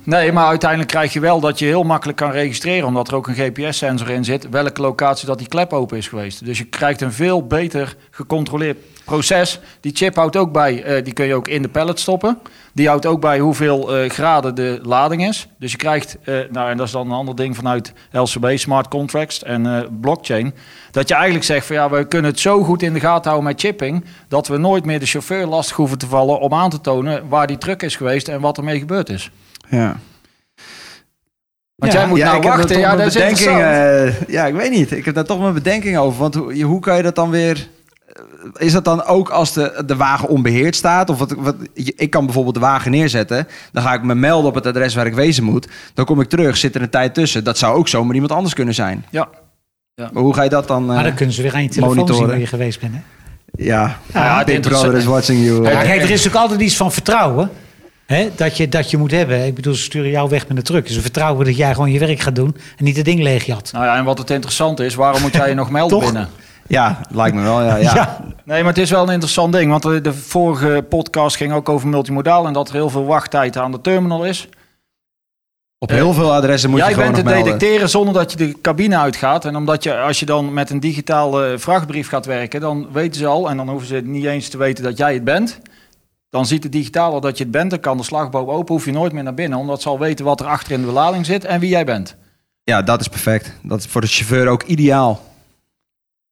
Nee, 0.02 0.32
maar 0.32 0.46
uiteindelijk 0.46 0.90
krijg 0.90 1.12
je 1.12 1.20
wel 1.20 1.40
dat 1.40 1.58
je 1.58 1.64
heel 1.64 1.82
makkelijk 1.82 2.18
kan 2.18 2.30
registreren, 2.30 2.86
omdat 2.86 3.08
er 3.08 3.14
ook 3.14 3.28
een 3.28 3.34
GPS-sensor 3.34 4.10
in 4.10 4.24
zit, 4.24 4.48
welke 4.50 4.80
locatie 4.80 5.26
dat 5.26 5.38
die 5.38 5.48
klep 5.48 5.72
open 5.72 5.96
is 5.96 6.08
geweest. 6.08 6.44
Dus 6.44 6.58
je 6.58 6.64
krijgt 6.64 7.00
een 7.00 7.12
veel 7.12 7.46
beter 7.46 7.96
gecontroleerd 8.10 8.76
proces. 9.06 9.60
Die 9.80 9.96
chip 9.96 10.14
houdt 10.16 10.36
ook 10.36 10.52
bij, 10.52 10.82
eh, 10.82 11.04
die 11.04 11.12
kun 11.12 11.26
je 11.26 11.34
ook 11.34 11.48
in 11.48 11.62
de 11.62 11.68
pallet 11.68 12.00
stoppen. 12.00 12.38
Die 12.72 12.88
houdt 12.88 13.06
ook 13.06 13.20
bij 13.20 13.38
hoeveel 13.38 13.96
eh, 13.96 14.10
graden 14.10 14.54
de 14.54 14.80
lading 14.82 15.26
is. 15.28 15.48
Dus 15.58 15.70
je 15.70 15.76
krijgt, 15.76 16.16
eh, 16.24 16.34
nou 16.50 16.70
en 16.70 16.76
dat 16.76 16.86
is 16.86 16.92
dan 16.92 17.06
een 17.06 17.16
ander 17.16 17.36
ding 17.36 17.56
vanuit 17.56 17.92
LCB, 18.12 18.58
smart 18.58 18.88
contracts 18.88 19.42
en 19.42 19.88
blockchain. 20.00 20.54
Dat 20.90 21.08
je 21.08 21.14
eigenlijk 21.14 21.44
zegt 21.44 21.66
van 21.66 21.76
ja, 21.76 21.90
we 21.90 22.06
kunnen 22.06 22.30
het 22.30 22.40
zo 22.40 22.62
goed 22.62 22.82
in 22.82 22.92
de 22.92 23.00
gaten 23.00 23.30
houden 23.30 23.50
met 23.50 23.60
chipping. 23.60 24.04
Dat 24.28 24.48
we 24.48 24.56
nooit 24.56 24.84
meer 24.84 25.00
de 25.00 25.06
chauffeur 25.06 25.46
lastig 25.46 25.76
hoeven 25.76 25.98
te 25.98 26.06
vallen 26.06 26.40
om 26.40 26.54
aan 26.54 26.70
te 26.70 26.80
tonen 26.80 27.28
waar 27.28 27.46
die 27.46 27.58
truck 27.58 27.82
is 27.82 27.96
geweest 27.96 28.28
en 28.28 28.40
wat 28.40 28.56
ermee 28.56 28.78
gebeurd 28.78 29.08
is. 29.08 29.30
Ja. 29.68 29.96
Want 31.76 31.92
Ja. 31.92 31.98
jij 31.98 32.08
moet 32.08 32.18
nou 32.18 32.34
heb 32.34 32.42
daar 32.42 32.56
wachten, 32.56 32.78
ja, 32.78 32.96
dat 32.96 33.06
is 33.06 33.44
Ja, 34.28 34.46
ik 34.46 34.54
weet 34.54 34.70
niet. 34.70 34.92
Ik 34.92 35.04
heb 35.04 35.14
daar 35.14 35.24
toch 35.24 35.40
mijn 35.40 35.54
bedenkingen 35.54 36.00
over. 36.00 36.20
Want 36.20 36.34
hoe, 36.34 36.62
hoe 36.62 36.80
kan 36.80 36.96
je 36.96 37.02
dat 37.02 37.14
dan 37.14 37.30
weer... 37.30 37.68
Is 38.56 38.72
dat 38.72 38.84
dan 38.84 39.04
ook 39.04 39.28
als 39.28 39.52
de, 39.52 39.82
de 39.86 39.96
wagen 39.96 40.28
onbeheerd 40.28 40.76
staat? 40.76 41.10
Of 41.10 41.18
wat, 41.18 41.54
ik 41.74 42.10
kan 42.10 42.24
bijvoorbeeld 42.24 42.54
de 42.54 42.60
wagen 42.60 42.90
neerzetten. 42.90 43.48
Dan 43.72 43.82
ga 43.82 43.94
ik 43.94 44.02
me 44.02 44.14
melden 44.14 44.48
op 44.48 44.54
het 44.54 44.66
adres 44.66 44.94
waar 44.94 45.06
ik 45.06 45.14
wezen 45.14 45.44
moet. 45.44 45.68
Dan 45.94 46.04
kom 46.04 46.20
ik 46.20 46.28
terug, 46.28 46.56
zit 46.56 46.74
er 46.74 46.82
een 46.82 46.90
tijd 46.90 47.14
tussen. 47.14 47.44
Dat 47.44 47.58
zou 47.58 47.76
ook 47.76 47.88
zomaar 47.88 48.14
iemand 48.14 48.32
anders 48.32 48.54
kunnen 48.54 48.74
zijn. 48.74 49.04
Ja. 49.10 49.28
Maar 50.12 50.22
hoe 50.22 50.34
ga 50.34 50.42
je 50.42 50.48
dat 50.48 50.68
dan... 50.68 50.86
Maar 50.86 50.96
eh, 50.96 51.02
dan 51.04 51.14
kunnen 51.14 51.34
ze 51.34 51.42
weer 51.42 51.54
aan 51.54 51.62
je 51.62 51.68
telefoon 51.68 51.94
zien 51.94 52.04
monitoren. 52.04 52.28
waar 52.28 52.38
je 52.38 52.46
geweest 52.46 52.80
bent. 52.80 52.92
Hè? 52.94 53.00
ja, 53.64 53.98
Ja, 54.12 54.44
Brother 54.44 54.94
is 54.94 55.04
watching 55.04 55.44
you. 55.44 55.62
Ja, 55.62 55.70
kijk, 55.70 55.88
er 55.88 56.02
is 56.02 56.08
natuurlijk 56.08 56.36
altijd 56.36 56.60
iets 56.60 56.76
van 56.76 56.92
vertrouwen. 56.92 57.50
Hè, 58.06 58.30
dat, 58.36 58.56
je, 58.56 58.68
dat 58.68 58.90
je 58.90 58.96
moet 58.96 59.10
hebben. 59.10 59.46
Ik 59.46 59.54
bedoel, 59.54 59.74
ze 59.74 59.82
sturen 59.82 60.10
jou 60.10 60.28
weg 60.28 60.48
met 60.48 60.56
een 60.56 60.62
truck. 60.62 60.88
Ze 60.88 61.00
vertrouwen 61.00 61.44
dat 61.44 61.56
jij 61.56 61.72
gewoon 61.72 61.92
je 61.92 61.98
werk 61.98 62.20
gaat 62.20 62.34
doen 62.34 62.56
en 62.76 62.84
niet 62.84 62.96
het 62.96 63.04
ding 63.04 63.22
leegjat. 63.22 63.70
Nou 63.72 63.84
ja, 63.84 63.96
en 63.96 64.04
wat 64.04 64.18
het 64.18 64.30
interessant 64.30 64.80
is, 64.80 64.94
waarom 64.94 65.20
moet 65.20 65.32
jij 65.32 65.48
je 65.48 65.54
nog 65.54 65.70
melden 65.78 65.98
binnen? 65.98 66.28
Ja, 66.68 67.00
lijkt 67.10 67.36
me 67.36 67.42
wel. 67.42 67.62
Ja, 67.62 67.76
ja. 67.76 67.94
Ja. 67.94 68.20
Nee, 68.44 68.62
maar 68.62 68.72
het 68.72 68.82
is 68.82 68.90
wel 68.90 69.02
een 69.02 69.12
interessant 69.12 69.52
ding. 69.52 69.70
Want 69.70 69.82
de, 69.82 70.00
de 70.00 70.14
vorige 70.14 70.84
podcast 70.88 71.36
ging 71.36 71.52
ook 71.52 71.68
over 71.68 71.88
multimodaal 71.88 72.46
en 72.46 72.52
dat 72.52 72.68
er 72.68 72.74
heel 72.74 72.90
veel 72.90 73.04
wachttijd 73.04 73.56
aan 73.56 73.72
de 73.72 73.80
terminal 73.80 74.24
is. 74.24 74.48
Op 75.78 75.90
heel 75.90 76.12
veel 76.12 76.32
adressen 76.34 76.70
moet 76.70 76.78
Jij 76.78 76.88
je 76.88 76.94
gewoon 76.94 77.12
bent 77.12 77.24
melden. 77.24 77.44
detecteren 77.44 77.88
zonder 77.88 78.14
dat 78.14 78.30
je 78.30 78.36
de 78.36 78.60
cabine 78.60 78.96
uitgaat. 78.96 79.44
En 79.44 79.56
omdat 79.56 79.82
je, 79.82 79.98
als 79.98 80.20
je 80.20 80.26
dan 80.26 80.52
met 80.52 80.70
een 80.70 80.80
digitale 80.80 81.58
vrachtbrief 81.58 82.08
gaat 82.08 82.26
werken, 82.26 82.60
dan 82.60 82.88
weten 82.92 83.20
ze 83.20 83.26
al, 83.26 83.50
en 83.50 83.56
dan 83.56 83.68
hoeven 83.68 83.88
ze 83.88 83.94
niet 84.04 84.24
eens 84.24 84.48
te 84.48 84.58
weten 84.58 84.84
dat 84.84 84.96
jij 84.98 85.14
het 85.14 85.24
bent. 85.24 85.58
Dan 86.30 86.46
ziet 86.46 86.62
de 86.62 86.68
digitaal 86.68 87.12
al 87.12 87.20
dat 87.20 87.36
je 87.38 87.42
het 87.42 87.52
bent, 87.52 87.70
dan 87.70 87.80
kan 87.80 87.96
de 87.96 88.02
slagboom 88.02 88.48
open, 88.48 88.74
hoef 88.74 88.84
je 88.84 88.92
nooit 88.92 89.12
meer 89.12 89.22
naar 89.22 89.34
binnen. 89.34 89.58
Omdat 89.58 89.82
ze 89.82 89.88
al 89.88 89.98
weten 89.98 90.24
wat 90.24 90.40
er 90.40 90.46
achter 90.46 90.72
in 90.72 90.80
de 90.80 90.86
belading 90.86 91.26
zit 91.26 91.44
en 91.44 91.60
wie 91.60 91.68
jij 91.70 91.84
bent. 91.84 92.16
Ja, 92.62 92.82
dat 92.82 93.00
is 93.00 93.08
perfect. 93.08 93.52
Dat 93.62 93.78
is 93.78 93.86
voor 93.86 94.00
de 94.00 94.06
chauffeur 94.06 94.48
ook 94.48 94.62
ideaal. 94.62 95.20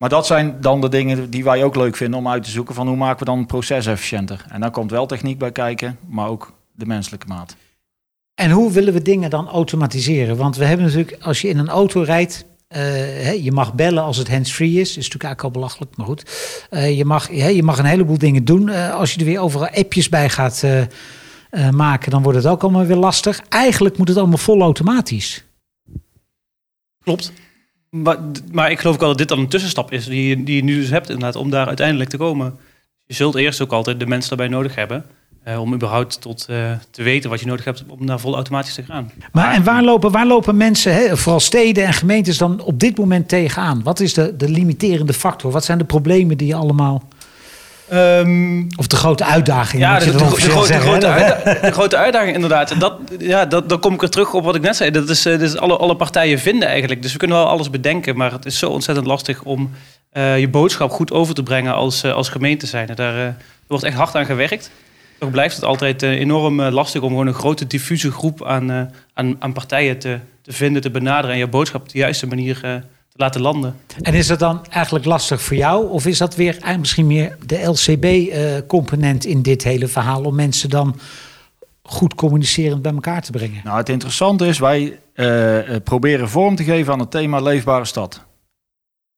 Maar 0.04 0.12
dat 0.12 0.26
zijn 0.26 0.56
dan 0.60 0.80
de 0.80 0.88
dingen 0.88 1.30
die 1.30 1.44
wij 1.44 1.64
ook 1.64 1.76
leuk 1.76 1.96
vinden 1.96 2.18
om 2.18 2.28
uit 2.28 2.42
te 2.42 2.50
zoeken 2.50 2.74
van 2.74 2.88
hoe 2.88 2.96
maken 2.96 3.18
we 3.18 3.24
dan 3.24 3.38
het 3.38 3.46
proces 3.46 3.86
efficiënter. 3.86 4.44
En 4.48 4.60
daar 4.60 4.70
komt 4.70 4.90
wel 4.90 5.06
techniek 5.06 5.38
bij 5.38 5.52
kijken, 5.52 5.98
maar 6.06 6.28
ook 6.28 6.52
de 6.72 6.86
menselijke 6.86 7.26
maat. 7.26 7.56
En 8.34 8.50
hoe 8.50 8.72
willen 8.72 8.92
we 8.92 9.02
dingen 9.02 9.30
dan 9.30 9.48
automatiseren? 9.48 10.36
Want 10.36 10.56
we 10.56 10.64
hebben 10.64 10.86
natuurlijk, 10.86 11.22
als 11.22 11.40
je 11.40 11.48
in 11.48 11.58
een 11.58 11.68
auto 11.68 12.02
rijdt, 12.02 12.44
eh, 12.68 12.80
hè, 13.22 13.30
je 13.30 13.52
mag 13.52 13.74
bellen 13.74 14.02
als 14.02 14.16
het 14.16 14.30
hands-free 14.30 14.72
is. 14.72 14.88
is 14.88 14.94
natuurlijk 14.96 15.24
eigenlijk 15.24 15.42
al 15.54 15.60
belachelijk, 15.60 15.96
maar 15.96 16.06
goed. 16.06 16.24
Eh, 16.70 16.96
je, 16.96 17.04
mag, 17.04 17.28
hè, 17.28 17.48
je 17.48 17.62
mag 17.62 17.78
een 17.78 17.84
heleboel 17.84 18.18
dingen 18.18 18.44
doen. 18.44 18.68
Eh, 18.68 18.94
als 18.94 19.14
je 19.14 19.20
er 19.20 19.26
weer 19.26 19.40
overal 19.40 19.68
appjes 19.68 20.08
bij 20.08 20.30
gaat 20.30 20.62
eh, 20.62 20.80
eh, 20.80 20.88
maken, 21.70 22.10
dan 22.10 22.22
wordt 22.22 22.38
het 22.38 22.46
ook 22.46 22.62
allemaal 22.62 22.86
weer 22.86 22.96
lastig. 22.96 23.40
Eigenlijk 23.48 23.98
moet 23.98 24.08
het 24.08 24.16
allemaal 24.16 24.38
vol 24.38 24.60
automatisch. 24.60 25.44
Klopt. 27.04 27.32
Maar, 28.02 28.18
maar 28.52 28.70
ik 28.70 28.78
geloof 28.78 28.94
ook 28.94 29.00
wel 29.00 29.08
dat 29.08 29.18
dit 29.18 29.28
dan 29.28 29.38
een 29.38 29.48
tussenstap 29.48 29.92
is 29.92 30.06
die, 30.06 30.44
die 30.44 30.56
je 30.56 30.64
nu 30.64 30.80
dus 30.80 30.90
hebt 30.90 31.08
inderdaad 31.08 31.36
om 31.36 31.50
daar 31.50 31.66
uiteindelijk 31.66 32.10
te 32.10 32.16
komen. 32.16 32.58
Je 33.06 33.14
zult 33.14 33.34
eerst 33.34 33.60
ook 33.60 33.72
altijd 33.72 34.00
de 34.00 34.06
mensen 34.06 34.36
daarbij 34.36 34.56
nodig 34.56 34.74
hebben 34.74 35.04
eh, 35.42 35.60
om 35.60 35.74
überhaupt 35.74 36.20
tot, 36.20 36.46
eh, 36.48 36.70
te 36.90 37.02
weten 37.02 37.30
wat 37.30 37.40
je 37.40 37.46
nodig 37.46 37.64
hebt 37.64 37.84
om 37.88 38.04
naar 38.04 38.20
vol 38.20 38.34
automatisch 38.34 38.74
te 38.74 38.82
gaan. 38.82 39.10
Maar 39.32 39.54
en 39.54 39.64
waar 39.64 39.82
lopen, 39.82 40.10
waar 40.10 40.26
lopen 40.26 40.56
mensen, 40.56 40.94
hè, 40.94 41.16
vooral 41.16 41.40
steden 41.40 41.84
en 41.84 41.92
gemeentes, 41.92 42.38
dan 42.38 42.60
op 42.60 42.80
dit 42.80 42.98
moment 42.98 43.28
tegenaan? 43.28 43.82
Wat 43.82 44.00
is 44.00 44.14
de, 44.14 44.36
de 44.36 44.48
limiterende 44.48 45.12
factor? 45.12 45.50
Wat 45.50 45.64
zijn 45.64 45.78
de 45.78 45.84
problemen 45.84 46.36
die 46.36 46.46
je 46.46 46.54
allemaal. 46.54 47.02
Of 48.76 48.86
de 48.86 48.96
grote 48.96 49.24
uitdagingen? 49.24 49.88
Ja, 49.88 49.98
de, 49.98 50.18
grote, 50.18 50.34
de, 50.34 50.66
zeggen, 50.66 50.80
grote 50.80 51.06
hè? 51.06 51.12
uitda- 51.24 51.66
de 51.66 51.72
grote 51.72 51.96
uitdaging 51.96 52.34
inderdaad. 52.34 52.70
En 52.70 52.78
dat, 52.78 52.94
ja, 53.18 53.46
dat, 53.46 53.68
dan 53.68 53.80
kom 53.80 53.94
ik 53.94 54.02
er 54.02 54.10
terug 54.10 54.34
op 54.34 54.44
wat 54.44 54.54
ik 54.54 54.62
net 54.62 54.76
zei. 54.76 54.90
Dat 54.90 55.08
is, 55.08 55.26
eh, 55.26 55.32
dat 55.32 55.42
is 55.42 55.56
alle, 55.56 55.76
alle 55.76 55.96
partijen 55.96 56.38
vinden 56.38 56.68
eigenlijk. 56.68 57.02
Dus 57.02 57.12
we 57.12 57.18
kunnen 57.18 57.36
wel 57.36 57.46
alles 57.48 57.70
bedenken, 57.70 58.16
maar 58.16 58.32
het 58.32 58.46
is 58.46 58.58
zo 58.58 58.70
ontzettend 58.70 59.06
lastig 59.06 59.42
om 59.42 59.70
eh, 60.10 60.38
je 60.38 60.48
boodschap 60.48 60.90
goed 60.90 61.12
over 61.12 61.34
te 61.34 61.42
brengen 61.42 61.74
als, 61.74 62.02
eh, 62.02 62.12
als 62.12 62.28
gemeente 62.28 62.66
zijn. 62.66 62.88
Daar 62.94 63.36
wordt 63.66 63.84
echt 63.84 63.96
hard 63.96 64.14
aan 64.14 64.26
gewerkt. 64.26 64.70
Toch 65.18 65.30
blijft 65.30 65.54
het 65.54 65.64
altijd 65.64 66.02
enorm 66.02 66.62
lastig 66.62 67.02
om 67.02 67.08
gewoon 67.08 67.26
een 67.26 67.34
grote 67.34 67.66
diffuse 67.66 68.12
groep 68.12 68.44
aan, 68.44 68.90
aan, 69.14 69.36
aan 69.38 69.52
partijen 69.52 69.98
te, 69.98 70.18
te 70.42 70.52
vinden, 70.52 70.82
te 70.82 70.90
benaderen 70.90 71.30
en 71.30 71.38
je 71.38 71.46
boodschap 71.46 71.80
op 71.80 71.88
de 71.88 71.98
juiste 71.98 72.26
manier 72.26 72.82
te 73.14 73.22
laten 73.22 73.40
landen. 73.40 73.76
En 74.00 74.14
is 74.14 74.26
dat 74.26 74.38
dan 74.38 74.66
eigenlijk 74.66 75.04
lastig 75.04 75.42
voor 75.42 75.56
jou? 75.56 75.90
Of 75.90 76.06
is 76.06 76.18
dat 76.18 76.34
weer 76.34 76.50
eigenlijk 76.50 76.78
misschien 76.78 77.06
meer 77.06 77.36
de 77.46 77.62
LCB-component 77.62 79.24
in 79.24 79.42
dit 79.42 79.64
hele 79.64 79.88
verhaal? 79.88 80.22
Om 80.22 80.34
mensen 80.34 80.70
dan 80.70 80.98
goed 81.82 82.14
communicerend 82.14 82.82
bij 82.82 82.92
elkaar 82.92 83.22
te 83.22 83.30
brengen? 83.30 83.60
Nou, 83.64 83.76
het 83.76 83.88
interessante 83.88 84.46
is, 84.46 84.58
wij 84.58 85.00
eh, 85.12 85.74
eh, 85.74 85.82
proberen 85.82 86.28
vorm 86.28 86.56
te 86.56 86.64
geven 86.64 86.92
aan 86.92 86.98
het 86.98 87.10
thema 87.10 87.40
leefbare 87.40 87.84
stad. 87.84 88.24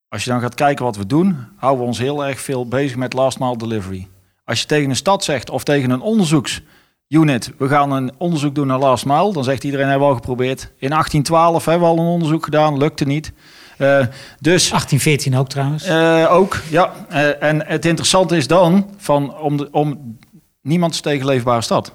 Als 0.08 0.24
je 0.24 0.30
dan 0.30 0.40
gaat 0.40 0.54
kijken 0.54 0.84
wat 0.84 0.96
we 0.96 1.06
doen, 1.06 1.46
houden 1.56 1.82
we 1.82 1.88
ons 1.88 1.98
heel 1.98 2.26
erg 2.26 2.40
veel 2.40 2.68
bezig 2.68 2.96
met 2.96 3.12
last 3.12 3.38
mile 3.38 3.56
delivery. 3.56 4.08
Als 4.44 4.60
je 4.60 4.66
tegen 4.66 4.90
een 4.90 4.96
stad 4.96 5.24
zegt 5.24 5.50
of 5.50 5.64
tegen 5.64 5.90
een 5.90 6.00
onderzoeksunit, 6.00 7.52
we 7.58 7.68
gaan 7.68 7.92
een 7.92 8.12
onderzoek 8.18 8.54
doen 8.54 8.66
naar 8.66 8.78
last 8.78 9.06
mile, 9.06 9.32
dan 9.32 9.44
zegt 9.44 9.64
iedereen 9.64 9.88
hebben 9.88 10.06
we 10.06 10.12
al 10.12 10.20
geprobeerd. 10.20 10.60
In 10.60 10.90
1812 10.90 11.64
hebben 11.64 11.88
we 11.88 11.94
al 11.94 12.00
een 12.00 12.12
onderzoek 12.12 12.44
gedaan, 12.44 12.78
lukte 12.78 13.04
niet. 13.04 13.32
Eh, 13.76 13.98
dus 14.40 14.68
1814 14.70 15.36
ook 15.36 15.48
trouwens. 15.48 15.84
eh, 15.84 16.26
ook, 16.32 16.62
ja. 16.70 16.92
Eh, 17.08 17.42
en 17.42 17.66
het 17.66 17.84
interessante 17.84 18.36
is 18.36 18.46
dan, 18.46 18.90
van, 18.96 19.38
om, 19.38 19.56
de, 19.56 19.68
om 19.70 20.18
niemand 20.62 20.94
is 20.94 21.00
tegen 21.00 21.26
leefbare 21.26 21.60
stad. 21.62 21.94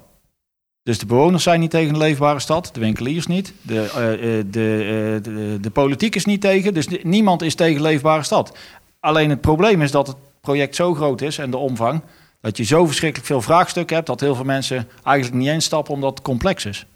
Dus 0.82 0.98
de 0.98 1.06
bewoners 1.06 1.42
zijn 1.42 1.60
niet 1.60 1.70
tegen 1.70 1.88
een 1.94 1.98
leefbare 2.00 2.40
stad, 2.40 2.70
de 2.72 2.80
winkeliers 2.80 3.26
niet, 3.26 3.52
de, 3.62 4.44
de, 4.50 5.18
de, 5.22 5.58
de 5.60 5.70
politiek 5.70 6.14
is 6.14 6.24
niet 6.24 6.40
tegen, 6.40 6.74
dus 6.74 6.88
ni- 6.88 7.00
niemand 7.02 7.42
is 7.42 7.54
tegen 7.54 7.82
leefbare 7.82 8.22
stad. 8.22 8.56
Alleen 9.00 9.30
het 9.30 9.40
probleem 9.40 9.82
is 9.82 9.90
dat 9.90 10.06
het 10.06 10.16
project 10.40 10.74
zo 10.76 10.94
groot 10.94 11.20
is 11.20 11.38
en 11.38 11.50
de 11.50 11.56
omvang, 11.56 12.02
dat 12.40 12.56
je 12.56 12.62
zo 12.64 12.86
verschrikkelijk 12.86 13.28
veel 13.28 13.40
vraagstukken 13.42 13.96
hebt, 13.96 14.06
dat 14.08 14.20
heel 14.20 14.34
veel 14.34 14.44
mensen 14.44 14.88
eigenlijk 15.04 15.36
niet 15.42 15.48
eens 15.48 15.64
stappen 15.64 15.94
omdat 15.94 16.10
het 16.10 16.22
complex 16.22 16.64
is. 16.64 16.86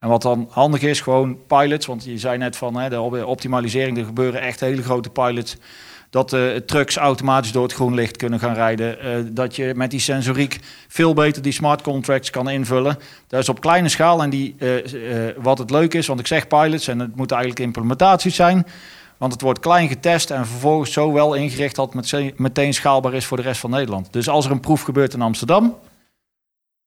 En 0.00 0.08
wat 0.08 0.22
dan 0.22 0.46
handig 0.50 0.82
is, 0.82 1.00
gewoon 1.00 1.38
pilots. 1.46 1.86
Want 1.86 2.04
je 2.04 2.18
zei 2.18 2.38
net 2.38 2.56
van 2.56 2.76
hè, 2.76 2.88
de 2.88 3.00
op- 3.00 3.24
optimalisering, 3.24 3.98
er 3.98 4.04
gebeuren 4.04 4.40
echt 4.40 4.60
hele 4.60 4.82
grote 4.82 5.10
pilots. 5.10 5.56
Dat 6.10 6.32
eh, 6.32 6.56
trucks 6.56 6.96
automatisch 6.96 7.52
door 7.52 7.62
het 7.62 7.72
groen 7.72 7.94
licht 7.94 8.16
kunnen 8.16 8.38
gaan 8.38 8.54
rijden. 8.54 9.00
Eh, 9.00 9.10
dat 9.30 9.56
je 9.56 9.72
met 9.76 9.90
die 9.90 10.00
sensoriek 10.00 10.58
veel 10.88 11.14
beter 11.14 11.42
die 11.42 11.52
smart 11.52 11.82
contracts 11.82 12.30
kan 12.30 12.48
invullen. 12.50 12.98
Dat 13.26 13.40
is 13.40 13.48
op 13.48 13.60
kleine 13.60 13.88
schaal. 13.88 14.22
En 14.22 14.30
die, 14.30 14.54
eh, 14.58 15.26
eh, 15.28 15.34
wat 15.38 15.58
het 15.58 15.70
leuk 15.70 15.94
is, 15.94 16.06
want 16.06 16.20
ik 16.20 16.26
zeg 16.26 16.46
pilots 16.46 16.88
en 16.88 16.98
het 16.98 17.16
moeten 17.16 17.36
eigenlijk 17.36 17.66
implementaties 17.66 18.34
zijn. 18.34 18.66
Want 19.16 19.32
het 19.32 19.40
wordt 19.42 19.60
klein 19.60 19.88
getest 19.88 20.30
en 20.30 20.46
vervolgens 20.46 20.92
zo 20.92 21.12
wel 21.12 21.34
ingericht 21.34 21.76
dat 21.76 21.92
het 21.92 22.12
met- 22.12 22.38
meteen 22.38 22.74
schaalbaar 22.74 23.14
is 23.14 23.24
voor 23.24 23.36
de 23.36 23.42
rest 23.42 23.60
van 23.60 23.70
Nederland. 23.70 24.12
Dus 24.12 24.28
als 24.28 24.44
er 24.44 24.50
een 24.50 24.60
proef 24.60 24.82
gebeurt 24.82 25.14
in 25.14 25.22
Amsterdam, 25.22 25.76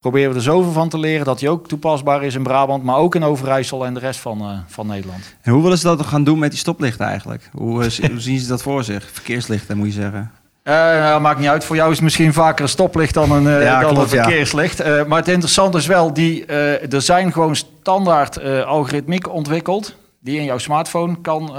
proberen 0.03 0.29
we 0.29 0.35
er 0.35 0.43
zoveel 0.43 0.71
van 0.71 0.89
te 0.89 0.99
leren 0.99 1.25
dat 1.25 1.39
die 1.39 1.49
ook 1.49 1.67
toepasbaar 1.67 2.23
is 2.23 2.35
in 2.35 2.43
Brabant, 2.43 2.83
maar 2.83 2.97
ook 2.97 3.15
in 3.15 3.23
Overijssel 3.23 3.85
en 3.85 3.93
de 3.93 3.99
rest 3.99 4.19
van, 4.19 4.41
eh, 4.41 4.57
van 4.67 4.87
Nederland. 4.87 5.35
En 5.41 5.51
hoe 5.51 5.61
willen 5.61 5.77
ze 5.77 5.87
dat 5.87 5.97
dan 5.97 6.07
gaan 6.07 6.23
doen 6.23 6.39
met 6.39 6.49
die 6.49 6.59
stoplichten 6.59 7.05
eigenlijk? 7.05 7.49
Hoe, 7.51 7.69
hoe 8.11 8.19
zien 8.19 8.39
ze 8.39 8.47
dat 8.47 8.61
voor 8.61 8.83
zich? 8.83 9.09
Verkeerslichten 9.13 9.77
moet 9.77 9.87
je 9.87 9.93
zeggen. 9.93 10.31
Eh, 10.63 10.73
nou, 10.73 11.21
maakt 11.21 11.39
niet 11.39 11.47
uit. 11.47 11.65
Voor 11.65 11.75
jou 11.75 11.89
is 11.89 11.95
het 11.95 12.03
misschien 12.03 12.33
vaker 12.33 12.63
een 12.63 12.69
stoplicht 12.69 13.13
dan 13.13 13.31
een, 13.31 13.47
eh, 13.47 13.63
Ja, 13.63 13.79
dan 13.79 13.93
klopt, 13.93 14.11
een 14.11 14.19
verkeerslicht. 14.19 15.07
Maar 15.07 15.19
het 15.19 15.27
interessante 15.27 15.77
is 15.77 15.87
wel, 15.87 16.13
die, 16.13 16.45
er 16.45 17.01
zijn 17.01 17.31
gewoon 17.31 17.55
standaard 17.55 18.43
algoritmiek 18.65 19.29
ontwikkeld 19.29 19.95
die 20.19 20.37
in 20.37 20.43
jouw 20.43 20.57
smartphone 20.57 21.21
kan, 21.21 21.51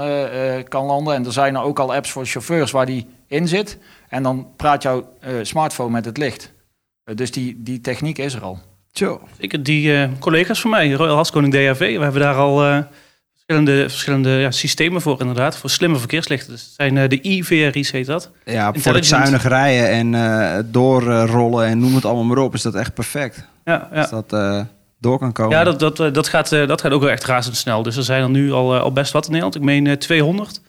kan 0.67 0.85
landen. 0.85 1.13
En 1.13 1.25
er 1.25 1.31
zijn 1.33 1.55
er 1.55 1.61
ook 1.61 1.79
al 1.79 1.93
apps 1.93 2.11
voor 2.11 2.25
chauffeurs 2.25 2.71
waar 2.71 2.85
die 2.85 3.07
in 3.27 3.47
zit. 3.47 3.77
En 4.09 4.23
dan 4.23 4.47
praat 4.55 4.81
jouw 4.81 5.07
smartphone 5.41 5.91
met 5.91 6.05
het 6.05 6.17
licht. 6.17 6.53
Eh, 7.05 7.15
dus 7.15 7.31
die, 7.31 7.55
die 7.57 7.81
techniek 7.81 8.17
is 8.17 8.33
er 8.33 8.41
al. 8.41 8.59
Ik, 9.37 9.65
die 9.65 9.97
eh, 9.97 10.09
collega's 10.19 10.61
van 10.61 10.69
mij, 10.69 10.91
Royal 10.91 11.15
Haskoning 11.15 11.53
DHV, 11.53 11.97
we 11.97 12.03
hebben 12.03 12.21
daar 12.21 12.35
al 12.35 12.65
eh, 12.65 12.79
verschillende, 13.33 13.89
verschillende 13.89 14.29
ja, 14.29 14.51
systemen 14.51 15.01
voor 15.01 15.19
inderdaad, 15.19 15.57
voor 15.57 15.69
slimme 15.69 15.97
verkeerslichten. 15.97 16.51
Dus 16.51 16.61
het 16.61 16.73
zijn 16.75 16.97
eh, 16.97 17.09
de 17.09 17.19
i-VRI's 17.27 17.91
heet 17.91 18.05
dat. 18.05 18.31
Ja, 18.45 18.73
voor 18.73 18.93
het 18.93 19.05
zuinig 19.05 19.47
rijden 19.47 19.89
en 19.89 20.15
eh, 20.15 20.63
doorrollen 20.65 21.65
en 21.65 21.79
noem 21.79 21.95
het 21.95 22.05
allemaal 22.05 22.23
maar 22.23 22.37
op, 22.37 22.53
is 22.53 22.61
dat 22.61 22.75
echt 22.75 22.93
perfect. 22.93 23.47
Ja, 23.65 23.89
ja. 23.93 24.01
Als 24.01 24.09
dat 24.09 24.33
eh, 24.33 24.61
door 24.99 25.19
kan 25.19 25.31
komen. 25.31 25.57
Ja, 25.57 25.63
dat, 25.63 25.79
dat, 25.79 26.13
dat, 26.13 26.27
gaat, 26.27 26.51
eh, 26.51 26.67
dat 26.67 26.81
gaat 26.81 26.91
ook 26.91 27.01
wel 27.01 27.11
echt 27.11 27.23
razendsnel. 27.23 27.83
Dus 27.83 27.95
er 27.95 28.03
zijn 28.03 28.23
er 28.23 28.29
nu 28.29 28.51
al, 28.51 28.77
al 28.77 28.91
best 28.91 29.11
wat 29.11 29.25
in 29.25 29.31
Nederland. 29.31 29.55
Ik 29.55 29.61
meen 29.61 29.87
eh, 29.87 29.93
200 29.93 30.61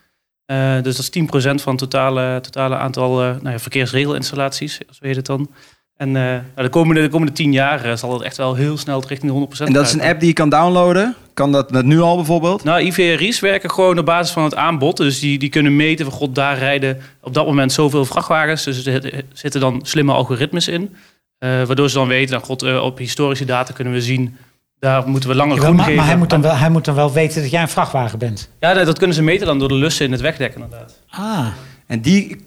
Eh, 0.46 0.82
dus 0.82 0.96
dat 0.96 1.08
is 1.14 1.50
10% 1.58 1.62
van 1.62 1.72
het 1.72 1.78
totale, 1.78 2.40
totale 2.40 2.76
aantal 2.76 3.22
uh, 3.24 3.28
nou 3.28 3.50
ja, 3.50 3.58
verkeersregelinstallaties, 3.58 4.74
zoals 4.74 4.98
weet 4.98 5.16
het 5.16 5.26
dan. 5.26 5.50
En 5.96 6.08
uh, 6.08 6.14
nou, 6.14 6.42
de, 6.54 6.68
komende, 6.68 7.02
de 7.02 7.08
komende 7.08 7.32
10 7.32 7.52
jaar 7.52 7.98
zal 7.98 8.12
het 8.12 8.22
echt 8.22 8.36
wel 8.36 8.54
heel 8.54 8.78
snel 8.78 9.04
richting 9.08 9.32
de 9.32 9.56
100% 9.56 9.66
En 9.66 9.72
dat 9.72 9.86
is 9.86 9.92
een 9.92 10.02
app 10.02 10.18
die 10.18 10.28
je 10.28 10.34
kan 10.34 10.48
downloaden? 10.48 11.14
Kan 11.34 11.52
dat 11.52 11.70
met 11.70 11.84
nu 11.84 12.00
al 12.00 12.16
bijvoorbeeld? 12.16 12.64
Nou, 12.64 12.80
IVRI's 12.80 13.40
werken 13.40 13.70
gewoon 13.70 13.98
op 13.98 14.04
basis 14.04 14.32
van 14.32 14.44
het 14.44 14.54
aanbod. 14.54 14.96
Dus 14.96 15.20
die, 15.20 15.38
die 15.38 15.48
kunnen 15.48 15.76
meten 15.76 16.04
van 16.04 16.14
god, 16.14 16.34
daar 16.34 16.58
rijden 16.58 17.00
op 17.20 17.34
dat 17.34 17.46
moment 17.46 17.72
zoveel 17.72 18.04
vrachtwagens. 18.04 18.64
Dus 18.64 18.86
er 18.86 19.24
zitten 19.32 19.60
dan 19.60 19.80
slimme 19.82 20.12
algoritmes 20.12 20.68
in. 20.68 20.94
waardoor 21.38 21.88
ze 21.88 21.94
dan 21.94 22.08
weten, 22.08 22.30
dan 22.30 22.46
god, 22.46 22.80
op 22.80 22.98
historische 22.98 23.44
data 23.44 23.72
kunnen 23.72 23.92
we 23.92 24.00
zien 24.00 24.36
daar 24.78 25.08
moeten 25.08 25.28
we 25.28 25.34
langer 25.34 25.58
groen 25.58 25.74
maar, 25.74 25.84
geven. 25.84 25.98
Maar 25.98 26.06
hij 26.06 26.16
moet, 26.16 26.30
dan 26.30 26.42
wel, 26.42 26.56
hij 26.56 26.70
moet 26.70 26.84
dan 26.84 26.94
wel 26.94 27.12
weten 27.12 27.42
dat 27.42 27.50
jij 27.50 27.62
een 27.62 27.68
vrachtwagen 27.68 28.18
bent. 28.18 28.50
Ja, 28.60 28.74
dat, 28.74 28.86
dat 28.86 28.98
kunnen 28.98 29.16
ze 29.16 29.22
meten 29.22 29.46
dan 29.46 29.58
door 29.58 29.68
de 29.68 29.74
lussen 29.74 30.04
in 30.04 30.12
het 30.12 30.20
wegdek 30.20 30.54
inderdaad. 30.54 31.02
Ah. 31.08 31.46
En 31.86 32.00
die... 32.00 32.44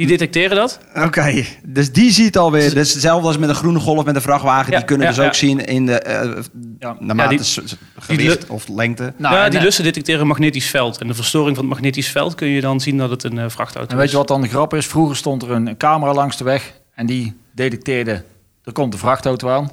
Die 0.00 0.08
detecteren 0.08 0.56
dat. 0.56 0.80
Oké, 0.94 1.44
dus 1.62 1.92
die 1.92 2.10
ziet 2.10 2.38
alweer... 2.38 2.74
Dus 2.74 2.92
hetzelfde 2.92 3.26
als 3.26 3.38
met 3.38 3.48
een 3.48 3.54
groene 3.54 3.78
golf 3.78 4.04
met 4.04 4.14
een 4.14 4.22
vrachtwagen. 4.22 4.72
die 4.72 4.84
kunnen 4.84 5.06
dus 5.06 5.18
ook 5.18 5.34
zien 5.34 5.64
in 5.66 5.86
de... 5.86 6.04
Uh, 6.06 6.42
ja. 6.78 6.96
Naarmate 6.98 7.36
die, 7.36 7.78
gewicht 7.98 8.46
of 8.46 8.68
lengte. 8.68 9.12
Nou, 9.16 9.34
ja, 9.34 9.48
die 9.48 9.60
lussen 9.60 9.84
detecteren 9.84 10.20
een 10.20 10.26
magnetisch 10.26 10.70
veld. 10.70 10.98
En 10.98 11.06
de 11.06 11.14
verstoring 11.14 11.56
van 11.56 11.64
het 11.64 11.74
magnetisch 11.74 12.08
veld 12.08 12.34
kun 12.34 12.48
je 12.48 12.60
dan 12.60 12.80
zien 12.80 12.98
dat 12.98 13.10
het 13.10 13.24
een 13.24 13.36
uh, 13.36 13.44
vrachtauto 13.48 13.86
is. 13.86 13.92
En 13.92 13.98
weet 13.98 14.10
je 14.10 14.16
wat 14.16 14.28
dan 14.28 14.40
de 14.40 14.48
grap 14.48 14.74
is? 14.74 14.86
Vroeger 14.86 15.16
stond 15.16 15.42
er 15.42 15.50
een 15.50 15.76
camera 15.76 16.12
langs 16.12 16.36
de 16.36 16.44
weg. 16.44 16.72
En 16.94 17.06
die 17.06 17.36
detecteerde... 17.54 18.24
Er 18.64 18.72
komt 18.72 18.92
de 18.92 18.98
vrachtauto 18.98 19.48
aan. 19.48 19.70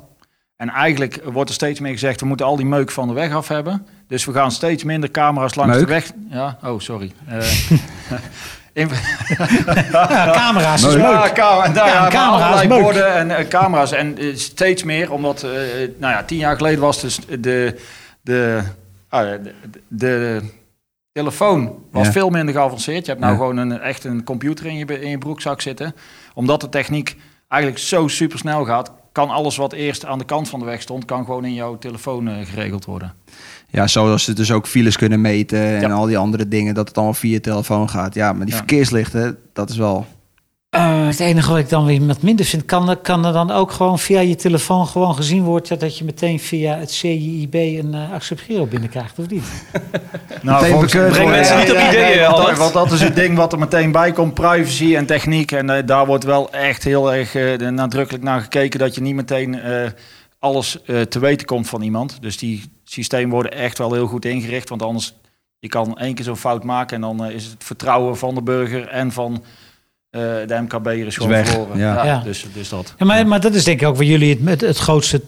En 0.57 0.69
eigenlijk 0.69 1.21
wordt 1.23 1.49
er 1.49 1.55
steeds 1.55 1.79
meer 1.79 1.91
gezegd, 1.91 2.19
we 2.19 2.25
moeten 2.25 2.45
al 2.45 2.55
die 2.55 2.65
meuk 2.65 2.91
van 2.91 3.07
de 3.07 3.13
weg 3.13 3.33
af 3.33 3.47
hebben. 3.47 3.85
Dus 4.07 4.25
we 4.25 4.33
gaan 4.33 4.51
steeds 4.51 4.83
minder 4.83 5.11
camera's 5.11 5.55
langs 5.55 5.77
de 5.77 5.85
weg. 5.85 6.11
Ja, 6.29 6.57
oh, 6.63 6.79
sorry. 6.79 7.11
Uh, 7.29 7.37
ja, 9.91 10.31
camera's 10.31 10.83
is 10.83 10.93
Ja, 10.93 11.31
daar 11.67 11.87
ja, 11.87 12.07
camera's 12.07 12.67
borden 12.67 13.13
en 13.13 13.29
uh, 13.29 13.47
camera's. 13.47 13.91
En 13.91 14.23
uh, 14.23 14.35
steeds 14.35 14.83
meer, 14.83 15.11
omdat, 15.11 15.43
uh, 15.43 15.51
nou 15.97 16.13
ja, 16.13 16.23
tien 16.23 16.37
jaar 16.37 16.55
geleden 16.55 16.79
was 16.79 17.01
dus 17.01 17.19
de, 17.39 17.79
de, 18.21 18.63
ah, 19.09 19.29
de, 19.43 19.53
de 19.87 20.41
telefoon 21.11 21.75
was 21.91 22.05
ja. 22.05 22.11
veel 22.11 22.29
minder 22.29 22.53
geavanceerd. 22.53 23.05
Je 23.05 23.11
hebt 23.11 23.23
nou 23.23 23.35
gewoon 23.35 23.57
een, 23.57 23.79
echt 23.79 24.03
een 24.03 24.23
computer 24.23 24.65
in 24.65 24.77
je, 24.77 25.01
in 25.01 25.09
je 25.09 25.17
broekzak 25.17 25.61
zitten. 25.61 25.95
Omdat 26.33 26.61
de 26.61 26.69
techniek 26.69 27.15
eigenlijk 27.47 27.81
zo 27.81 28.07
super 28.07 28.37
snel 28.37 28.65
gaat, 28.65 28.91
kan 29.11 29.29
alles 29.29 29.57
wat 29.57 29.73
eerst 29.73 30.05
aan 30.05 30.19
de 30.19 30.25
kant 30.25 30.49
van 30.49 30.59
de 30.59 30.65
weg 30.65 30.81
stond, 30.81 31.05
kan 31.05 31.25
gewoon 31.25 31.45
in 31.45 31.53
jouw 31.53 31.77
telefoon 31.77 32.27
uh, 32.27 32.45
geregeld 32.45 32.85
worden. 32.85 33.13
Ja, 33.69 33.88
zoals 33.88 34.23
ze 34.23 34.34
dus 34.34 34.51
ook 34.51 34.67
files 34.67 34.97
kunnen 34.97 35.21
meten 35.21 35.60
en 35.60 35.82
ja. 35.82 35.89
al 35.89 36.06
die 36.06 36.17
andere 36.17 36.47
dingen, 36.47 36.73
dat 36.73 36.88
het 36.88 36.97
allemaal 36.97 37.13
via 37.13 37.39
telefoon 37.39 37.89
gaat. 37.89 38.13
Ja, 38.13 38.34
maar 38.34 38.45
die 38.45 38.53
ja. 38.53 38.58
verkeerslichten, 38.58 39.38
dat 39.53 39.69
is 39.69 39.77
wel 39.77 40.06
uh, 40.75 41.08
het 41.08 41.19
enige 41.19 41.49
wat 41.49 41.60
ik 41.60 41.69
dan 41.69 41.86
weer 41.86 42.06
wat 42.06 42.21
minder 42.21 42.45
vind, 42.45 42.65
kan, 42.65 42.97
kan 43.01 43.25
er 43.25 43.34
dan 43.34 43.51
ook 43.51 43.71
gewoon 43.71 43.99
via 43.99 44.19
je 44.19 44.36
telefoon 44.36 44.88
gewoon 44.88 45.15
gezien 45.15 45.43
worden 45.43 45.80
dat 45.80 45.97
je 45.97 46.03
meteen 46.03 46.39
via 46.39 46.77
het 46.77 46.91
CIIB 46.91 47.53
een 47.53 47.95
uh, 48.49 48.62
binnenkrijgt, 48.69 49.19
of 49.19 49.30
niet? 49.30 49.43
nou, 50.41 50.65
volgens, 50.65 50.91
breng 50.91 51.30
mensen 51.30 51.58
niet 51.58 51.71
op 51.71 51.77
ideeën. 51.77 52.17
Ja, 52.17 52.32
want, 52.32 52.58
want 52.58 52.73
dat 52.73 52.91
is 52.91 53.01
het 53.01 53.15
ding 53.15 53.38
wat 53.38 53.53
er 53.53 53.60
meteen 53.60 53.91
bij 53.91 54.12
komt, 54.12 54.34
privacy 54.34 54.95
en 54.95 55.06
techniek. 55.06 55.51
En 55.51 55.69
uh, 55.69 55.77
daar 55.86 56.06
wordt 56.06 56.23
wel 56.23 56.51
echt 56.51 56.84
heel 56.84 57.13
erg 57.13 57.60
nadrukkelijk 57.71 58.23
naar 58.23 58.41
gekeken 58.41 58.80
dat 58.80 58.95
je 58.95 59.01
niet 59.01 59.15
meteen 59.15 59.60
alles 60.47 60.77
te 61.10 61.19
weten 61.19 61.47
komt 61.47 61.69
van 61.69 61.81
iemand. 61.81 62.17
Dus 62.21 62.38
die 62.38 62.63
systemen 62.83 63.29
worden 63.29 63.51
echt 63.51 63.77
wel 63.77 63.93
heel 63.93 64.07
goed 64.07 64.25
ingericht, 64.25 64.69
want 64.69 64.81
anders 64.81 65.13
je 65.60 65.67
kan 65.67 65.97
één 65.97 66.13
keer 66.13 66.25
zo'n 66.25 66.38
fout 66.38 66.63
maken 66.63 66.95
en 66.95 67.01
dan 67.01 67.31
is 67.31 67.45
het 67.45 67.63
vertrouwen 67.63 68.17
van 68.17 68.36
de 68.36 68.41
burger 68.41 68.88
en 68.88 69.12
van 69.12 69.43
uh, 70.12 70.21
de 70.21 70.60
MKB 70.62 70.88
is 70.88 71.15
gewoon 71.15 71.31
weg. 71.31 71.47
verloren. 71.47 71.77
Ja. 71.77 72.05
ja. 72.05 72.21
Dus, 72.23 72.45
dus 72.53 72.69
dat. 72.69 72.93
Ja, 72.97 73.05
maar, 73.05 73.27
maar 73.27 73.41
dat 73.41 73.53
is 73.53 73.63
denk 73.63 73.81
ik 73.81 73.88
ook 73.88 73.95
waar 73.95 74.05
jullie 74.05 74.39
het, 74.45 74.62
het, 74.62 74.77
grootste 74.77 75.21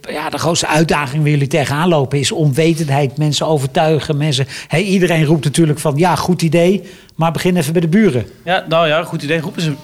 ja, 0.00 0.30
de 0.30 0.38
grootste 0.38 0.66
uitdaging 0.66 1.22
waar 1.22 1.30
jullie 1.30 1.46
tegenaan 1.46 1.88
lopen 1.88 2.18
is 2.18 2.32
onwetendheid. 2.32 3.18
Mensen 3.18 3.46
overtuigen. 3.46 4.16
Mensen, 4.16 4.46
hey, 4.68 4.82
iedereen 4.82 5.24
roept 5.24 5.44
natuurlijk 5.44 5.78
van 5.78 5.96
ja, 5.96 6.16
goed 6.16 6.42
idee. 6.42 6.82
Maar 7.14 7.32
begin 7.32 7.56
even 7.56 7.72
bij 7.72 7.80
de 7.80 7.88
buren. 7.88 8.26
Ja, 8.44 8.64
nou 8.68 8.86
ja, 8.86 9.04
goed 9.04 9.22
idee 9.22 9.40
roepen 9.40 9.62
ze 9.62 9.74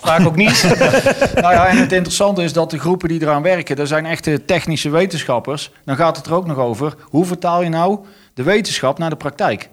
vaak 0.00 0.26
ook 0.26 0.36
niet. 0.36 0.62
nou 1.42 1.54
ja, 1.54 1.66
en 1.66 1.76
het 1.76 1.92
interessante 1.92 2.42
is 2.42 2.52
dat 2.52 2.70
de 2.70 2.78
groepen 2.78 3.08
die 3.08 3.22
eraan 3.22 3.42
werken, 3.42 3.76
dat 3.76 3.88
zijn 3.88 4.06
echte 4.06 4.44
technische 4.44 4.90
wetenschappers. 4.90 5.70
Dan 5.84 5.96
gaat 5.96 6.16
het 6.16 6.26
er 6.26 6.34
ook 6.34 6.46
nog 6.46 6.56
over. 6.56 6.94
Hoe 7.02 7.24
vertaal 7.24 7.62
je 7.62 7.68
nou 7.68 7.98
de 8.34 8.42
wetenschap 8.42 8.98
naar 8.98 9.10
de 9.10 9.16
praktijk? 9.16 9.68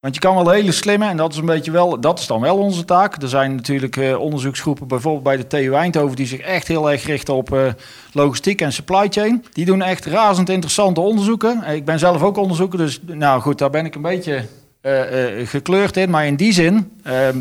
Want 0.00 0.14
je 0.14 0.20
kan 0.20 0.34
wel 0.34 0.50
hele 0.50 0.72
slimme, 0.72 1.08
en 1.08 1.16
dat 1.16 1.32
is 1.32 1.38
een 1.38 1.46
beetje 1.46 1.70
wel, 1.70 2.00
dat 2.00 2.18
is 2.18 2.26
dan 2.26 2.40
wel 2.40 2.56
onze 2.56 2.84
taak. 2.84 3.22
Er 3.22 3.28
zijn 3.28 3.54
natuurlijk 3.54 3.96
uh, 3.96 4.20
onderzoeksgroepen, 4.20 4.88
bijvoorbeeld 4.88 5.24
bij 5.24 5.36
de 5.36 5.46
TU 5.46 5.72
Eindhoven, 5.72 6.16
die 6.16 6.26
zich 6.26 6.40
echt 6.40 6.68
heel 6.68 6.90
erg 6.90 7.04
richten 7.04 7.34
op 7.34 7.54
uh, 7.54 7.66
logistiek 8.12 8.60
en 8.60 8.72
supply 8.72 9.06
chain. 9.10 9.44
Die 9.52 9.64
doen 9.64 9.82
echt 9.82 10.04
razend 10.04 10.48
interessante 10.48 11.00
onderzoeken. 11.00 11.62
Ik 11.64 11.84
ben 11.84 11.98
zelf 11.98 12.22
ook 12.22 12.36
onderzoeker, 12.36 12.78
dus 12.78 13.00
nou 13.06 13.40
goed, 13.40 13.58
daar 13.58 13.70
ben 13.70 13.84
ik 13.84 13.94
een 13.94 14.02
beetje 14.02 14.44
uh, 14.82 15.02
gekleurd 15.44 15.96
in. 15.96 16.10
Maar 16.10 16.26
in 16.26 16.36
die 16.36 16.52
zin 16.52 16.92
ehm, 17.02 17.38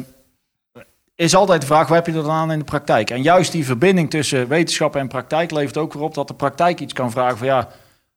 is 1.15 1.35
altijd 1.35 1.61
de 1.61 1.67
vraag, 1.67 1.87
wat 1.87 1.97
heb 1.97 2.05
je 2.05 2.19
er 2.19 2.23
dan 2.23 2.35
aan 2.35 2.51
in 2.51 2.59
de 2.59 2.65
praktijk? 2.65 3.09
En 3.09 3.21
juist 3.21 3.51
die 3.51 3.65
verbinding 3.65 4.09
tussen 4.09 4.47
wetenschap 4.47 4.95
en 4.95 5.07
praktijk 5.07 5.51
levert 5.51 5.77
ook 5.77 5.93
weer 5.93 6.03
op 6.03 6.13
dat 6.13 6.27
de 6.27 6.33
praktijk 6.33 6.79
iets 6.79 6.93
kan 6.93 7.11
vragen 7.11 7.37
van 7.37 7.47
ja, 7.47 7.69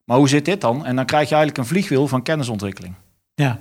maar 0.04 0.16
hoe 0.16 0.28
zit 0.28 0.44
dit 0.44 0.60
dan? 0.60 0.86
En 0.86 0.96
dan 0.96 1.06
krijg 1.06 1.28
je 1.28 1.34
eigenlijk 1.34 1.64
een 1.64 1.74
vliegwiel 1.74 2.08
van 2.08 2.22
kennisontwikkeling. 2.22 2.94
Ja, 3.34 3.60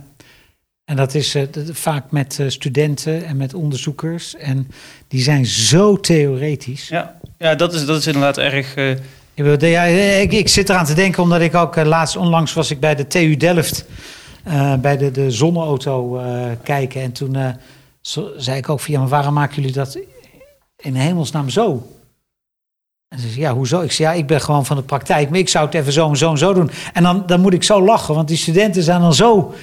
en 0.86 0.95
dat 0.95 1.13
is 1.13 1.36
uh, 1.36 1.43
vaak 1.71 2.12
met 2.12 2.38
uh, 2.41 2.50
studenten 2.50 3.26
en 3.26 3.38
met 3.38 3.54
onderzoekers. 3.54 4.36
En 4.36 4.67
die 5.08 5.21
zijn 5.21 5.45
zo 5.45 6.00
theoretisch. 6.00 6.88
Ja, 6.88 7.19
ja 7.38 7.56
dat, 7.56 7.73
is, 7.73 7.86
dat 7.86 8.00
is 8.00 8.08
inderdaad 8.08 8.38
erg. 8.38 8.76
Uh... 8.76 8.89
Ik, 9.34 9.62
ja, 9.62 9.84
ik, 9.84 10.34
ik, 10.34 10.47
zit 10.47 10.69
eraan 10.69 10.86
te 10.86 10.93
denken, 10.93 11.23
omdat 11.23 11.41
ik 11.41 11.56
ook 11.56 11.76
laatst 11.76 12.15
onlangs 12.15 12.54
was 12.54 12.71
ik 12.71 12.80
bij 12.80 12.95
de 12.95 13.08
TU 13.08 13.38
Delft. 13.38 13.86
bij 14.80 14.97
de, 14.97 15.12
de 15.12 15.32
zonneauto 15.32 16.21
kijken. 16.63 17.02
En 17.02 17.12
toen 17.12 17.38
zo, 18.08 18.32
zei 18.38 18.58
ik 18.58 18.70
ook 18.70 18.80
van 18.80 18.93
ja, 18.93 19.00
maar 19.00 19.10
waarom 19.10 19.34
maken 19.34 19.56
jullie 19.56 19.72
dat 19.72 20.00
in 20.78 20.96
hemelsnaam 20.96 21.50
zo? 21.50 21.88
En 23.08 23.20
ze 23.20 23.28
zei, 23.28 23.39
ja, 23.39 23.54
hoezo? 23.54 23.82
Ik 23.82 23.91
zei, 23.91 24.10
ja, 24.10 24.13
ik 24.15 24.28
ben 24.28 24.41
gewoon 24.41 24.65
van 24.65 24.76
de 24.76 24.84
praktijk, 24.84 25.30
maar 25.30 25.39
ik 25.39 25.50
zou 25.50 25.65
het 25.65 25.74
even 25.74 25.93
zo 25.93 26.10
en 26.10 26.17
zo 26.17 26.32
en 26.32 26.38
zo 26.38 26.54
doen. 26.54 26.70
En 26.93 27.04
dan, 27.04 27.24
dan 27.26 27.41
moet 27.41 27.54
ik 27.54 27.63
zo 27.63 27.84
lachen, 27.84 28.15
want 28.15 28.28
die 28.28 28.38
studenten 28.38 28.84
zijn 28.84 29.02
dan 29.02 29.13
zo 29.13 29.54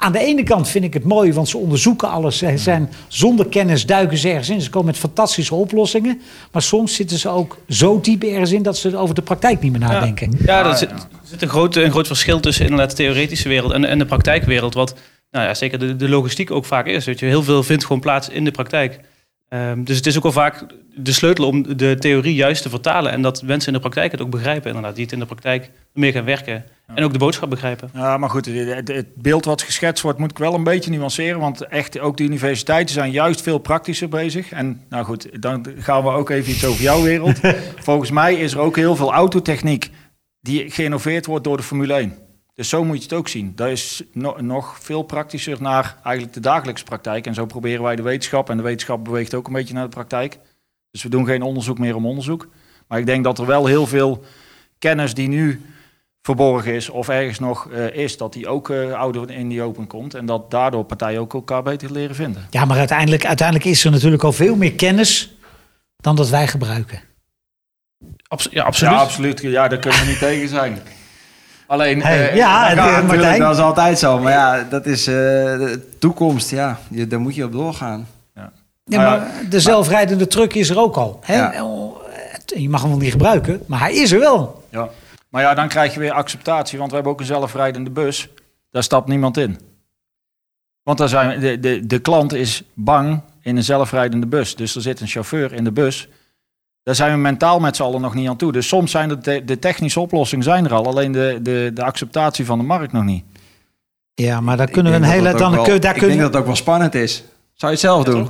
aan 0.00 0.12
de 0.12 0.18
ene 0.18 0.42
kant 0.42 0.68
vind 0.68 0.84
ik 0.84 0.94
het 0.94 1.04
mooi, 1.04 1.32
want 1.32 1.48
ze 1.48 1.58
onderzoeken 1.58 2.10
alles. 2.10 2.38
Ze 2.38 2.58
zijn 2.58 2.90
zonder 3.08 3.46
kennis 3.46 3.86
duiken 3.86 4.18
ze 4.18 4.28
ergens 4.28 4.48
in. 4.48 4.60
Ze 4.60 4.70
komen 4.70 4.86
met 4.86 4.98
fantastische 4.98 5.54
oplossingen. 5.54 6.20
Maar 6.52 6.62
soms 6.62 6.94
zitten 6.94 7.18
ze 7.18 7.28
ook 7.28 7.58
zo 7.68 8.00
diep 8.00 8.22
ergens 8.22 8.52
in 8.52 8.62
dat 8.62 8.76
ze 8.76 8.96
over 8.96 9.14
de 9.14 9.22
praktijk 9.22 9.60
niet 9.60 9.70
meer 9.70 9.80
nadenken. 9.80 10.38
Ja, 10.44 10.68
er 10.68 10.76
zit, 10.76 10.90
zit, 11.22 11.42
een, 11.42 11.48
groot, 11.48 11.76
een 11.76 11.90
groot 11.90 12.06
verschil 12.06 12.40
tussen 12.40 12.64
inderdaad 12.64 12.90
de 12.90 12.96
theoretische 12.96 13.48
wereld 13.48 13.72
en, 13.72 13.84
en 13.84 13.98
de 13.98 14.06
praktijkwereld. 14.06 14.74
Wat 14.74 14.94
nou 15.30 15.46
ja, 15.46 15.54
zeker 15.54 15.78
de, 15.78 15.96
de 15.96 16.08
logistiek 16.08 16.50
ook 16.50 16.64
vaak 16.64 16.86
is. 16.86 17.04
Weet 17.04 17.18
je. 17.18 17.26
Heel 17.26 17.42
veel 17.42 17.62
vindt 17.62 17.84
gewoon 17.84 18.00
plaats 18.00 18.28
in 18.28 18.44
de 18.44 18.50
praktijk. 18.50 19.00
Um, 19.48 19.84
dus 19.84 19.96
het 19.96 20.06
is 20.06 20.16
ook 20.16 20.22
wel 20.22 20.32
vaak 20.32 20.64
de 20.94 21.12
sleutel 21.12 21.46
om 21.46 21.76
de 21.76 21.96
theorie 21.98 22.34
juist 22.34 22.62
te 22.62 22.68
vertalen. 22.68 23.12
En 23.12 23.22
dat 23.22 23.42
mensen 23.42 23.68
in 23.68 23.74
de 23.74 23.80
praktijk 23.80 24.12
het 24.12 24.20
ook 24.20 24.30
begrijpen, 24.30 24.66
inderdaad. 24.66 24.94
Die 24.94 25.04
het 25.04 25.12
in 25.12 25.18
de 25.18 25.26
praktijk 25.26 25.70
meer 25.92 26.12
gaan 26.12 26.24
werken. 26.24 26.64
En 26.94 27.04
ook 27.04 27.12
de 27.12 27.18
boodschap 27.18 27.50
begrijpen. 27.50 27.90
Ja, 27.94 28.16
maar 28.16 28.30
goed, 28.30 28.46
het, 28.46 28.88
het, 28.88 29.14
beeld 29.14 29.44
wat 29.44 29.62
geschetst 29.62 30.02
wordt, 30.02 30.18
moet 30.18 30.30
ik 30.30 30.38
wel 30.38 30.54
een 30.54 30.64
beetje 30.64 30.90
nuanceren. 30.90 31.40
Want 31.40 31.60
echt, 31.66 31.98
ook 31.98 32.16
de 32.16 32.22
universiteiten 32.22 32.94
zijn 32.94 33.10
juist 33.10 33.42
veel 33.42 33.58
praktischer 33.58 34.08
bezig. 34.08 34.52
En 34.52 34.82
nou 34.88 35.04
goed, 35.04 35.42
dan 35.42 35.66
gaan 35.78 36.02
we 36.02 36.10
ook 36.10 36.30
even 36.30 36.52
iets 36.52 36.64
over 36.64 36.82
jouw 36.82 37.02
wereld. 37.02 37.40
Volgens 37.88 38.10
mij 38.10 38.34
is 38.34 38.52
er 38.52 38.58
ook 38.58 38.76
heel 38.76 38.96
veel 38.96 39.12
autotechniek 39.12 39.90
die 40.40 40.70
geïnnoveerd 40.70 41.26
wordt 41.26 41.44
door 41.44 41.56
de 41.56 41.62
Formule 41.62 41.94
1. 41.94 42.29
Dus 42.60 42.68
zo 42.68 42.84
moet 42.84 42.96
je 42.96 43.02
het 43.02 43.12
ook 43.12 43.28
zien. 43.28 43.52
Dat 43.54 43.68
is 43.68 44.02
nog 44.36 44.78
veel 44.80 45.02
praktischer 45.02 45.62
naar 45.62 45.96
eigenlijk 46.02 46.34
de 46.34 46.40
dagelijkse 46.40 46.84
praktijk. 46.84 47.26
En 47.26 47.34
zo 47.34 47.46
proberen 47.46 47.82
wij 47.82 47.96
de 47.96 48.02
wetenschap. 48.02 48.50
En 48.50 48.56
de 48.56 48.62
wetenschap 48.62 49.04
beweegt 49.04 49.34
ook 49.34 49.46
een 49.46 49.52
beetje 49.52 49.74
naar 49.74 49.84
de 49.84 49.90
praktijk. 49.90 50.38
Dus 50.90 51.02
we 51.02 51.08
doen 51.08 51.26
geen 51.26 51.42
onderzoek 51.42 51.78
meer 51.78 51.96
om 51.96 52.06
onderzoek. 52.06 52.48
Maar 52.88 52.98
ik 52.98 53.06
denk 53.06 53.24
dat 53.24 53.38
er 53.38 53.46
wel 53.46 53.66
heel 53.66 53.86
veel 53.86 54.24
kennis 54.78 55.14
die 55.14 55.28
nu 55.28 55.62
verborgen 56.22 56.74
is 56.74 56.88
of 56.88 57.08
ergens 57.08 57.38
nog 57.38 57.68
uh, 57.72 57.94
is, 57.94 58.16
dat 58.16 58.32
die 58.32 58.48
ook 58.48 58.68
uh, 58.68 58.92
ouder 58.92 59.30
in 59.30 59.48
die 59.48 59.62
open 59.62 59.86
komt. 59.86 60.14
En 60.14 60.26
dat 60.26 60.50
daardoor 60.50 60.84
partijen 60.84 61.20
ook 61.20 61.34
elkaar 61.34 61.62
beter 61.62 61.92
leren 61.92 62.14
vinden. 62.14 62.46
Ja, 62.50 62.64
maar 62.64 62.78
uiteindelijk, 62.78 63.26
uiteindelijk 63.26 63.68
is 63.68 63.84
er 63.84 63.90
natuurlijk 63.90 64.22
al 64.22 64.32
veel 64.32 64.56
meer 64.56 64.72
kennis 64.72 65.34
dan 65.96 66.16
dat 66.16 66.28
wij 66.28 66.46
gebruiken. 66.46 67.00
Abs 68.28 68.48
ja, 68.50 68.64
absoluut. 68.64 68.94
Ja, 68.94 69.00
absoluut. 69.00 69.40
Ja, 69.40 69.68
daar 69.68 69.78
kunnen 69.78 70.00
we 70.00 70.06
niet 70.06 70.18
tegen 70.28 70.48
zijn. 70.48 70.82
Alleen, 71.70 72.02
hey, 72.02 72.30
uh, 72.30 72.36
ja, 72.36 72.74
dat, 72.74 73.02
natuurlijk, 73.02 73.38
dat 73.38 73.54
is 73.54 73.62
altijd 73.62 73.98
zo. 73.98 74.18
Maar 74.18 74.32
ja, 74.32 74.62
dat 74.62 74.86
is 74.86 75.04
de 75.04 75.88
toekomst. 75.98 76.50
Ja, 76.50 76.78
je, 76.88 77.06
daar 77.06 77.20
moet 77.20 77.34
je 77.34 77.44
op 77.44 77.52
doorgaan. 77.52 78.08
Ja, 78.34 78.52
ja 78.84 79.02
maar 79.02 79.30
de 79.50 79.60
zelfrijdende 79.60 80.26
truck 80.26 80.54
is 80.54 80.70
er 80.70 80.78
ook 80.78 80.96
al. 80.96 81.20
Hè? 81.22 81.36
Ja. 81.36 81.52
Je 82.46 82.68
mag 82.68 82.80
hem 82.80 82.90
wel 82.90 82.98
niet 82.98 83.10
gebruiken, 83.10 83.62
maar 83.66 83.78
hij 83.78 83.94
is 83.94 84.12
er 84.12 84.18
wel. 84.18 84.64
Ja. 84.68 84.88
Maar 85.28 85.42
ja, 85.42 85.54
dan 85.54 85.68
krijg 85.68 85.94
je 85.94 86.00
weer 86.00 86.12
acceptatie, 86.12 86.78
want 86.78 86.90
we 86.90 86.94
hebben 86.94 87.12
ook 87.12 87.20
een 87.20 87.26
zelfrijdende 87.26 87.90
bus. 87.90 88.28
Daar 88.70 88.82
stapt 88.82 89.08
niemand 89.08 89.36
in. 89.36 89.58
Want 90.82 90.98
dan 90.98 91.08
zijn, 91.08 91.40
de, 91.40 91.60
de, 91.60 91.86
de 91.86 91.98
klant 91.98 92.32
is 92.32 92.62
bang 92.74 93.20
in 93.42 93.56
een 93.56 93.64
zelfrijdende 93.64 94.26
bus. 94.26 94.56
Dus 94.56 94.74
er 94.74 94.82
zit 94.82 95.00
een 95.00 95.06
chauffeur 95.06 95.52
in 95.52 95.64
de 95.64 95.72
bus. 95.72 96.08
Daar 96.90 96.98
zijn 96.98 97.12
we 97.12 97.18
mentaal 97.18 97.60
met 97.60 97.76
z'n 97.76 97.82
allen 97.82 98.00
nog 98.00 98.14
niet 98.14 98.28
aan 98.28 98.36
toe. 98.36 98.52
Dus 98.52 98.68
soms 98.68 98.90
zijn 98.90 99.08
de, 99.08 99.18
te- 99.18 99.42
de 99.44 99.58
technische 99.58 100.00
oplossingen 100.00 100.44
zijn 100.44 100.64
er 100.64 100.74
al. 100.74 100.86
Alleen 100.86 101.12
de, 101.12 101.38
de, 101.42 101.70
de 101.74 101.82
acceptatie 101.84 102.44
van 102.44 102.58
de 102.58 102.64
markt 102.64 102.92
nog 102.92 103.04
niet. 103.04 103.24
Ja, 104.14 104.40
maar 104.40 104.56
daar 104.56 104.66
Ik 104.66 104.72
kunnen 104.72 104.92
we 104.92 104.98
een 104.98 105.04
hele... 105.04 105.34
Dan, 105.34 105.52
wel- 105.54 105.62
kun, 105.62 105.80
daar 105.80 105.94
ik 105.94 105.98
kun, 105.98 106.08
denk 106.08 106.20
dat 106.20 106.30
het 106.30 106.40
ook 106.40 106.46
wel 106.46 106.56
spannend 106.56 106.94
is. 106.94 107.14
Zou 107.54 107.72
je 107.72 107.78
het 107.78 107.80
zelf 107.80 108.04
doen? 108.04 108.28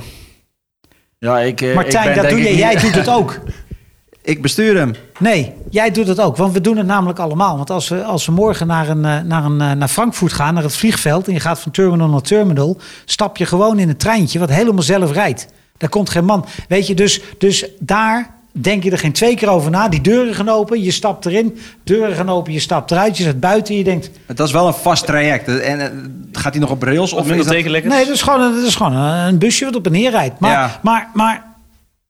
Ja, 1.18 1.38
ik, 1.38 1.60
eh, 1.60 1.74
Martijn, 1.74 2.08
ik 2.08 2.14
ben 2.14 2.22
dat 2.22 2.32
denk 2.32 2.42
doe 2.42 2.50
je. 2.50 2.56
Jij 2.56 2.74
doet 2.76 2.94
het 2.94 3.08
ook. 3.08 3.38
Ik 4.22 4.42
bestuur 4.42 4.76
hem. 4.76 4.94
Nee, 5.18 5.52
jij 5.70 5.90
doet 5.90 6.06
het 6.06 6.20
ook. 6.20 6.36
Want 6.36 6.52
we 6.52 6.60
doen 6.60 6.76
het 6.76 6.86
namelijk 6.86 7.18
allemaal. 7.18 7.56
Want 7.56 7.70
als 7.70 7.88
we, 7.88 8.04
als 8.04 8.26
we 8.26 8.32
morgen 8.32 8.66
naar, 8.66 8.88
een, 8.88 9.04
eh, 9.04 9.20
naar, 9.20 9.44
een, 9.44 9.60
eh, 9.60 9.72
naar 9.72 9.88
Frankfurt 9.88 10.32
gaan, 10.32 10.54
naar 10.54 10.62
het 10.62 10.76
vliegveld... 10.76 11.26
en 11.26 11.32
je 11.32 11.40
gaat 11.40 11.60
van 11.60 11.72
terminal 11.72 12.08
naar 12.08 12.20
terminal... 12.20 12.76
stap 13.04 13.36
je 13.36 13.46
gewoon 13.46 13.78
in 13.78 13.88
een 13.88 13.96
treintje 13.96 14.38
wat 14.38 14.50
helemaal 14.50 14.82
zelf 14.82 15.12
rijdt. 15.12 15.46
Daar 15.76 15.88
komt 15.90 16.10
geen 16.10 16.24
man. 16.24 16.46
Weet 16.68 16.86
je, 16.86 16.94
dus, 16.94 17.20
dus 17.38 17.66
daar 17.78 18.38
denk 18.52 18.82
je 18.82 18.90
er 18.90 18.98
geen 18.98 19.12
twee 19.12 19.36
keer 19.36 19.48
over 19.48 19.70
na. 19.70 19.88
Die 19.88 20.00
deuren 20.00 20.34
gaan 20.34 20.48
open, 20.48 20.82
je 20.82 20.90
stapt 20.90 21.26
erin. 21.26 21.58
Deuren 21.84 22.14
gaan 22.16 22.28
open, 22.30 22.52
je 22.52 22.60
stapt 22.60 22.90
eruit. 22.90 23.16
Je 23.16 23.22
zit 23.22 23.40
buiten, 23.40 23.74
je 23.76 23.84
denkt... 23.84 24.10
Het 24.26 24.40
is 24.40 24.52
wel 24.52 24.66
een 24.66 24.72
vast 24.74 25.06
traject. 25.06 25.60
En 25.60 25.80
eh, 25.80 25.86
gaat 26.32 26.52
hij 26.52 26.60
nog 26.60 26.70
op 26.70 26.82
rails? 26.82 27.12
Of 27.12 27.18
minder 27.26 27.36
dat... 27.44 27.54
Nee, 27.90 28.04
dat 28.04 28.14
is 28.14 28.22
gewoon, 28.22 28.40
een- 28.40 28.54
dat 28.54 28.64
is 28.66 28.74
gewoon 28.76 28.92
een, 28.94 29.38
busje 29.38 29.64
wat 29.64 29.76
op 29.76 29.86
en 29.86 29.92
neer 29.92 30.10
rijdt. 30.10 30.38
Maar, 30.40 30.50
Ja. 30.50 30.78
maar, 30.82 31.08
maar 31.14 31.44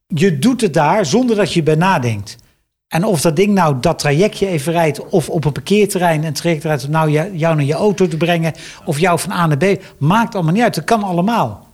je 0.06 0.38
doet 0.38 0.60
het 0.60 0.74
daar 0.74 1.06
zonder 1.06 1.36
dat 1.36 1.52
je 1.52 1.62
bij 1.62 1.74
nadenkt. 1.74 2.36
En 2.88 3.04
of 3.04 3.20
dat 3.20 3.36
ding 3.36 3.54
nou 3.54 3.76
dat 3.80 3.98
trajectje 3.98 4.46
even 4.46 4.72
rijdt... 4.72 5.08
of 5.08 5.28
op 5.28 5.44
een 5.44 5.52
parkeerterrein 5.52 6.24
een 6.24 6.32
traject 6.32 6.64
rijdt... 6.64 6.84
om 6.84 6.90
nou 6.90 7.10
jou, 7.10 7.36
jou 7.36 7.56
naar 7.56 7.64
je 7.64 7.72
auto 7.74 8.08
te 8.08 8.16
brengen... 8.16 8.52
of 8.84 8.98
jou 8.98 9.18
van 9.18 9.30
A 9.32 9.46
naar 9.46 9.56
B, 9.56 9.64
maakt 9.98 10.34
allemaal 10.34 10.52
niet 10.52 10.62
uit. 10.62 10.74
Dat 10.74 10.84
kan 10.84 11.02
allemaal. 11.02 11.66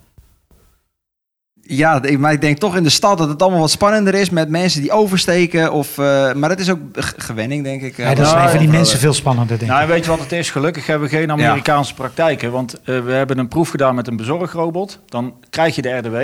Ja, 1.69 2.03
ik- 2.03 2.19
maar 2.19 2.33
ik 2.33 2.41
denk 2.41 2.59
toch 2.59 2.77
in 2.77 2.83
de 2.83 2.89
stad 2.91 3.19
dat 3.19 3.29
het 3.29 3.43
allemaal 3.43 3.61
wat 3.61 3.71
spannender 3.71 4.15
is 4.15 4.31
met 4.31 4.49
mensen 4.49 4.81
die 4.81 4.91
oversteken. 4.93 5.73
Of, 5.73 5.99
eh, 5.99 6.33
maar 6.33 6.49
dat 6.49 6.59
is 6.59 6.71
ook 6.71 6.79
gewenning, 7.17 7.65
denk 7.65 7.83
ik. 7.83 7.97
Ja, 7.97 8.15
dat 8.15 8.27
is 8.27 8.33
nou, 8.33 8.59
die 8.59 8.69
mensen 8.69 8.95
eh, 8.95 9.01
veel 9.01 9.13
spannender, 9.13 9.59
denk 9.59 9.71
Nou, 9.71 9.83
ik. 9.83 9.89
weet 9.89 10.05
je 10.05 10.11
wat 10.11 10.21
het 10.21 10.33
is? 10.33 10.51
Gelukkig 10.51 10.87
hebben 10.87 11.09
we 11.09 11.17
geen 11.17 11.31
Amerikaanse 11.31 11.95
praktijken. 11.95 12.51
Want 12.53 12.81
eh, 12.85 13.01
we 13.01 13.13
hebben 13.13 13.39
een 13.39 13.49
proef 13.49 13.69
gedaan 13.69 13.95
met 13.95 14.07
een 14.07 14.17
bezorgrobot. 14.17 14.99
Dan 15.09 15.35
krijg 15.51 15.75
je 15.77 15.83
de 15.83 15.91
RDW 15.97 16.17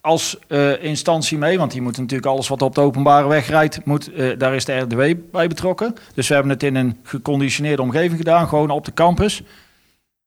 als 0.00 0.38
eh, 0.48 0.84
instantie 0.84 1.38
mee. 1.38 1.58
Want 1.58 1.72
die 1.72 1.82
moet 1.82 1.96
natuurlijk 1.98 2.28
alles 2.30 2.48
wat 2.48 2.62
op 2.62 2.74
de 2.74 2.80
openbare 2.80 3.28
weg 3.28 3.48
rijdt, 3.48 3.84
moet, 3.84 4.12
eh, 4.12 4.26
daar 4.38 4.54
is 4.54 4.64
de 4.64 4.72
RDW 4.78 5.00
bij 5.32 5.48
betrokken. 5.48 5.94
Dus 6.14 6.28
we 6.28 6.34
hebben 6.34 6.52
het 6.52 6.62
in 6.62 6.74
een 6.76 6.96
geconditioneerde 7.02 7.82
omgeving 7.82 8.16
gedaan, 8.16 8.48
gewoon 8.48 8.70
op 8.70 8.84
de 8.84 8.94
campus. 8.94 9.42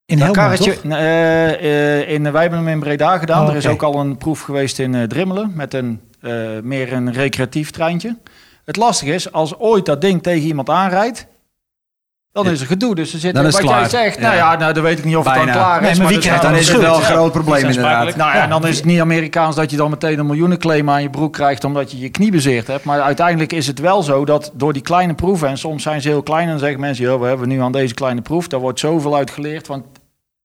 In 0.06 0.20
Dat 0.20 0.36
Helmond, 0.36 0.58
toch? 0.58 0.92
eh, 0.92 2.00
eh, 2.02 2.10
in, 2.10 2.32
wij 2.32 2.42
hebben 2.42 2.60
hem 2.60 2.68
in 2.68 2.80
Breda 2.80 3.18
gedaan. 3.18 3.44
Oh, 3.44 3.50
Er 3.50 3.56
is 3.56 3.68
ook 3.68 3.84
al 3.84 4.00
een 4.00 4.18
proef 4.18 4.42
geweest 4.42 4.80
in 4.80 4.96
eh, 4.96 5.04
Drimmelen 5.04 5.52
met 5.56 5.74
een 5.74 6.02
meer 6.64 6.94
een 6.94 7.14
recreatief 7.14 7.72
treintje. 7.72 8.18
Het 8.66 8.76
lastige 8.76 9.14
is, 9.14 9.32
als 9.32 9.58
ooit 9.60 9.86
dat 9.86 10.02
ding 10.02 10.24
tegen 10.24 10.48
iemand 10.48 10.70
aanrijdt, 10.70 11.28
dan 12.34 12.48
is 12.48 12.62
er 12.62 12.68
gedoe. 12.68 12.96
Dus 12.96 13.14
er 13.14 13.20
zit, 13.20 13.36
Dan 13.36 13.46
is 13.46 13.54
wat 13.60 13.70
jij 13.70 13.90
zegt, 13.90 14.20
nou 14.20 14.36
ja, 14.36 14.56
nou, 14.56 14.74
dan 14.74 14.84
weet 14.84 14.98
ik 15.00 15.06
niet 15.06 15.16
of 15.16 15.26
het 15.26 15.34
Bijna. 15.34 15.52
dan 15.54 15.62
klaar 15.62 15.82
Nee, 15.82 15.92
is. 15.92 15.98
maar 16.00 16.14
krijgt 16.14 16.42
dan 16.42 16.56
is 16.56 16.68
het 16.68 16.82
wel 16.82 16.96
een 16.96 17.02
groot 17.02 17.32
probleem 17.32 17.66
inderdaad. 17.66 18.16
Nou 18.16 18.32
ja, 18.32 18.36
Ja. 18.38 18.48
dan 18.48 18.68
is 18.68 18.76
het 18.76 18.86
niet 18.86 19.00
Amerikaans 19.00 19.56
dat 19.56 19.72
je 19.72 19.78
dan 19.78 19.90
meteen 19.90 20.20
een 20.20 20.26
miljoenenclaim 20.26 20.90
aan 20.90 21.02
je 21.02 21.10
broek 21.10 21.34
krijgt 21.34 21.64
omdat 21.64 21.92
je 21.92 22.00
je 22.00 22.10
knie 22.10 22.32
bezeerd 22.32 22.68
hebt. 22.68 22.84
Maar 22.84 23.02
uiteindelijk 23.02 23.54
is 23.54 23.68
het 23.68 23.80
wel 23.80 24.04
zo 24.04 24.26
dat 24.26 24.52
door 24.54 24.74
die 24.74 24.82
kleine 24.82 25.14
proeven, 25.14 25.48
en 25.48 25.58
soms 25.58 25.84
zijn 25.84 26.02
ze 26.02 26.08
heel 26.10 26.24
klein 26.24 26.44
en 26.44 26.50
dan 26.50 26.60
zeggen 26.60 26.80
mensen, 26.80 27.06
joh, 27.06 27.22
we 27.22 27.28
hebben 27.28 27.48
nu 27.48 27.62
aan 27.62 27.72
deze 27.72 27.94
kleine 27.94 28.22
proef, 28.22 28.48
daar 28.48 28.60
wordt 28.60 28.80
zoveel 28.80 29.16
uit 29.16 29.32
geleerd. 29.32 29.68
Want 29.68 29.86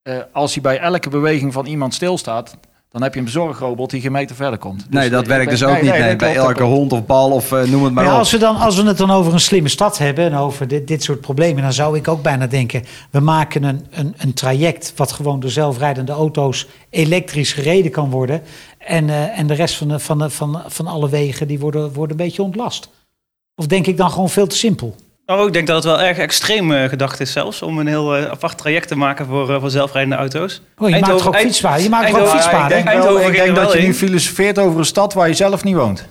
eh, 0.01 0.15
als 0.33 0.53
hij 0.53 0.61
bij 0.61 0.79
elke 0.79 1.09
beweging 1.09 1.53
van 1.53 1.65
iemand 1.65 1.93
stilstaat, 1.93 2.57
dan 2.91 3.01
heb 3.01 3.13
je 3.13 3.19
een 3.19 3.25
bezorgrobot 3.25 3.89
die 3.89 4.01
geen 4.01 4.11
meter 4.11 4.35
verder 4.35 4.59
komt. 4.59 4.89
Nee, 4.89 5.01
Dus, 5.01 5.11
dat 5.11 5.21
eh, 5.21 5.27
werkt 5.27 5.49
dus 5.49 5.63
ook 5.63 5.81
niet. 5.81 5.91
Nee, 5.91 6.15
bij 6.15 6.35
elke 6.35 6.53
klopt. 6.53 6.73
hond 6.73 6.91
of 6.91 7.05
bal 7.05 7.31
of 7.31 7.51
eh, 7.51 7.63
noem 7.63 7.83
het 7.83 7.93
maar 7.93 8.05
op. 8.05 8.11
als, 8.11 8.31
we 8.31 8.37
dan, 8.37 8.55
als 8.55 8.75
we 8.75 8.87
het 8.87 8.97
dan 8.97 9.11
over 9.11 9.33
een 9.33 9.39
slimme 9.39 9.69
stad 9.69 9.97
hebben 9.97 10.25
en 10.25 10.35
over 10.35 10.67
dit, 10.67 10.87
dit 10.87 11.03
soort 11.03 11.21
problemen, 11.21 11.63
dan 11.63 11.73
zou 11.73 11.97
ik 11.97 12.07
ook 12.07 12.21
bijna 12.21 12.47
denken: 12.47 12.83
we 13.09 13.19
maken 13.19 13.63
een, 13.63 13.85
een, 13.89 14.13
een 14.17 14.33
traject 14.33 14.93
wat 14.95 15.11
gewoon 15.11 15.39
door 15.39 15.49
zelfrijdende 15.49 16.11
auto's 16.11 16.67
elektrisch 16.89 17.53
gereden 17.53 17.91
kan 17.91 18.09
worden. 18.09 18.41
En, 18.77 19.09
eh, 19.09 19.39
en 19.39 19.47
de 19.47 19.53
rest 19.53 19.75
van, 19.75 19.87
de, 19.87 19.99
van, 19.99 20.17
de, 20.17 20.29
van, 20.29 20.61
van 20.67 20.87
alle 20.87 21.09
wegen 21.09 21.47
die 21.47 21.59
worden, 21.59 21.93
worden 21.93 22.19
een 22.19 22.25
beetje 22.25 22.43
ontlast. 22.43 22.89
Of 23.55 23.67
denk 23.67 23.87
ik 23.87 23.97
dan 23.97 24.11
gewoon 24.11 24.29
veel 24.29 24.47
te 24.47 24.55
simpel? 24.55 24.95
Nou, 25.29 25.47
ik 25.47 25.53
denk 25.53 25.67
dat 25.67 25.75
het 25.75 25.85
wel 25.85 26.01
erg 26.01 26.17
extreem 26.17 26.71
eh, 26.71 26.89
gedacht 26.89 27.19
is 27.19 27.31
zelfs 27.31 27.61
om 27.61 27.77
een 27.79 27.87
heel 27.87 28.15
eh, 28.15 28.25
apart 28.31 28.57
traject 28.57 28.87
te 28.87 28.95
maken 28.95 29.25
voor, 29.25 29.49
eh, 29.53 29.59
voor 29.59 29.69
zelfrijdende 29.69 30.15
auto's. 30.15 30.53
Oh, 30.55 30.61
je 30.61 30.83
maakt 30.83 30.93
Eindhoven- 30.93 31.17
toch 31.17 31.27
ook 31.27 31.33
Eind- 31.33 31.47
fietspaden? 31.47 31.83
Je 31.83 31.89
maakt 31.89 32.09
toch 32.09 32.19
ook 32.19 32.25
Ja, 32.25 32.33
ik 32.33 32.39
fietspaden? 32.39 32.69
denk, 32.85 33.03
wel, 33.03 33.19
ik 33.21 33.31
denk 33.35 33.47
er 33.47 33.53
dat 33.53 33.73
je 33.73 33.79
nu 33.81 33.93
filosofeert 33.93 34.59
over 34.59 34.79
een 34.79 34.85
stad 34.85 35.13
waar 35.13 35.27
je 35.27 35.33
zelf 35.33 35.63
niet 35.63 35.75
woont. 35.75 36.05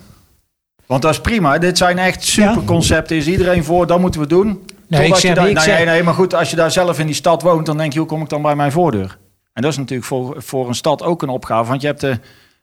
Want 0.86 1.02
dat 1.02 1.10
is 1.12 1.20
prima. 1.20 1.58
Dit 1.58 1.78
zijn 1.78 1.98
echt 1.98 2.24
superconcepten. 2.24 3.16
Is 3.16 3.26
iedereen 3.26 3.64
voor, 3.64 3.86
dat 3.86 3.98
moeten 4.00 4.20
we 4.20 4.26
doen. 4.26 4.46
Nee, 4.46 4.56
Totdat 4.86 5.06
ik 5.06 5.14
je 5.14 5.20
zeg- 5.20 5.34
daar- 5.36 5.48
ik 5.48 5.54
nee, 5.54 5.64
zeg- 5.64 5.76
nee, 5.76 5.86
nee, 5.86 6.02
maar 6.02 6.14
goed, 6.14 6.34
als 6.34 6.50
je 6.50 6.56
daar 6.56 6.70
zelf 6.70 6.98
in 6.98 7.06
die 7.06 7.14
stad 7.14 7.42
woont, 7.42 7.66
dan 7.66 7.76
denk 7.76 7.92
je, 7.92 7.98
hoe 7.98 8.08
kom 8.08 8.22
ik 8.22 8.28
dan 8.28 8.42
bij 8.42 8.56
mijn 8.56 8.72
voordeur? 8.72 9.18
En 9.52 9.62
dat 9.62 9.70
is 9.72 9.78
natuurlijk 9.78 10.08
voor, 10.08 10.34
voor 10.42 10.68
een 10.68 10.74
stad 10.74 11.02
ook 11.02 11.22
een 11.22 11.28
opgave. 11.28 11.68
Want 11.68 11.80
je 11.80 11.86
hebt 11.86 12.00
de, 12.00 12.18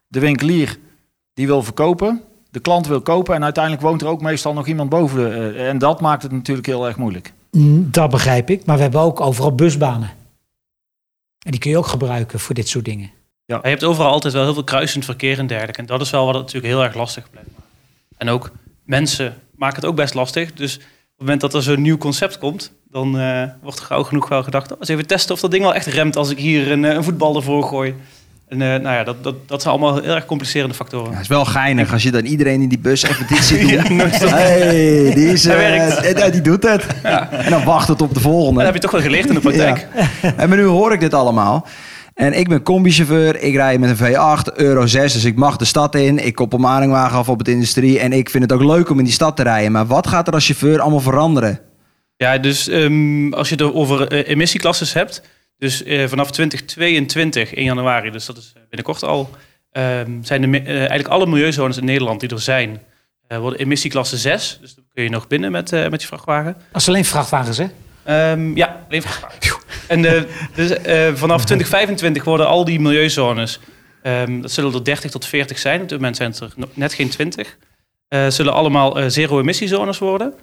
de 0.08 0.20
winkelier 0.20 0.76
die 1.34 1.46
wil 1.46 1.62
verkopen, 1.62 2.22
de 2.50 2.60
klant 2.60 2.86
wil 2.86 3.00
kopen 3.00 3.34
en 3.34 3.44
uiteindelijk 3.44 3.84
woont 3.84 4.02
er 4.02 4.08
ook 4.08 4.20
meestal 4.20 4.52
nog 4.52 4.66
iemand 4.66 4.88
boven. 4.88 5.18
De, 5.18 5.54
eh, 5.56 5.68
en 5.68 5.78
dat 5.78 6.00
maakt 6.00 6.22
het 6.22 6.32
natuurlijk 6.32 6.66
heel 6.66 6.86
erg 6.86 6.96
moeilijk. 6.96 7.32
Mm, 7.50 7.88
Dat 7.90 8.10
begrijp 8.10 8.50
ik, 8.50 8.64
maar 8.64 8.76
we 8.76 8.82
hebben 8.82 9.00
ook 9.00 9.20
overal 9.20 9.54
busbanen. 9.54 10.10
En 11.44 11.50
die 11.50 11.60
kun 11.60 11.70
je 11.70 11.78
ook 11.78 11.86
gebruiken 11.86 12.40
voor 12.40 12.54
dit 12.54 12.68
soort 12.68 12.84
dingen. 12.84 13.10
Je 13.44 13.58
hebt 13.62 13.84
overal 13.84 14.10
altijd 14.10 14.32
wel 14.32 14.42
heel 14.42 14.54
veel 14.54 14.64
kruisend 14.64 15.04
verkeer 15.04 15.38
en 15.38 15.46
dergelijke. 15.46 15.80
En 15.80 15.86
dat 15.86 16.00
is 16.00 16.10
wel 16.10 16.24
wat 16.24 16.34
het 16.34 16.42
natuurlijk 16.44 16.72
heel 16.72 16.82
erg 16.82 16.94
lastig 16.94 17.30
blijft. 17.30 17.48
En 18.16 18.28
ook 18.28 18.50
mensen 18.84 19.34
maken 19.54 19.76
het 19.76 19.84
ook 19.84 19.96
best 19.96 20.14
lastig. 20.14 20.52
Dus 20.52 20.74
op 20.76 20.82
het 20.82 21.18
moment 21.18 21.40
dat 21.40 21.54
er 21.54 21.62
zo'n 21.62 21.82
nieuw 21.82 21.96
concept 21.96 22.38
komt, 22.38 22.72
dan 22.90 23.18
eh, 23.18 23.42
wordt 23.62 23.78
er 23.78 23.84
gauw 23.84 24.02
genoeg 24.02 24.28
wel 24.28 24.42
gedacht... 24.42 24.72
Oh, 24.72 24.78
eens 24.78 24.88
even 24.88 25.06
testen 25.06 25.34
of 25.34 25.40
dat 25.40 25.50
ding 25.50 25.62
wel 25.62 25.74
echt 25.74 25.86
remt 25.86 26.16
als 26.16 26.30
ik 26.30 26.38
hier 26.38 26.70
een, 26.70 26.84
eh, 26.84 26.94
een 26.94 27.04
voetbal 27.04 27.36
ervoor 27.36 27.62
gooi. 27.62 27.94
En 28.48 28.62
eh, 28.62 28.68
nou 28.68 28.96
ja, 28.96 29.04
dat, 29.04 29.24
dat, 29.24 29.48
dat 29.48 29.62
zijn 29.62 29.74
allemaal 29.74 30.02
heel 30.02 30.14
erg 30.14 30.26
complicerende 30.26 30.74
factoren. 30.74 31.06
Ja, 31.06 31.12
het 31.12 31.22
is 31.22 31.28
wel 31.28 31.44
geinig 31.44 31.92
als 31.92 32.02
je 32.02 32.10
dan 32.10 32.24
iedereen 32.24 32.60
in 32.60 32.68
die 32.68 32.78
bus 32.78 33.02
even 33.02 33.26
dit 33.26 33.44
ziet 33.44 33.60
doen. 33.88 33.96
Ja, 33.96 34.06
hey, 34.06 35.12
die, 35.14 35.28
is, 35.28 35.46
eh, 35.46 36.32
die 36.32 36.40
doet 36.40 36.62
het. 36.62 36.86
En 37.30 37.50
dan 37.50 37.64
wacht 37.64 37.88
het 37.88 38.02
op 38.02 38.14
de 38.14 38.20
volgende. 38.20 38.54
Dat 38.54 38.64
heb 38.64 38.74
je 38.74 38.80
toch 38.80 38.90
wel 38.90 39.00
geleerd 39.00 39.28
in 39.28 39.34
de 39.34 39.40
praktijk. 39.40 39.86
En 40.36 40.48
maar 40.48 40.58
nu 40.58 40.64
hoor 40.64 40.92
ik 40.92 41.00
dit 41.00 41.14
allemaal. 41.14 41.66
En 42.14 42.38
ik 42.38 42.48
ben 42.48 42.62
combichauffeur, 42.62 43.40
ik 43.40 43.54
rij 43.54 43.78
met 43.78 44.00
een 44.00 44.06
V8, 44.06 44.54
Euro 44.54 44.86
6, 44.86 45.12
dus 45.12 45.24
ik 45.24 45.36
mag 45.36 45.56
de 45.56 45.64
stad 45.64 45.94
in. 45.94 46.26
Ik 46.26 46.34
koppel 46.34 46.58
mijn 46.58 46.72
aanhangwagen 46.72 47.18
af 47.18 47.28
op 47.28 47.38
het 47.38 47.48
industrie 47.48 47.98
en 47.98 48.12
ik 48.12 48.30
vind 48.30 48.42
het 48.42 48.52
ook 48.52 48.64
leuk 48.64 48.90
om 48.90 48.98
in 48.98 49.04
die 49.04 49.12
stad 49.12 49.36
te 49.36 49.42
rijden. 49.42 49.72
Maar 49.72 49.86
wat 49.86 50.06
gaat 50.06 50.26
er 50.26 50.34
als 50.34 50.46
chauffeur 50.46 50.80
allemaal 50.80 51.00
veranderen? 51.00 51.60
Ja, 52.16 52.38
dus 52.38 52.68
ehm, 52.68 53.32
als 53.32 53.48
je 53.48 53.54
het 53.54 53.74
over 53.74 54.12
emissieklasses 54.12 54.92
hebt, 54.92 55.22
dus 55.58 55.82
eh, 55.82 56.06
vanaf 56.06 56.30
2022 56.30 57.54
in 57.54 57.64
januari, 57.64 58.10
dus 58.10 58.26
dat 58.26 58.36
is 58.36 58.52
eh, 58.54 58.62
binnenkort 58.68 59.02
al, 59.02 59.30
ehm, 59.72 60.22
zijn 60.22 60.40
de, 60.40 60.58
eh, 60.58 60.76
eigenlijk 60.76 61.08
alle 61.08 61.26
milieuzones 61.26 61.76
in 61.76 61.84
Nederland 61.84 62.20
die 62.20 62.28
er 62.28 62.40
zijn, 62.40 62.82
worden 63.28 63.58
emissieklasse 63.58 64.16
6. 64.16 64.58
Dus 64.60 64.74
dan 64.74 64.84
kun 64.94 65.02
je 65.02 65.10
nog 65.10 65.26
binnen 65.26 65.52
met, 65.52 65.70
met 65.70 66.00
je 66.00 66.06
vrachtwagen. 66.06 66.56
Als 66.72 66.86
het 66.86 66.94
alleen 66.94 67.04
vrachtwagens, 67.04 67.58
hè? 67.58 67.66
Ehm, 68.04 68.56
ja, 68.56 68.84
alleen 68.86 69.02
vrachtwagen. 69.02 69.64
En 69.88 70.02
dus, 70.54 70.70
vanaf 71.14 71.44
2025 71.44 72.24
worden 72.24 72.46
al 72.46 72.64
die 72.64 72.80
milieuzones, 72.80 73.60
ehm, 74.02 74.40
dat 74.40 74.50
zullen 74.50 74.74
er 74.74 74.84
30 74.84 75.10
tot 75.10 75.26
40 75.26 75.58
zijn, 75.58 75.82
op 75.82 75.88
dit 75.88 75.98
moment 75.98 76.16
zijn 76.16 76.30
het 76.30 76.40
er 76.40 76.52
net 76.74 76.94
geen 76.94 77.08
20, 77.08 77.56
eh, 78.08 78.28
zullen 78.28 78.52
allemaal 78.52 79.10
zero-emissiezones 79.10 79.98
worden. 79.98 80.34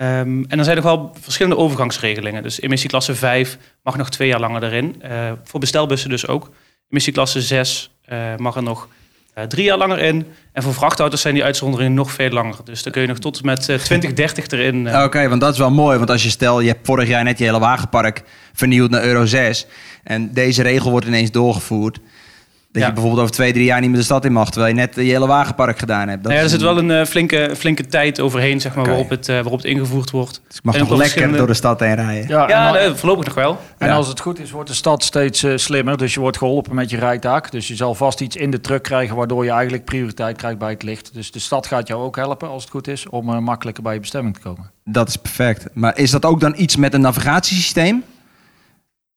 Ehm, 0.00 0.42
en 0.48 0.58
er 0.58 0.64
zijn 0.64 0.76
nog 0.76 0.84
wel 0.84 1.14
verschillende 1.20 1.56
overgangsregelingen. 1.56 2.42
Dus 2.42 2.60
emissieklasse 2.60 3.14
5 3.14 3.58
mag 3.82 3.96
nog 3.96 4.10
twee 4.10 4.28
jaar 4.28 4.40
langer 4.40 4.62
erin. 4.62 5.02
Eh, 5.02 5.32
voor 5.44 5.60
bestelbussen 5.60 6.10
dus 6.10 6.26
ook. 6.26 6.50
Emissieklasse 6.88 7.40
6 7.40 7.90
eh, 8.04 8.18
mag 8.36 8.56
er 8.56 8.62
nog 8.62 8.88
eh, 9.34 9.44
drie 9.44 9.64
jaar 9.64 9.78
langer 9.78 9.98
in. 9.98 10.26
En 10.52 10.62
voor 10.62 10.74
vrachtauto's 10.74 11.20
zijn 11.20 11.34
die 11.34 11.44
uitzonderingen 11.44 11.94
nog 11.94 12.12
veel 12.12 12.30
langer. 12.30 12.56
Dus 12.64 12.82
dan 12.82 12.92
kun 12.92 13.02
je 13.02 13.08
nog 13.08 13.18
tot 13.18 13.38
en 13.38 13.46
met 13.46 13.58
eh, 13.68 13.76
2030 13.76 14.46
erin. 14.48 14.86
eh, 14.86 15.02
Oké, 15.04 15.28
want 15.28 15.40
dat 15.40 15.52
is 15.52 15.58
wel 15.58 15.70
mooi. 15.70 15.98
Want 15.98 16.10
als 16.10 16.22
je 16.22 16.30
stel, 16.30 16.60
je 16.60 16.68
hebt 16.68 16.86
vorig 16.86 17.08
jaar 17.08 17.24
net 17.24 17.38
je 17.38 17.44
hele 17.44 17.58
wagenpark 17.58 18.22
vernieuwd 18.52 18.90
naar 18.90 19.04
Euro 19.04 19.24
6. 19.26 19.66
En 20.04 20.32
deze 20.32 20.62
regel 20.62 20.90
wordt 20.90 21.06
ineens 21.06 21.30
doorgevoerd. 21.30 21.98
Dat 22.72 22.82
Ja. 22.82 22.88
je 22.88 22.92
bijvoorbeeld 22.94 23.22
over 23.22 23.34
twee, 23.34 23.52
drie 23.52 23.64
jaar 23.64 23.80
niet 23.80 23.88
meer 23.90 23.98
de 23.98 24.04
stad 24.04 24.24
in 24.24 24.32
mag. 24.32 24.50
Terwijl 24.50 24.74
je 24.74 24.80
net 24.80 24.94
je 24.94 25.00
hele 25.00 25.26
wagenpark 25.26 25.78
gedaan 25.78 26.08
hebt. 26.08 26.22
Dat 26.22 26.32
nou 26.32 26.34
ja, 26.34 26.38
er 26.38 26.44
is 26.44 26.50
zit 26.50 26.60
een- 26.60 26.66
wel 26.66 26.78
een 26.78 26.90
eh, 26.90 27.06
flinke, 27.06 27.54
flinke 27.56 27.86
tijd 27.86 28.20
overheen, 28.20 28.60
zeg 28.60 28.74
maar, 28.74 28.84
waarop, 28.86 29.08
het, 29.10 29.28
eh, 29.28 29.34
waarop 29.34 29.56
het 29.56 29.64
ingevoerd 29.64 30.10
wordt. 30.10 30.40
Dus 30.48 30.56
ik 30.56 30.62
mag 30.64 30.74
en 30.74 30.80
wel 30.80 30.88
lekker 30.88 31.04
verschillende- 31.06 31.38
door 31.38 31.46
de 31.46 31.54
stad 31.54 31.80
heen 31.80 31.94
rijden. 31.94 32.28
Ja, 32.28 32.48
Ja, 32.48 32.66
en, 32.66 32.72
nee, 32.88 32.94
voorlopig 32.94 33.24
nog 33.24 33.34
wel. 33.34 33.58
en 33.78 33.88
Ja. 33.88 33.94
als 33.94 34.08
het 34.08 34.20
goed 34.20 34.38
is, 34.40 34.50
wordt 34.50 34.68
de 34.68 34.74
stad 34.74 35.02
steeds 35.04 35.42
eh, 35.42 35.56
slimmer. 35.56 35.96
Dus 35.96 36.14
je 36.14 36.20
wordt 36.20 36.36
geholpen 36.38 36.74
met 36.74 36.90
je 36.90 36.96
rijtaak. 36.98 37.50
Dus 37.50 37.68
je 37.68 37.76
zal 37.76 37.94
vast 37.94 38.20
iets 38.20 38.36
in 38.36 38.50
de 38.50 38.60
truck 38.60 38.82
krijgen, 38.82 39.16
waardoor 39.16 39.44
je 39.44 39.50
eigenlijk 39.50 39.84
prioriteit 39.84 40.36
krijgt 40.36 40.58
bij 40.58 40.70
het 40.70 40.82
licht. 40.82 41.14
Dus 41.14 41.30
de 41.32 41.38
stad 41.38 41.66
gaat 41.66 41.88
jou 41.88 42.02
ook 42.02 42.16
helpen, 42.16 42.48
als 42.48 42.62
het 42.62 42.70
goed 42.72 42.88
is, 42.88 43.08
om 43.08 43.28
eh, 43.30 43.38
makkelijker 43.38 43.82
bij 43.82 43.94
je 43.94 44.00
bestemming 44.00 44.34
te 44.34 44.40
komen. 44.40 44.70
Dat 44.84 45.08
is 45.08 45.16
perfect. 45.16 45.66
Maar 45.74 45.98
is 45.98 46.10
dat 46.10 46.24
ook 46.24 46.40
dan 46.40 46.54
iets 46.56 46.76
met 46.76 46.94
een 46.94 47.00
navigatiesysteem? 47.00 48.02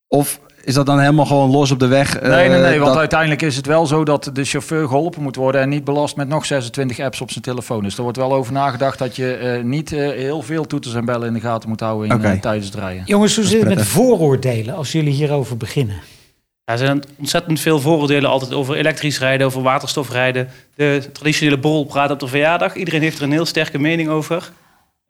Of 0.08 0.39
is 0.64 0.74
dat 0.74 0.86
dan 0.86 0.99
helemaal 0.99 1.26
gewoon 1.26 1.49
los 1.51 1.72
op 1.72 1.80
de 1.80 1.88
weg? 1.88 2.22
Nee, 2.22 2.49
nee, 2.49 2.59
nee. 2.59 2.72
eh, 2.74 2.80
Want 2.80 2.86
dat- 2.91 2.97
uiteindelijk 2.97 3.41
is 3.41 3.55
het 3.55 3.66
wel 3.66 3.86
zo 3.86 4.03
dat 4.03 4.30
de 4.34 4.43
chauffeur 4.43 4.88
geholpen 4.88 5.22
moet 5.22 5.36
worden 5.36 5.61
en 5.61 5.70
niet 5.70 5.84
belast 5.84 6.16
met 6.16 6.28
nog 6.28 6.45
26 6.45 6.99
apps 6.99 7.22
op 7.22 7.32
zijn 7.32 7.43
telefoon. 7.43 7.84
Dus 7.84 7.95
er 7.97 8.03
wordt 8.03 8.18
wel 8.18 8.34
over 8.34 8.53
nagedacht 8.53 8.99
dat 8.99 9.16
je 9.16 9.34
eh, 9.36 9.64
niet 9.64 9.91
eh, 9.93 9.99
heel 9.99 10.41
veel 10.41 10.68
toeters 10.68 10.93
en 10.95 11.05
bellen 11.05 11.28
in 11.28 11.34
de 11.34 11.39
gaten 11.39 11.70
moet 11.70 11.80
houden 11.80 12.22
in, 12.24 12.39
tijdens 12.39 12.66
het 12.66 12.76
rijden. 12.76 13.03
Jongens, 13.05 13.36
hoe 13.36 13.45
zit 13.45 13.59
het 13.64 13.76
met 13.76 13.86
vooroordelen 13.86 14.76
als 14.76 14.91
jullie 14.91 15.14
hierover 15.14 15.57
beginnen? 15.57 15.95
Ja, 16.66 16.74
er 16.74 16.78
zijn 16.80 17.03
ontzettend 17.20 17.59
veel 17.59 17.80
vooroordelen 17.80 18.30
altijd 18.30 18.53
over 18.53 18.76
elektrisch 18.76 19.20
rijden, 19.20 19.47
over 19.47 19.61
waterstofrijden. 19.61 20.47
De 20.76 21.09
traditionele 21.14 21.57
borrel 21.59 21.84
praat 21.86 22.11
op 22.11 22.20
de 22.20 22.28
verjaardag. 22.28 22.76
Iedereen 22.76 23.01
heeft 23.01 23.18
er 23.18 23.24
een 23.24 23.32
heel 23.32 23.45
sterke 23.45 23.80
mening 23.80 24.09
over. 24.09 24.51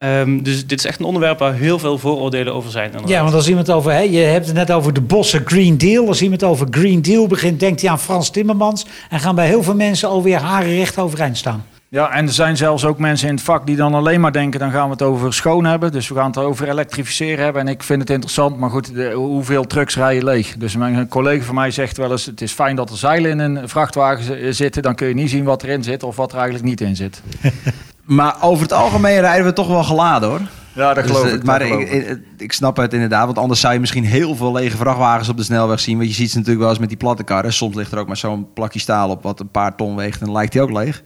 Ehm, 0.04 0.42
dus 0.42 0.66
dit 0.66 0.78
is 0.78 0.86
echt 0.86 0.98
een 0.98 1.04
onderwerp 1.04 1.38
waar 1.38 1.54
heel 1.54 1.78
veel 1.78 1.98
vooroordelen 1.98 2.54
over 2.54 2.70
zijn. 2.70 2.84
inderdaad. 2.84 3.10
Ja, 3.10 3.22
want 3.22 3.34
als 3.34 3.48
iemand 3.48 3.70
over, 3.70 3.92
hè, 3.92 4.00
je 4.00 4.18
hebt 4.18 4.46
het 4.46 4.54
net 4.54 4.72
over 4.72 4.92
de 4.92 5.00
bossen 5.00 5.42
Green 5.44 5.78
Deal. 5.78 6.06
Als 6.06 6.22
iemand 6.22 6.42
over 6.42 6.66
Green 6.70 7.02
Deal 7.02 7.26
begint, 7.26 7.60
denkt 7.60 7.80
hij 7.80 7.90
aan 7.90 7.98
Frans 7.98 8.30
Timmermans. 8.30 8.86
En 9.10 9.20
gaan 9.20 9.34
bij 9.34 9.46
heel 9.46 9.62
veel 9.62 9.74
mensen 9.74 10.08
alweer 10.08 10.38
haren 10.38 10.76
recht 10.76 10.98
overeind 10.98 11.36
staan. 11.36 11.64
Ja, 11.88 12.10
en 12.12 12.26
er 12.26 12.32
zijn 12.32 12.56
zelfs 12.56 12.84
ook 12.84 12.98
mensen 12.98 13.28
in 13.28 13.34
het 13.34 13.44
vak 13.44 13.66
die 13.66 13.76
dan 13.76 13.94
alleen 13.94 14.20
maar 14.20 14.32
denken, 14.32 14.60
dan 14.60 14.70
gaan 14.70 14.84
we 14.84 14.92
het 14.92 15.02
over 15.02 15.34
schoon 15.34 15.64
hebben. 15.64 15.92
Dus 15.92 16.08
we 16.08 16.14
gaan 16.14 16.26
het 16.26 16.38
over 16.38 16.68
elektrificeren 16.68 17.44
hebben. 17.44 17.62
En 17.62 17.68
ik 17.68 17.82
vind 17.82 18.00
het 18.00 18.10
interessant, 18.10 18.58
maar 18.58 18.70
goed, 18.70 18.94
de, 18.94 19.12
hoeveel 19.12 19.66
trucks 19.66 19.96
rijden 19.96 20.24
leeg? 20.24 20.56
Dus 20.56 20.76
mijn 20.76 21.08
collega 21.08 21.44
van 21.44 21.54
mij 21.54 21.70
zegt 21.70 21.96
wel 21.96 22.10
eens, 22.10 22.26
het 22.26 22.40
is 22.40 22.52
fijn 22.52 22.76
dat 22.76 22.90
er 22.90 22.96
zeilen 22.96 23.30
in 23.30 23.38
een 23.38 23.68
vrachtwagen 23.68 24.54
zitten. 24.54 24.82
Dan 24.82 24.94
kun 24.94 25.08
je 25.08 25.14
niet 25.14 25.30
zien 25.30 25.44
wat 25.44 25.62
erin 25.62 25.82
zit 25.82 26.02
of 26.02 26.16
wat 26.16 26.32
er 26.32 26.38
eigenlijk 26.38 26.66
niet 26.66 26.80
in 26.80 26.96
zit. 26.96 27.22
Maar 28.04 28.36
over 28.42 28.62
het 28.62 28.72
algemeen 28.72 29.20
rijden 29.20 29.46
we 29.46 29.52
toch 29.52 29.68
wel 29.68 29.84
geladen 29.84 30.28
hoor. 30.28 30.40
Ja, 30.74 30.94
dat 30.94 31.04
Dus, 31.04 31.12
geloof 31.12 31.26
eh, 31.26 31.32
ik. 31.32 31.36
dat 31.36 31.46
maar 31.46 31.60
geloof 31.60 31.80
ik, 31.82 31.90
ik. 31.90 32.08
ik, 32.08 32.20
ik 32.36 32.52
snap 32.52 32.76
het 32.76 32.92
inderdaad, 32.92 33.24
want 33.24 33.38
anders 33.38 33.60
zou 33.60 33.72
je 33.74 33.80
misschien 33.80 34.04
heel 34.04 34.34
veel 34.36 34.52
lege 34.52 34.76
vrachtwagens 34.76 35.28
op 35.28 35.36
de 35.36 35.42
snelweg 35.42 35.80
zien. 35.80 35.96
Want 35.96 36.08
je 36.08 36.14
ziet 36.14 36.30
ze 36.30 36.34
natuurlijk 36.36 36.60
wel 36.62 36.70
eens 36.70 36.78
met 36.80 36.88
die 36.88 36.98
platte 36.98 37.22
karren. 37.24 37.52
Soms 37.52 37.74
ligt 37.76 37.92
er 37.92 37.98
ook 37.98 38.06
maar 38.06 38.16
zo'n 38.16 38.52
plakje 38.52 38.78
staal 38.78 39.10
op 39.10 39.22
wat 39.22 39.40
een 39.40 39.50
paar 39.50 39.76
ton 39.76 39.96
weegt 39.96 40.18
en 40.20 40.24
dan 40.26 40.34
lijkt 40.34 40.54
hij 40.54 40.62
ook 40.62 40.70
leeg. 40.72 41.02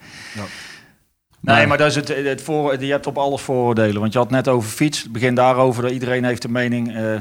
Nee, 1.40 1.66
maar 1.66 1.78
dat 1.78 1.86
is 1.86 1.94
het, 1.94 2.09
het 2.09 2.42
voor, 2.42 2.84
je 2.84 2.90
hebt 2.90 3.07
op 3.07 3.18
alles 3.18 3.40
vooroordelen. 3.42 4.01
Want 4.01 4.12
je 4.12 4.18
had 4.18 4.30
net 4.30 4.49
over 4.49 4.70
fiets. 4.70 5.03
Het 5.03 5.12
begint 5.12 5.36
daarover. 5.36 5.82
dat 5.82 5.90
Iedereen 5.92 6.24
heeft 6.24 6.44
een 6.44 6.53
mening. 6.53 6.94
eh, 6.96 7.14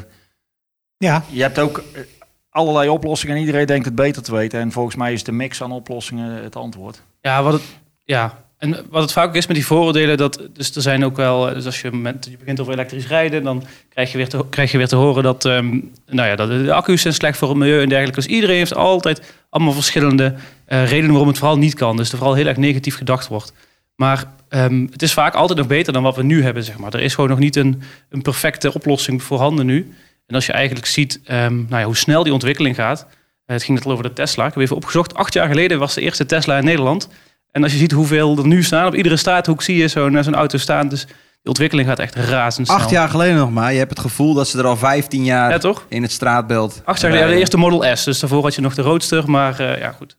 Ja, 0.97 1.23
je 1.29 1.41
hebt 1.41 1.59
ook 1.59 1.77
eh, 1.93 2.01
allerlei 2.49 2.89
oplossingen 2.89 3.35
en 3.35 3.41
iedereen 3.41 3.65
denkt 3.65 3.85
het 3.85 3.95
beter 3.95 4.21
te 4.23 4.31
weten. 4.35 4.59
En 4.59 4.71
volgens 4.71 4.95
mij 4.95 5.13
is 5.13 5.23
de 5.23 5.31
mix 5.31 5.63
aan 5.63 5.71
oplossingen 5.71 6.43
het 6.43 6.55
antwoord. 6.55 7.01
Ja, 7.21 7.43
wat 7.43 7.53
het, 7.53 7.63
ja. 8.03 8.45
En 8.57 8.85
wat 8.89 9.01
het 9.01 9.11
vaak 9.11 9.35
is 9.35 9.47
met 9.47 9.55
die 9.55 9.65
vooroordelen, 9.65 10.17
dat, 10.17 10.47
dus 10.53 10.75
er 10.75 10.81
zijn 10.81 11.05
ook 11.05 11.15
wel, 11.15 11.53
dus 11.53 11.65
als 11.65 11.81
je, 11.81 11.91
met, 11.91 12.27
je 12.31 12.37
begint 12.37 12.59
over 12.59 12.73
elektrisch 12.73 13.07
rijden, 13.07 13.43
dan 13.43 13.63
krijg 13.89 14.11
je 14.11 14.17
weer 14.17 14.29
te, 14.29 14.45
krijg 14.49 14.71
je 14.71 14.77
weer 14.77 14.87
te 14.87 14.95
horen 14.95 15.23
dat, 15.23 15.45
ehm, 15.45 15.79
nou 16.05 16.27
ja, 16.27 16.35
dat 16.35 16.49
de 16.49 16.73
accu's 16.73 17.01
zijn 17.01 17.13
slecht 17.13 17.37
voor 17.37 17.49
het 17.49 17.57
milieu 17.57 17.81
en 17.81 17.89
dergelijke. 17.89 18.19
Dus 18.19 18.29
iedereen 18.29 18.57
heeft 18.57 18.75
altijd 18.75 19.33
allemaal 19.49 19.73
verschillende 19.73 20.35
eh, 20.65 20.89
redenen 20.89 21.09
waarom 21.09 21.27
het 21.27 21.37
vooral 21.37 21.57
niet 21.57 21.73
kan. 21.73 21.97
Dus 21.97 22.11
er 22.11 22.17
vooral 22.17 22.35
heel 22.35 22.45
erg 22.45 22.57
negatief 22.57 22.95
gedacht 22.97 23.27
wordt. 23.27 23.53
Maar 23.95 24.25
ehm, 24.49 24.87
het 24.91 25.01
is 25.01 25.13
vaak 25.13 25.33
altijd 25.33 25.59
nog 25.59 25.67
beter 25.67 25.93
dan 25.93 26.03
wat 26.03 26.15
we 26.15 26.23
nu 26.23 26.43
hebben, 26.43 26.63
zeg 26.63 26.77
maar. 26.77 26.93
Er 26.93 27.01
is 27.01 27.15
gewoon 27.15 27.29
nog 27.29 27.39
niet 27.39 27.55
een, 27.55 27.81
een 28.09 28.21
perfecte 28.21 28.73
oplossing 28.73 29.23
voorhanden 29.23 29.65
nu. 29.65 29.93
En 30.27 30.35
als 30.35 30.45
je 30.45 30.51
eigenlijk 30.51 30.85
ziet 30.85 31.19
ehm, 31.23 31.55
nou 31.55 31.79
ja, 31.79 31.83
hoe 31.83 31.97
snel 31.97 32.23
die 32.23 32.33
ontwikkeling 32.33 32.75
gaat. 32.75 33.07
eh, 33.45 33.55
het 33.55 33.63
ging 33.63 33.77
net 33.77 33.87
al 33.87 33.91
over 33.91 34.03
de 34.03 34.13
Tesla. 34.13 34.45
Ik 34.45 34.53
heb 34.53 34.63
even 34.63 34.75
opgezocht. 34.75 35.15
Acht 35.15 35.33
jaar 35.33 35.47
geleden 35.47 35.79
was 35.79 35.93
de 35.93 36.01
eerste 36.01 36.25
Tesla 36.25 36.57
in 36.57 36.65
Nederland. 36.65 37.09
En 37.51 37.63
als 37.63 37.71
je 37.71 37.77
ziet 37.77 37.91
hoeveel 37.91 38.37
er 38.37 38.47
nu 38.47 38.63
staan, 38.63 38.87
op 38.87 38.95
iedere 38.95 39.17
straathoek 39.17 39.61
zie 39.61 39.77
je 39.77 39.87
zo'n 39.87 40.23
zo'n 40.23 40.35
auto 40.35 40.57
staan. 40.57 40.87
Dus 40.87 41.05
die 41.05 41.15
ontwikkeling 41.43 41.87
gaat 41.87 41.99
echt 41.99 42.15
razendsnel. 42.15 42.77
Acht 42.77 42.89
jaar 42.89 43.09
geleden 43.09 43.35
nog 43.35 43.51
maar. 43.51 43.71
Je 43.71 43.77
hebt 43.77 43.89
het 43.89 43.99
gevoel 43.99 44.33
dat 44.33 44.47
ze 44.47 44.57
er 44.57 44.65
al 44.65 44.77
15 44.77 45.23
jaar 45.23 45.51
Ja, 45.51 45.57
toch? 45.57 45.85
in 45.89 46.01
het 46.01 46.11
straatbeeld. 46.11 46.81
Acht 46.85 47.01
jaar 47.01 47.09
geleden, 47.11 47.27
ja, 47.29 47.33
de 47.33 47.39
eerste 47.39 47.57
Model 47.57 47.95
S. 47.95 48.03
Dus 48.03 48.19
daarvoor 48.19 48.43
had 48.43 48.55
je 48.55 48.61
nog 48.61 48.75
de 48.75 48.81
Roadster. 48.81 49.29
Maar 49.29 49.59
eh, 49.59 49.79
ja, 49.79 49.91
goed. 49.91 50.17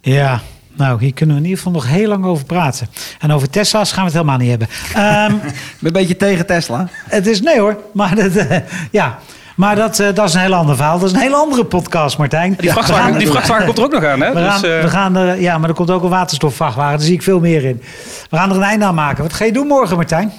ja. 0.00 0.40
Nou, 0.76 1.00
hier 1.00 1.14
kunnen 1.14 1.34
we 1.36 1.40
in 1.42 1.48
ieder 1.48 1.64
geval 1.64 1.80
nog 1.80 1.88
heel 1.88 2.08
lang 2.08 2.24
over 2.24 2.44
praten. 2.44 2.88
En 3.18 3.32
over 3.32 3.50
Tesla's 3.50 3.92
gaan 3.92 4.04
we 4.04 4.10
het 4.10 4.12
helemaal 4.12 4.38
niet 4.38 4.50
hebben. 4.50 4.68
Ehm, 4.94 5.32
een 5.86 5.92
beetje 5.92 6.16
tegen 6.16 6.46
Tesla. 6.46 6.88
het 7.08 7.26
is 7.26 7.40
nee 7.40 7.60
hoor, 7.60 7.76
maar 7.92 8.14
dat, 8.14 8.36
eh, 8.36 8.58
ja. 8.90 9.18
Maar 9.56 9.76
dat, 9.76 9.98
eh, 9.98 10.14
dat 10.14 10.28
is 10.28 10.34
een 10.34 10.40
heel 10.40 10.54
ander 10.54 10.76
verhaal. 10.76 10.98
Dat 10.98 11.08
is 11.08 11.14
een 11.14 11.20
hele 11.20 11.36
andere 11.36 11.64
podcast, 11.64 12.18
Martijn. 12.18 12.54
Die 12.58 12.70
vrachtwagen, 12.70 13.18
die 13.18 13.28
vrachtwagen 13.28 13.64
komt 13.64 13.78
er 13.78 13.84
ook 13.84 13.92
nog 13.92 14.04
aan, 14.04 14.20
hè? 14.20 14.32
We 14.32 14.38
gaan, 14.40 14.60
Dus, 14.60 14.70
eh, 14.70 14.80
we 14.82 14.88
gaan 14.88 15.16
er, 15.16 15.40
ja, 15.40 15.58
maar 15.58 15.68
er 15.68 15.74
komt 15.74 15.90
ook 15.90 16.02
een 16.02 16.08
waterstofvrachtwagen. 16.08 16.96
Daar 16.98 17.06
zie 17.06 17.14
ik 17.14 17.22
veel 17.22 17.40
meer 17.40 17.64
in. 17.64 17.82
We 18.30 18.36
gaan 18.36 18.50
er 18.50 18.56
een 18.56 18.62
einde 18.62 18.84
aan 18.84 18.94
maken. 18.94 19.22
Wat 19.22 19.32
ga 19.32 19.44
je 19.44 19.52
doen 19.52 19.66
morgen, 19.66 19.96
Martijn? 19.96 20.32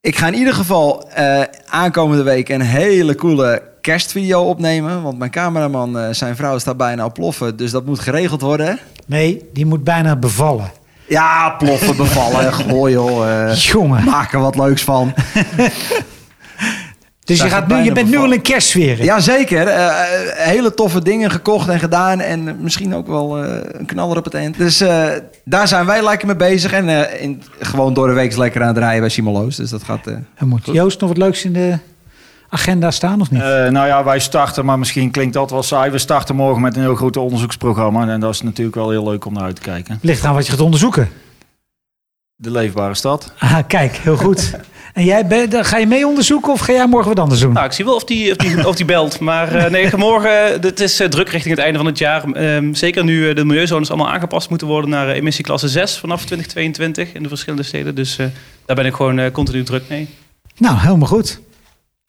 Ik 0.00 0.16
ga 0.16 0.26
in 0.26 0.34
ieder 0.34 0.54
geval 0.54 1.08
eh, 1.14 1.40
aankomende 1.68 2.22
week 2.22 2.48
een 2.48 2.60
hele 2.60 3.14
coole 3.14 3.62
kerstvideo 3.80 4.42
opnemen. 4.42 5.02
Want 5.02 5.18
mijn 5.18 5.30
cameraman, 5.30 5.98
eh, 5.98 6.04
zijn 6.10 6.36
vrouw, 6.36 6.58
staat 6.58 6.76
bijna 6.76 7.04
op 7.04 7.14
ploffen. 7.14 7.56
Dus 7.56 7.70
dat 7.70 7.84
moet 7.86 7.98
geregeld 8.00 8.40
worden. 8.40 8.78
Nee, 9.06 9.48
die 9.52 9.66
moet 9.66 9.84
bijna 9.84 10.16
bevallen. 10.16 10.70
Ja, 11.08 11.50
ploffen, 11.50 11.96
bevallen. 11.96 12.52
Gooi 12.68 12.92
joh. 12.92 13.48
eh, 13.50 13.54
Jongen. 13.56 14.04
maak 14.04 14.32
er 14.32 14.40
wat 14.40 14.56
leuks 14.56 14.82
van. 14.82 15.14
Dus 17.30 17.42
je, 17.42 17.48
gaat 17.48 17.68
nu, 17.68 17.76
je 17.76 17.92
bent 17.92 18.10
nu 18.10 18.16
al 18.16 18.32
in 18.32 18.42
kerstsfeer. 18.42 19.04
Jazeker. 19.04 19.66
eh 19.66 19.90
hele 20.30 20.74
toffe 20.74 21.02
dingen 21.02 21.30
gekocht 21.30 21.68
en 21.68 21.78
gedaan. 21.78 22.20
En 22.20 22.56
misschien 22.60 22.94
ook 22.94 23.06
wel 23.06 23.44
eh, 23.44 23.58
een 23.72 23.86
knaller 23.86 24.16
op 24.16 24.24
het 24.24 24.34
eind. 24.34 24.56
Dus 24.56 24.80
eh, 24.80 25.06
daar 25.44 25.68
zijn 25.68 25.86
wij 25.86 26.02
lekker 26.02 26.26
mee 26.26 26.36
bezig. 26.36 26.72
En 26.72 26.88
eh, 26.88 27.22
in, 27.22 27.42
gewoon 27.60 27.94
door 27.94 28.06
de 28.06 28.14
week 28.14 28.36
lekker 28.36 28.60
aan 28.60 28.68
het 28.68 28.78
rijden 28.78 29.00
bij 29.00 29.08
Simoloos. 29.08 29.56
Dus 29.56 29.70
dat 29.70 29.82
gaat... 29.82 30.10
moet 30.38 30.68
Joost 30.72 31.00
nog 31.00 31.08
wat 31.08 31.18
leuks 31.18 31.44
in 31.44 31.52
de 31.52 31.78
agenda 32.50 32.90
staan 32.90 33.20
of 33.20 33.30
niet? 33.30 33.40
Eh, 33.40 33.68
nou 33.68 33.86
ja, 33.86 34.04
wij 34.04 34.18
starten, 34.18 34.64
maar 34.64 34.78
misschien 34.78 35.10
klinkt 35.10 35.34
dat 35.34 35.50
wel 35.50 35.62
saai. 35.62 35.90
We 35.90 35.98
starten 35.98 36.36
morgen 36.36 36.62
met 36.62 36.76
een 36.76 36.82
heel 36.82 36.94
groot 36.94 37.16
onderzoeksprogramma. 37.16 38.08
En 38.08 38.20
dat 38.20 38.34
is 38.34 38.42
natuurlijk 38.42 38.76
wel 38.76 38.90
heel 38.90 39.04
leuk 39.04 39.24
om 39.24 39.32
naar 39.32 39.42
uit 39.42 39.56
te 39.56 39.62
kijken. 39.62 39.98
Ligt 40.02 40.24
aan 40.24 40.34
wat 40.34 40.46
je 40.46 40.52
gaat 40.52 40.60
onderzoeken. 40.60 41.08
De 42.36 42.50
leefbare 42.50 42.94
stad. 42.94 43.32
Ah, 43.38 43.58
kijk, 43.66 43.96
heel 43.96 44.16
goed. 44.16 44.50
En 45.00 45.06
jij, 45.06 45.26
ben- 45.26 45.50
dan 45.50 45.64
ga 45.64 45.76
je 45.78 45.86
mee 45.86 46.06
onderzoeken 46.06 46.52
of 46.52 46.60
ga 46.60 46.72
jij 46.72 46.86
morgen 46.86 47.08
wat 47.08 47.18
anders 47.18 47.40
doen? 47.40 47.52
Nou, 47.52 47.66
ik 47.66 47.72
zie 47.72 47.84
wel 47.84 47.94
of 47.94 48.04
die, 48.04 48.30
of 48.30 48.36
die, 48.36 48.68
of 48.68 48.76
die 48.76 48.84
belt. 48.84 49.18
Maar 49.20 49.54
eh, 49.54 49.70
nee, 49.70 49.96
morgen, 49.96 50.60
het 50.60 50.80
is 50.80 51.00
eh, 51.00 51.08
druk 51.08 51.28
richting 51.28 51.54
het 51.54 51.64
einde 51.64 51.78
van 51.78 51.86
het 51.86 51.98
jaar. 51.98 52.24
Ehm, 52.32 52.74
zeker 52.74 53.04
nu 53.04 53.28
eh, 53.28 53.34
de 53.36 53.44
milieuzones 53.44 53.88
allemaal 53.90 54.10
aangepast 54.12 54.48
moeten 54.48 54.66
worden 54.66 54.90
naar 54.90 55.08
eh, 55.08 55.16
emissieklasse 55.16 55.68
6 55.68 55.98
vanaf 55.98 56.24
2022 56.24 57.12
in 57.12 57.22
de 57.22 57.28
verschillende 57.28 57.62
steden. 57.64 57.94
Dus 57.94 58.18
eh, 58.18 58.26
daar 58.66 58.76
ben 58.76 58.86
ik 58.86 58.94
gewoon 58.94 59.18
eh, 59.18 59.30
continu 59.32 59.62
druk 59.62 59.82
mee. 59.88 60.08
Nou, 60.56 60.78
helemaal 60.78 61.08
goed. 61.08 61.40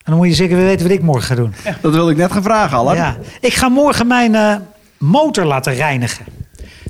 En 0.04 0.12
dan 0.12 0.16
moet 0.16 0.26
je 0.28 0.34
zeker 0.34 0.56
weer 0.56 0.66
weten 0.66 0.86
wat 0.86 0.96
ik 0.96 1.02
morgen 1.02 1.24
ga 1.24 1.34
doen. 1.34 1.54
dat 1.80 1.92
wilde 1.94 2.10
ik 2.10 2.16
net 2.16 2.32
gaan 2.32 2.42
vragen, 2.42 2.76
Allen. 2.78 2.94
Ja. 2.94 3.16
Ik 3.40 3.54
ga 3.54 3.68
morgen 3.68 4.06
mijn 4.06 4.34
eh, 4.34 4.54
motor 4.98 5.44
laten 5.44 5.74
reinigen. 5.74 6.24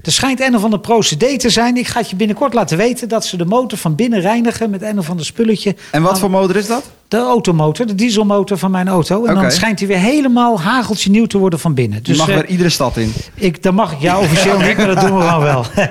Er 0.03 0.13
schijnt 0.13 0.41
een 0.41 0.57
of 0.57 0.65
ander 0.65 0.79
procedé 0.79 1.39
te 1.39 1.51
zijn. 1.51 1.77
Ik 1.77 1.87
ga 1.89 1.99
het 1.99 2.11
je 2.11 2.17
binnenkort 2.17 2.55
laten 2.55 2.77
weten 2.77 3.09
dat 3.09 3.27
ze 3.27 3.37
de 3.37 3.45
motor 3.45 3.79
van 3.79 3.95
binnen 3.95 4.21
reinigen 4.21 4.71
met 4.71 4.83
een 4.83 4.99
of 4.99 5.11
ander 5.11 5.27
spulletje. 5.27 5.77
En 5.91 6.03
wat 6.03 6.19
voor 6.19 6.31
motor 6.31 6.57
is 6.57 6.67
dat? 6.67 6.91
De 7.09 7.17
automotor, 7.19 7.87
de 7.87 7.95
dieselmotor 7.95 8.59
van 8.59 8.71
mijn 8.71 8.89
auto. 8.89 9.25
En 9.25 9.35
dan 9.35 9.51
schijnt 9.51 9.79
hij 9.79 9.89
weer 9.89 9.99
helemaal 9.99 10.61
hageltje 10.61 11.11
nieuw 11.11 11.27
te 11.27 11.39
worden 11.39 11.59
van 11.59 11.75
binnen. 11.75 11.99
Je 11.99 12.05
Dus 12.05 12.19
mag 12.19 12.29
eh, 12.29 12.35
weer 12.35 12.47
iedere 12.47 12.69
stad 12.69 12.97
in. 12.97 13.13
ik, 13.35 13.63
dan 13.63 13.75
mag 13.75 13.93
ik, 13.93 14.01
ja, 14.01 14.19
officieel 14.19 14.59
niet, 14.61 14.77
maar 14.77 14.87
dat 14.87 15.01
doen 15.01 15.19
we 15.19 15.25
gewoon 15.25 15.43
wel. 15.43 15.65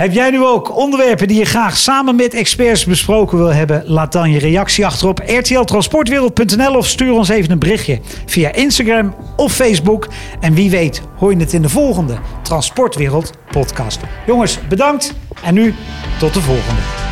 Heb 0.00 0.12
jij 0.12 0.30
nu 0.30 0.44
ook 0.44 0.76
onderwerpen 0.76 1.28
die 1.28 1.38
je 1.38 1.44
graag 1.44 1.76
samen 1.76 2.16
met 2.16 2.34
experts 2.34 2.84
besproken 2.84 3.38
wil 3.38 3.52
hebben? 3.52 3.82
Laat 3.86 4.12
dan 4.12 4.30
je 4.30 4.38
reactie 4.38 4.86
achter 4.86 5.08
op 5.08 5.22
rtltransportwereld.nl 5.26 6.76
of 6.76 6.86
stuur 6.86 7.12
ons 7.12 7.28
even 7.28 7.50
een 7.50 7.58
berichtje 7.58 8.00
via 8.26 8.52
Instagram 8.52 9.14
of 9.36 9.52
Facebook. 9.52 10.08
En 10.40 10.54
wie 10.54 10.70
weet 10.70 11.02
hoor 11.16 11.32
je 11.32 11.38
het 11.38 11.52
in 11.52 11.62
de 11.62 11.68
volgende 11.68 12.18
Transportwereld 12.42 13.32
podcast. 13.50 14.00
Jongens, 14.26 14.58
bedankt 14.68 15.14
en 15.42 15.54
nu 15.54 15.74
tot 16.18 16.34
de 16.34 16.40
volgende. 16.40 17.09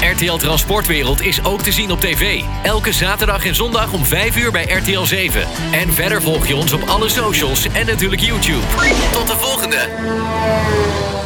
RTL 0.00 0.36
Transportwereld 0.36 1.20
is 1.20 1.44
ook 1.44 1.60
te 1.62 1.72
zien 1.72 1.90
op 1.90 2.00
tv. 2.00 2.42
Elke 2.62 2.92
zaterdag 2.92 3.46
en 3.46 3.54
zondag 3.54 3.92
om 3.92 4.04
5 4.04 4.36
uur 4.36 4.50
bij 4.50 4.64
RTL 4.64 5.04
7. 5.04 5.46
En 5.72 5.92
verder 5.92 6.22
volg 6.22 6.46
je 6.46 6.56
ons 6.56 6.72
op 6.72 6.82
alle 6.82 7.08
socials 7.08 7.66
en 7.72 7.86
natuurlijk 7.86 8.20
YouTube. 8.20 8.66
Tot 9.12 9.26
de 9.26 9.36
volgende! 9.36 11.19